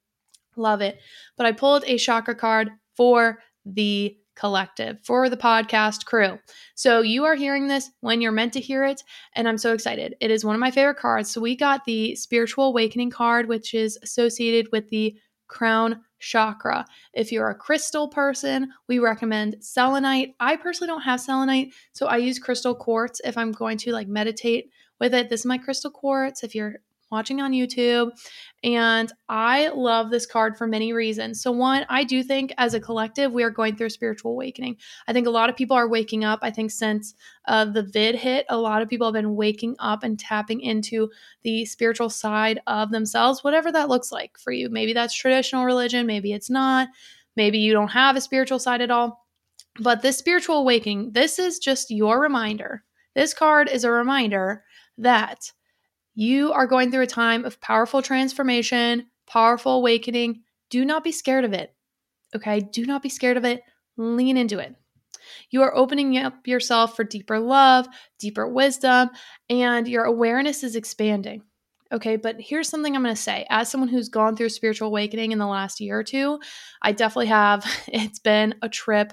Love 0.56 0.80
it. 0.80 0.98
But 1.36 1.46
I 1.46 1.52
pulled 1.52 1.84
a 1.86 1.98
chakra 1.98 2.34
card 2.34 2.70
for 2.96 3.38
the 3.66 4.16
collective 4.34 4.98
for 5.02 5.28
the 5.28 5.36
podcast 5.36 6.04
crew. 6.04 6.38
So 6.74 7.00
you 7.00 7.24
are 7.24 7.34
hearing 7.34 7.68
this 7.68 7.90
when 8.00 8.20
you're 8.20 8.32
meant 8.32 8.52
to 8.54 8.60
hear 8.60 8.84
it, 8.84 9.02
and 9.34 9.48
I'm 9.48 9.58
so 9.58 9.72
excited. 9.72 10.14
It 10.20 10.30
is 10.30 10.44
one 10.44 10.54
of 10.54 10.60
my 10.60 10.70
favorite 10.70 10.98
cards. 10.98 11.30
So 11.30 11.40
we 11.40 11.56
got 11.56 11.84
the 11.84 12.14
Spiritual 12.16 12.66
Awakening 12.66 13.10
card, 13.10 13.48
which 13.48 13.74
is 13.74 13.98
associated 14.02 14.70
with 14.72 14.88
the 14.88 15.16
crown 15.46 16.00
chakra. 16.18 16.86
If 17.12 17.30
you're 17.30 17.50
a 17.50 17.54
crystal 17.54 18.08
person, 18.08 18.72
we 18.88 18.98
recommend 18.98 19.56
selenite. 19.60 20.34
I 20.40 20.56
personally 20.56 20.88
don't 20.88 21.02
have 21.02 21.20
selenite, 21.20 21.74
so 21.92 22.06
I 22.06 22.16
use 22.16 22.38
crystal 22.38 22.74
quartz 22.74 23.20
if 23.24 23.36
I'm 23.36 23.52
going 23.52 23.78
to 23.78 23.92
like 23.92 24.08
meditate 24.08 24.70
with 24.98 25.14
it. 25.14 25.28
This 25.28 25.40
is 25.40 25.46
my 25.46 25.58
crystal 25.58 25.90
quartz. 25.90 26.42
If 26.42 26.54
you're 26.54 26.76
watching 27.14 27.40
on 27.40 27.52
YouTube. 27.52 28.10
And 28.62 29.12
I 29.28 29.68
love 29.68 30.10
this 30.10 30.26
card 30.26 30.56
for 30.56 30.66
many 30.66 30.92
reasons. 30.92 31.42
So, 31.42 31.52
one, 31.52 31.84
I 31.88 32.02
do 32.02 32.22
think 32.22 32.52
as 32.56 32.74
a 32.74 32.80
collective, 32.80 33.30
we 33.32 33.42
are 33.42 33.50
going 33.50 33.76
through 33.76 33.88
a 33.88 33.90
spiritual 33.98 34.32
awakening. 34.32 34.76
I 35.06 35.12
think 35.12 35.26
a 35.26 35.30
lot 35.38 35.50
of 35.50 35.56
people 35.56 35.76
are 35.76 35.88
waking 35.88 36.24
up. 36.24 36.38
I 36.42 36.50
think 36.50 36.70
since 36.70 37.14
uh, 37.46 37.66
the 37.66 37.82
vid 37.82 38.14
hit, 38.14 38.46
a 38.48 38.56
lot 38.56 38.80
of 38.82 38.88
people 38.88 39.06
have 39.06 39.14
been 39.14 39.36
waking 39.36 39.76
up 39.78 40.02
and 40.02 40.18
tapping 40.18 40.60
into 40.62 41.10
the 41.42 41.66
spiritual 41.66 42.10
side 42.10 42.58
of 42.66 42.90
themselves, 42.90 43.44
whatever 43.44 43.70
that 43.72 43.88
looks 43.90 44.10
like 44.10 44.38
for 44.38 44.52
you. 44.52 44.70
Maybe 44.70 44.94
that's 44.94 45.14
traditional 45.14 45.64
religion, 45.66 46.06
maybe 46.06 46.32
it's 46.32 46.50
not. 46.50 46.88
maybe 47.36 47.58
you 47.58 47.72
don't 47.72 47.88
have 47.88 48.16
a 48.16 48.20
spiritual 48.20 48.58
side 48.58 48.80
at 48.80 48.90
all. 48.90 49.26
But 49.80 50.02
this 50.02 50.16
spiritual 50.18 50.58
awakening, 50.58 51.12
this 51.12 51.38
is 51.38 51.58
just 51.58 51.90
your 51.90 52.20
reminder. 52.20 52.84
This 53.14 53.34
card 53.34 53.68
is 53.68 53.84
a 53.84 53.90
reminder 53.90 54.64
that 54.98 55.52
you 56.14 56.52
are 56.52 56.66
going 56.66 56.90
through 56.90 57.02
a 57.02 57.06
time 57.06 57.44
of 57.44 57.60
powerful 57.60 58.02
transformation, 58.02 59.06
powerful 59.26 59.76
awakening. 59.76 60.42
Do 60.70 60.84
not 60.84 61.04
be 61.04 61.12
scared 61.12 61.44
of 61.44 61.52
it. 61.52 61.74
Okay? 62.34 62.60
Do 62.60 62.86
not 62.86 63.02
be 63.02 63.08
scared 63.08 63.36
of 63.36 63.44
it. 63.44 63.62
Lean 63.96 64.36
into 64.36 64.58
it. 64.58 64.74
You 65.50 65.62
are 65.62 65.74
opening 65.74 66.16
up 66.18 66.46
yourself 66.46 66.96
for 66.96 67.04
deeper 67.04 67.38
love, 67.38 67.86
deeper 68.18 68.46
wisdom, 68.46 69.10
and 69.48 69.88
your 69.88 70.04
awareness 70.04 70.62
is 70.62 70.76
expanding. 70.76 71.42
Okay, 71.92 72.16
but 72.16 72.36
here's 72.40 72.68
something 72.68 72.96
I'm 72.96 73.02
going 73.02 73.14
to 73.14 73.20
say. 73.20 73.46
As 73.50 73.70
someone 73.70 73.88
who's 73.88 74.08
gone 74.08 74.36
through 74.36 74.48
spiritual 74.48 74.88
awakening 74.88 75.32
in 75.32 75.38
the 75.38 75.46
last 75.46 75.80
year 75.80 75.98
or 75.98 76.04
two, 76.04 76.40
I 76.82 76.92
definitely 76.92 77.26
have. 77.26 77.64
It's 77.88 78.18
been 78.18 78.54
a 78.62 78.68
trip. 78.68 79.12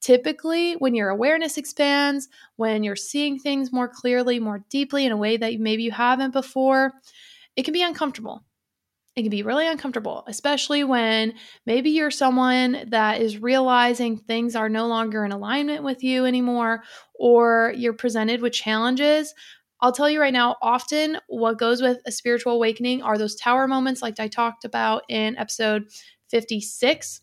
Typically, 0.00 0.74
when 0.74 0.94
your 0.94 1.08
awareness 1.08 1.58
expands, 1.58 2.28
when 2.56 2.84
you're 2.84 2.96
seeing 2.96 3.38
things 3.38 3.72
more 3.72 3.88
clearly, 3.88 4.38
more 4.38 4.64
deeply 4.70 5.04
in 5.04 5.12
a 5.12 5.16
way 5.16 5.36
that 5.36 5.58
maybe 5.58 5.82
you 5.82 5.90
haven't 5.90 6.32
before, 6.32 6.92
it 7.56 7.64
can 7.64 7.72
be 7.72 7.82
uncomfortable 7.82 8.44
it 9.16 9.22
can 9.22 9.30
be 9.30 9.42
really 9.42 9.66
uncomfortable, 9.66 10.24
especially 10.28 10.84
when 10.84 11.32
maybe 11.64 11.88
you're 11.88 12.10
someone 12.10 12.84
that 12.88 13.20
is 13.20 13.38
realizing 13.38 14.18
things 14.18 14.54
are 14.54 14.68
no 14.68 14.86
longer 14.86 15.24
in 15.24 15.32
alignment 15.32 15.82
with 15.82 16.04
you 16.04 16.26
anymore, 16.26 16.82
or 17.14 17.72
you're 17.76 17.94
presented 17.94 18.42
with 18.42 18.52
challenges. 18.52 19.34
I'll 19.80 19.92
tell 19.92 20.10
you 20.10 20.20
right 20.20 20.34
now, 20.34 20.56
often 20.60 21.18
what 21.28 21.58
goes 21.58 21.80
with 21.80 21.98
a 22.04 22.12
spiritual 22.12 22.52
awakening 22.52 23.02
are 23.02 23.16
those 23.16 23.36
tower 23.36 23.66
moments, 23.66 24.02
like 24.02 24.20
I 24.20 24.28
talked 24.28 24.66
about 24.66 25.02
in 25.08 25.36
episode 25.38 25.86
56 26.28 27.22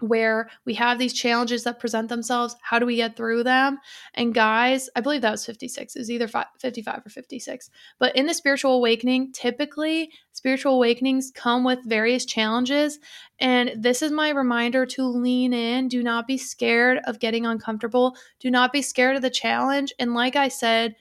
where 0.00 0.50
we 0.64 0.74
have 0.74 0.98
these 0.98 1.12
challenges 1.12 1.64
that 1.64 1.78
present 1.78 2.08
themselves. 2.08 2.56
How 2.62 2.78
do 2.78 2.86
we 2.86 2.96
get 2.96 3.16
through 3.16 3.44
them? 3.44 3.78
And 4.14 4.34
guys, 4.34 4.90
I 4.96 5.00
believe 5.00 5.22
that 5.22 5.30
was 5.30 5.46
56. 5.46 5.94
It 5.94 5.98
was 5.98 6.10
either 6.10 6.28
55 6.58 7.06
or 7.06 7.10
56. 7.10 7.70
But 7.98 8.14
in 8.16 8.26
the 8.26 8.34
spiritual 8.34 8.72
awakening, 8.72 9.32
typically 9.32 10.10
spiritual 10.32 10.74
awakenings 10.74 11.32
come 11.34 11.64
with 11.64 11.78
various 11.84 12.24
challenges. 12.24 12.98
And 13.38 13.72
this 13.76 14.02
is 14.02 14.12
my 14.12 14.30
reminder 14.30 14.86
to 14.86 15.04
lean 15.04 15.52
in. 15.52 15.88
Do 15.88 16.02
not 16.02 16.26
be 16.26 16.38
scared 16.38 17.00
of 17.06 17.20
getting 17.20 17.46
uncomfortable. 17.46 18.16
Do 18.40 18.50
not 18.50 18.72
be 18.72 18.82
scared 18.82 19.16
of 19.16 19.22
the 19.22 19.30
challenge. 19.30 19.92
And 19.98 20.14
like 20.14 20.36
I 20.36 20.48
said 20.48 20.96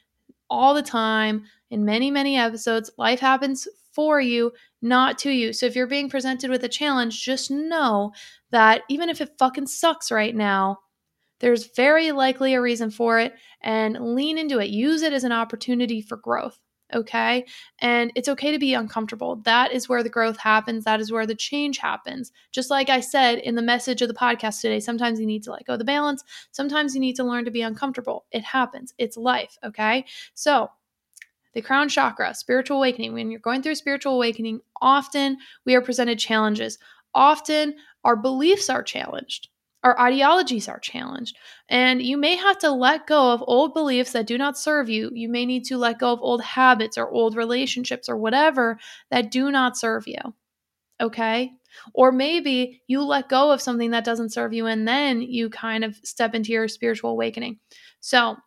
all 0.50 0.74
the 0.74 0.82
time 0.84 1.44
in 1.70 1.86
many, 1.86 2.12
many 2.12 2.38
episodes, 2.38 2.92
life 2.98 3.20
happens 3.20 3.68
for 3.92 4.20
you, 4.20 4.52
not 4.82 5.18
to 5.20 5.30
you. 5.30 5.54
So 5.54 5.66
if 5.66 5.76
you're 5.76 5.88
being 5.88 6.10
presented 6.10 6.50
with 6.50 6.64
a 6.64 6.70
challenge, 6.70 7.24
just 7.24 7.52
know 7.52 8.12
that 8.54 8.84
even 8.88 9.10
if 9.10 9.20
it 9.20 9.38
fucking 9.39 9.66
sucks 9.66 10.12
right 10.12 10.36
now, 10.36 10.80
there's 11.39 11.76
very 11.76 12.12
likely 12.12 12.54
a 12.54 12.62
reason 12.62 12.92
for 12.92 13.20
it 13.20 13.34
and 13.62 14.16
lean 14.16 14.38
into 14.38 14.60
it. 14.60 14.70
Use 14.70 15.02
it 15.02 15.12
as 15.12 15.24
an 15.24 15.32
opportunity 15.32 16.02
for 16.02 16.18
growth. 16.18 16.60
Okay. 16.94 17.46
And 17.80 18.12
it's 18.13 18.30
okay 18.30 18.52
to 18.52 18.60
be 18.60 18.76
uncomfortable. 18.76 19.38
That 19.38 19.72
is 19.72 19.89
where 19.89 20.04
the 20.04 20.10
growth 20.10 20.38
happens. 20.38 20.86
That 20.86 21.00
is 21.00 21.12
where 21.12 21.26
the 21.26 21.34
change 21.34 21.80
happens. 21.80 22.32
Just 22.52 22.70
like 22.70 22.89
I 22.89 23.00
said 23.00 23.39
in 23.39 23.56
the 23.56 23.63
message 23.63 24.04
of 24.04 24.08
the 24.08 24.13
podcast 24.13 24.62
today, 24.62 24.80
sometimes 24.80 25.20
you 25.20 25.26
need 25.26 25.42
to 25.44 25.52
let 25.52 25.66
go 25.66 25.74
of 25.74 25.80
the 25.80 25.86
balance. 25.86 26.24
Sometimes 26.52 26.94
you 26.94 27.02
need 27.02 27.16
to 27.16 27.24
learn 27.24 27.46
to 27.46 27.52
be 27.52 27.63
uncomfortable. 27.63 28.26
It 28.32 28.44
happens. 28.44 28.94
It's 29.00 29.18
life. 29.18 29.58
Okay. 29.63 30.06
So 30.36 30.70
the 31.54 31.63
crown 31.63 31.89
chakra, 31.89 32.36
spiritual 32.36 32.78
awakening. 32.78 33.13
When 33.13 33.32
you're 33.32 33.39
going 33.39 33.63
through 33.63 33.76
spiritual 33.76 34.13
awakening, 34.13 34.62
often 34.80 35.38
we 35.66 35.74
are 35.74 35.82
presented 35.82 36.20
challenges. 36.20 36.78
Often 37.13 37.76
our 38.04 38.15
beliefs 38.15 38.69
are 38.69 38.84
challenged. 38.84 39.49
Our 39.84 39.99
ideologies 39.99 40.69
are 40.69 40.80
challenged. 40.80 41.38
And 41.67 42.02
you 42.02 42.17
may 42.17 42.36
have 42.36 42.58
to 42.60 42.71
let 42.71 43.08
go 43.08 43.34
of 43.34 43.43
old 43.45 43.73
beliefs 43.73 44.13
that 44.13 44.28
do 44.28 44.38
not 44.38 44.58
serve 44.58 44.89
you. 44.89 45.12
You 45.13 45.28
may 45.28 45.45
need 45.45 45.65
to 45.65 45.78
let 45.78 45.99
go 45.99 46.13
of 46.13 46.21
old 46.21 46.41
habits 46.41 46.97
or 46.97 47.10
old 47.10 47.36
relationships 47.36 48.08
or 48.08 48.15
whatever 48.15 48.80
that 49.12 49.32
do 49.32 49.52
not 49.52 49.78
serve 49.78 50.08
you. 50.08 50.34
Okay? 51.02 51.52
Or 51.93 52.12
maybe 52.12 52.82
you 52.88 53.04
let 53.04 53.28
go 53.30 53.52
of 53.52 53.62
something 53.62 53.91
that 53.91 54.06
doesn't 54.06 54.32
serve 54.32 54.54
you 54.54 54.67
and 54.67 54.88
then 54.88 55.21
you 55.21 55.49
kind 55.49 55.84
of 55.84 55.95
step 56.04 56.34
into 56.34 56.54
your 56.54 56.67
spiritual 56.67 57.12
awakening. 57.12 57.60
So, 57.99 58.38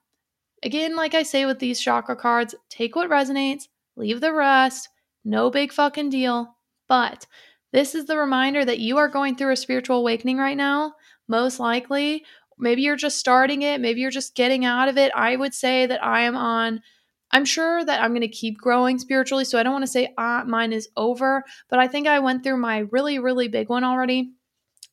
Again, 0.62 0.96
like 0.96 1.14
I 1.14 1.22
say 1.22 1.46
with 1.46 1.58
these 1.58 1.80
chakra 1.80 2.16
cards, 2.16 2.54
take 2.70 2.96
what 2.96 3.10
resonates, 3.10 3.68
leave 3.94 4.20
the 4.20 4.32
rest. 4.32 4.88
No 5.24 5.50
big 5.50 5.72
fucking 5.72 6.10
deal. 6.10 6.56
But 6.88 7.26
this 7.72 7.94
is 7.94 8.06
the 8.06 8.16
reminder 8.16 8.64
that 8.64 8.78
you 8.78 8.98
are 8.98 9.08
going 9.08 9.36
through 9.36 9.52
a 9.52 9.56
spiritual 9.56 9.98
awakening 9.98 10.38
right 10.38 10.56
now. 10.56 10.94
Most 11.28 11.58
likely, 11.60 12.24
maybe 12.58 12.82
you're 12.82 12.96
just 12.96 13.18
starting 13.18 13.62
it, 13.62 13.80
maybe 13.80 14.00
you're 14.00 14.10
just 14.10 14.34
getting 14.34 14.64
out 14.64 14.88
of 14.88 14.96
it. 14.96 15.12
I 15.14 15.36
would 15.36 15.54
say 15.54 15.86
that 15.86 16.02
I 16.04 16.22
am 16.22 16.36
on. 16.36 16.80
I'm 17.32 17.44
sure 17.44 17.84
that 17.84 18.00
I'm 18.00 18.12
going 18.12 18.20
to 18.20 18.28
keep 18.28 18.56
growing 18.58 18.98
spiritually, 18.98 19.44
so 19.44 19.58
I 19.58 19.62
don't 19.62 19.72
want 19.72 19.82
to 19.82 19.90
say 19.90 20.14
uh, 20.16 20.44
mine 20.46 20.72
is 20.72 20.88
over, 20.96 21.44
but 21.68 21.78
I 21.78 21.88
think 21.88 22.06
I 22.06 22.20
went 22.20 22.44
through 22.44 22.58
my 22.58 22.78
really, 22.92 23.18
really 23.18 23.48
big 23.48 23.68
one 23.68 23.84
already 23.84 24.32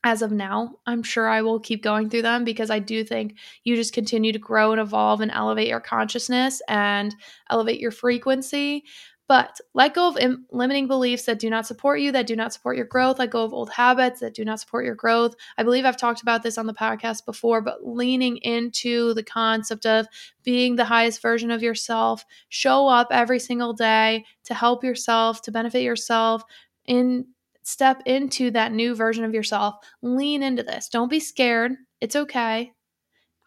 as 0.04 0.22
of 0.22 0.32
now. 0.32 0.76
I'm 0.86 1.04
sure 1.04 1.28
I 1.30 1.42
will 1.42 1.60
keep 1.60 1.82
going 1.82 2.10
through 2.10 2.24
them 2.24 2.44
because 2.44 2.70
I 2.70 2.80
do 2.80 3.04
think 3.04 3.36
you 3.64 3.76
just 3.76 3.94
continue 3.94 4.34
to 4.34 4.40
grow 4.40 4.72
and 4.72 4.82
evolve 4.82 5.22
and 5.22 5.32
elevate 5.32 5.70
your 5.70 5.80
consciousness 5.80 6.62
and 6.68 7.16
elevate 7.50 7.80
your 7.80 7.92
frequency. 7.92 8.84
But 9.28 9.60
let 9.74 9.94
go 9.94 10.08
of 10.08 10.18
Im- 10.18 10.46
limiting 10.52 10.88
beliefs 10.88 11.24
that 11.26 11.40
do 11.40 11.50
not 11.50 11.66
support 11.66 12.02
you, 12.02 12.12
that 12.12 12.28
do 12.28 12.36
not 12.36 12.52
support 12.52 12.76
your 12.76 12.86
growth. 12.86 13.20
Let 13.20 13.32
go 13.32 13.44
of 13.44 13.54
old 13.54 13.70
habits 13.70 14.20
that 14.20 14.34
do 14.34 14.44
not 14.44 14.60
support 14.60 14.86
your 14.86 14.96
growth. 14.96 15.36
I 15.58 15.64
believe 15.64 15.86
I've 15.86 15.98
talked 15.98 16.22
about 16.22 16.44
this 16.44 16.58
on 16.58 16.68
the 16.68 16.74
podcast 16.74 17.26
before, 17.26 17.62
but 17.62 17.88
leaning 17.88 18.38
into 18.38 19.14
the 19.14 19.24
concept 19.24 19.86
of 19.86 20.08
being 20.44 20.76
the 20.76 20.86
highest 20.86 21.22
version 21.22 21.52
of 21.52 21.64
yourself, 21.64 22.26
show 22.50 22.88
up 22.88 23.08
every 23.12 23.40
single 23.40 23.74
day 23.74 24.26
to 24.44 24.54
help 24.54 24.84
yourself, 24.84 25.42
to 25.44 25.52
benefit 25.52 25.84
yourself 25.84 26.44
in 26.86 27.26
step 27.64 28.02
into 28.06 28.52
that 28.52 28.74
new 28.74 28.94
version 28.94 29.24
of 29.24 29.34
yourself. 29.34 29.76
Lean 30.02 30.44
into 30.44 30.64
this. 30.64 30.90
Don't 30.90 31.10
be 31.10 31.22
scared. 31.22 31.74
It's 32.02 32.16
okay. 32.16 32.74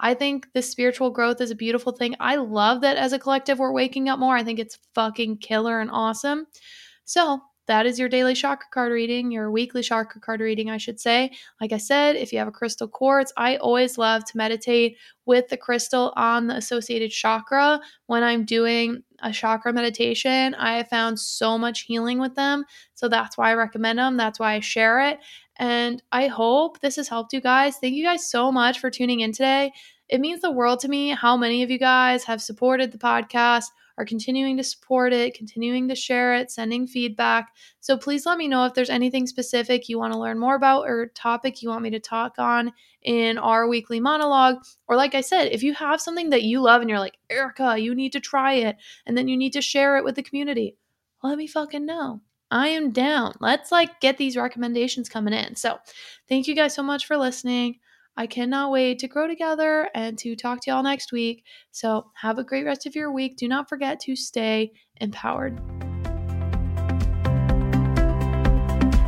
I 0.01 0.15
think 0.15 0.49
this 0.53 0.71
spiritual 0.71 1.11
growth 1.11 1.41
is 1.41 1.51
a 1.51 1.55
beautiful 1.57 1.93
thing. 1.93 2.17
I 2.21 2.37
love 2.37 2.83
that 2.83 2.97
as 2.97 3.13
a 3.13 3.19
collective 3.19 3.59
we're 3.59 3.73
waking 3.73 4.09
up 4.09 4.19
more. 4.19 4.37
I 4.37 4.45
think 4.45 4.59
it's 4.59 4.79
fucking 4.95 5.39
killer 5.39 5.81
and 5.81 5.91
awesome. 5.91 6.47
So, 7.05 7.41
that 7.67 7.85
is 7.85 7.99
your 7.99 8.09
daily 8.09 8.35
chakra 8.35 8.69
card 8.73 8.93
reading, 8.93 9.33
your 9.33 9.51
weekly 9.51 9.83
chakra 9.83 10.21
card 10.21 10.41
reading, 10.41 10.71
I 10.71 10.77
should 10.77 11.01
say. 11.01 11.33
Like 11.61 11.73
I 11.73 11.79
said, 11.79 12.15
if 12.15 12.33
you 12.33 12.39
have 12.39 12.47
a 12.47 12.53
crystal 12.53 12.87
quartz, 12.87 13.33
I 13.37 13.57
always 13.57 13.99
love 13.99 14.25
to 14.27 14.37
meditate 14.37 14.97
with 15.25 15.49
the 15.49 15.57
crystal 15.57 16.13
on 16.15 16.47
the 16.47 16.55
associated 16.55 17.11
chakra 17.11 17.81
when 18.07 18.23
I'm 18.23 18.45
doing 18.45 19.03
a 19.21 19.33
chakra 19.33 19.73
meditation. 19.73 20.55
I 20.55 20.77
have 20.77 20.89
found 20.89 21.19
so 21.19 21.59
much 21.59 21.81
healing 21.83 22.21
with 22.21 22.37
them. 22.37 22.65
So 22.95 23.09
that's 23.09 23.37
why 23.37 23.51
I 23.51 23.55
recommend 23.55 23.99
them. 23.99 24.17
That's 24.17 24.39
why 24.39 24.55
I 24.55 24.61
share 24.61 25.01
it. 25.01 25.19
And 25.59 26.03
I 26.13 26.27
hope 26.27 26.81
this 26.81 26.97
has 26.97 27.09
helped 27.09 27.33
you 27.33 27.41
guys. 27.41 27.77
Thank 27.79 27.95
you 27.95 28.05
guys 28.05 28.29
so 28.29 28.53
much 28.53 28.79
for 28.79 28.91
tuning 28.91 29.21
in 29.21 29.33
today. 29.33 29.73
It 30.09 30.21
means 30.21 30.41
the 30.41 30.53
world 30.53 30.81
to 30.81 30.89
me 30.89 31.11
how 31.11 31.37
many 31.37 31.63
of 31.63 31.71
you 31.71 31.79
guys 31.79 32.25
have 32.25 32.43
supported 32.43 32.93
the 32.93 32.99
podcast 32.99 33.65
are 33.99 34.05
continuing 34.05 34.59
to 34.59 34.63
support 34.63 35.13
it, 35.13 35.35
continuing 35.35 35.89
to 35.89 35.95
share 35.95 36.35
it, 36.35 36.51
sending 36.51 36.87
feedback. 36.87 37.49
So 37.81 37.97
please 37.97 38.27
let 38.27 38.37
me 38.37 38.47
know 38.47 38.67
if 38.67 38.75
there's 38.75 38.91
anything 38.91 39.27
specific 39.27 39.89
you 39.89 39.99
want 39.99 40.13
to 40.13 40.19
learn 40.19 40.39
more 40.39 40.55
about 40.55 40.83
or 40.83 41.11
topic 41.15 41.63
you 41.63 41.71
want 41.71 41.83
me 41.83 41.91
to 41.91 41.99
talk 41.99 42.35
on 42.39 42.73
in 43.03 43.39
our 43.39 43.67
weekly 43.67 43.99
monologue. 43.99 44.57
Or, 44.87 44.97
like 44.97 45.15
I 45.15 45.23
said, 45.23 45.49
if 45.51 45.63
you 45.63 45.73
have 45.73 46.01
something 46.01 46.31
that 46.31 46.43
you 46.43 46.61
love 46.61 46.83
and 46.83 46.91
you're 46.91 46.99
like, 46.99 47.17
Erika, 47.31 47.79
you 47.79 47.95
need 47.95 48.13
to 48.13 48.21
try 48.21 48.55
it, 48.55 48.77
and 49.07 49.17
then 49.17 49.29
you 49.29 49.37
need 49.37 49.55
to 49.55 49.63
share 49.63 49.97
it 49.97 50.05
with 50.05 50.17
the 50.17 50.23
community, 50.23 50.77
let 51.23 51.39
me 51.39 51.47
fucking 51.47 51.87
know. 51.87 52.21
I 52.51 52.69
am 52.69 52.93
down. 52.93 53.35
Let's 53.41 53.73
like 53.73 54.01
get 54.01 54.19
these 54.19 54.37
recommendations 54.37 55.09
coming 55.09 55.35
in. 55.35 55.57
So, 55.57 55.79
thank 56.29 56.47
you 56.47 56.55
guys 56.55 56.75
so 56.75 56.83
much 56.83 57.07
for 57.07 57.17
listening. 57.17 57.81
I 58.17 58.27
cannot 58.27 58.71
wait 58.71 59.01
to 59.01 59.09
grow 59.09 59.27
together 59.27 59.91
and 59.95 60.17
to 60.19 60.37
talk 60.37 60.61
to 60.63 60.71
y'all 60.71 60.83
next 60.83 61.13
week. 61.13 61.45
So, 61.73 62.11
have 62.15 62.39
a 62.39 62.45
great 62.45 62.65
rest 62.65 62.87
of 62.87 62.95
your 62.95 63.13
week. 63.13 63.37
Do 63.37 63.49
not 63.49 63.69
forget 63.69 63.99
to 64.01 64.15
stay 64.15 64.73
empowered. 65.01 65.61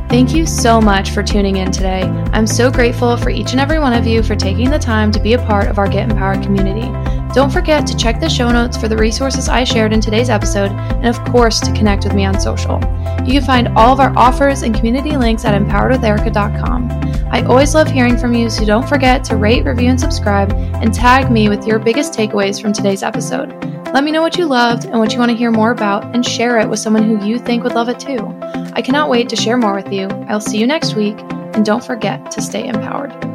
Thank 0.09 0.33
you 0.33 0.45
so 0.45 0.81
much 0.81 1.11
for 1.11 1.21
tuning 1.21 1.57
in 1.57 1.71
today. 1.71 2.01
I'm 2.33 2.47
so 2.47 2.71
grateful 2.71 3.15
for 3.15 3.29
each 3.29 3.51
and 3.51 3.61
every 3.61 3.79
one 3.79 3.93
of 3.93 4.07
you 4.07 4.23
for 4.23 4.35
taking 4.35 4.69
the 4.71 4.79
time 4.79 5.11
to 5.11 5.19
be 5.19 5.33
a 5.33 5.45
part 5.45 5.67
of 5.67 5.77
our 5.77 5.87
Get 5.87 6.09
Empowered 6.09 6.41
community. 6.41 7.08
Don't 7.33 7.51
forget 7.51 7.85
to 7.85 7.95
check 7.95 8.19
the 8.19 8.27
show 8.27 8.49
notes 8.51 8.75
for 8.75 8.87
the 8.87 8.97
resources 8.97 9.49
I 9.49 9.63
shared 9.63 9.93
in 9.93 10.01
today's 10.01 10.29
episode, 10.29 10.71
and 10.71 11.05
of 11.05 11.23
course, 11.25 11.59
to 11.59 11.71
connect 11.73 12.03
with 12.03 12.15
me 12.15 12.25
on 12.25 12.39
social. 12.39 12.79
You 13.23 13.33
can 13.33 13.43
find 13.43 13.67
all 13.77 13.93
of 13.93 13.99
our 13.99 14.11
offers 14.17 14.63
and 14.63 14.73
community 14.73 15.15
links 15.15 15.45
at 15.45 15.59
empoweredwitherika.com. 15.59 16.89
I 17.31 17.43
always 17.43 17.75
love 17.75 17.87
hearing 17.87 18.17
from 18.17 18.33
you, 18.33 18.49
so 18.49 18.65
don't 18.65 18.89
forget 18.89 19.23
to 19.25 19.35
rate, 19.35 19.63
review, 19.63 19.89
and 19.89 19.99
subscribe, 19.99 20.51
and 20.53 20.91
tag 20.91 21.31
me 21.31 21.49
with 21.49 21.67
your 21.67 21.77
biggest 21.77 22.13
takeaways 22.13 22.59
from 22.59 22.73
today's 22.73 23.03
episode. 23.03 23.49
Let 23.93 24.03
me 24.03 24.11
know 24.11 24.23
what 24.23 24.37
you 24.37 24.45
loved 24.45 24.85
and 24.85 24.97
what 24.99 25.13
you 25.13 25.19
want 25.19 25.29
to 25.29 25.37
hear 25.37 25.51
more 25.51 25.71
about, 25.71 26.15
and 26.15 26.25
share 26.25 26.59
it 26.59 26.67
with 26.67 26.79
someone 26.79 27.03
who 27.03 27.23
you 27.23 27.37
think 27.37 27.63
would 27.63 27.75
love 27.75 27.89
it 27.89 27.99
too. 27.99 28.35
I 28.73 28.81
cannot 28.81 29.09
wait 29.09 29.29
to 29.29 29.35
share 29.35 29.57
more 29.57 29.75
with 29.75 29.93
you. 29.93 30.07
I'll 30.27 30.41
see 30.41 30.57
you 30.57 30.65
next 30.65 30.95
week. 30.95 31.17
and 31.53 31.65
don't 31.65 31.83
forget 31.83 32.31
to 32.31 32.41
stay 32.41 32.67
empowered. 32.67 33.28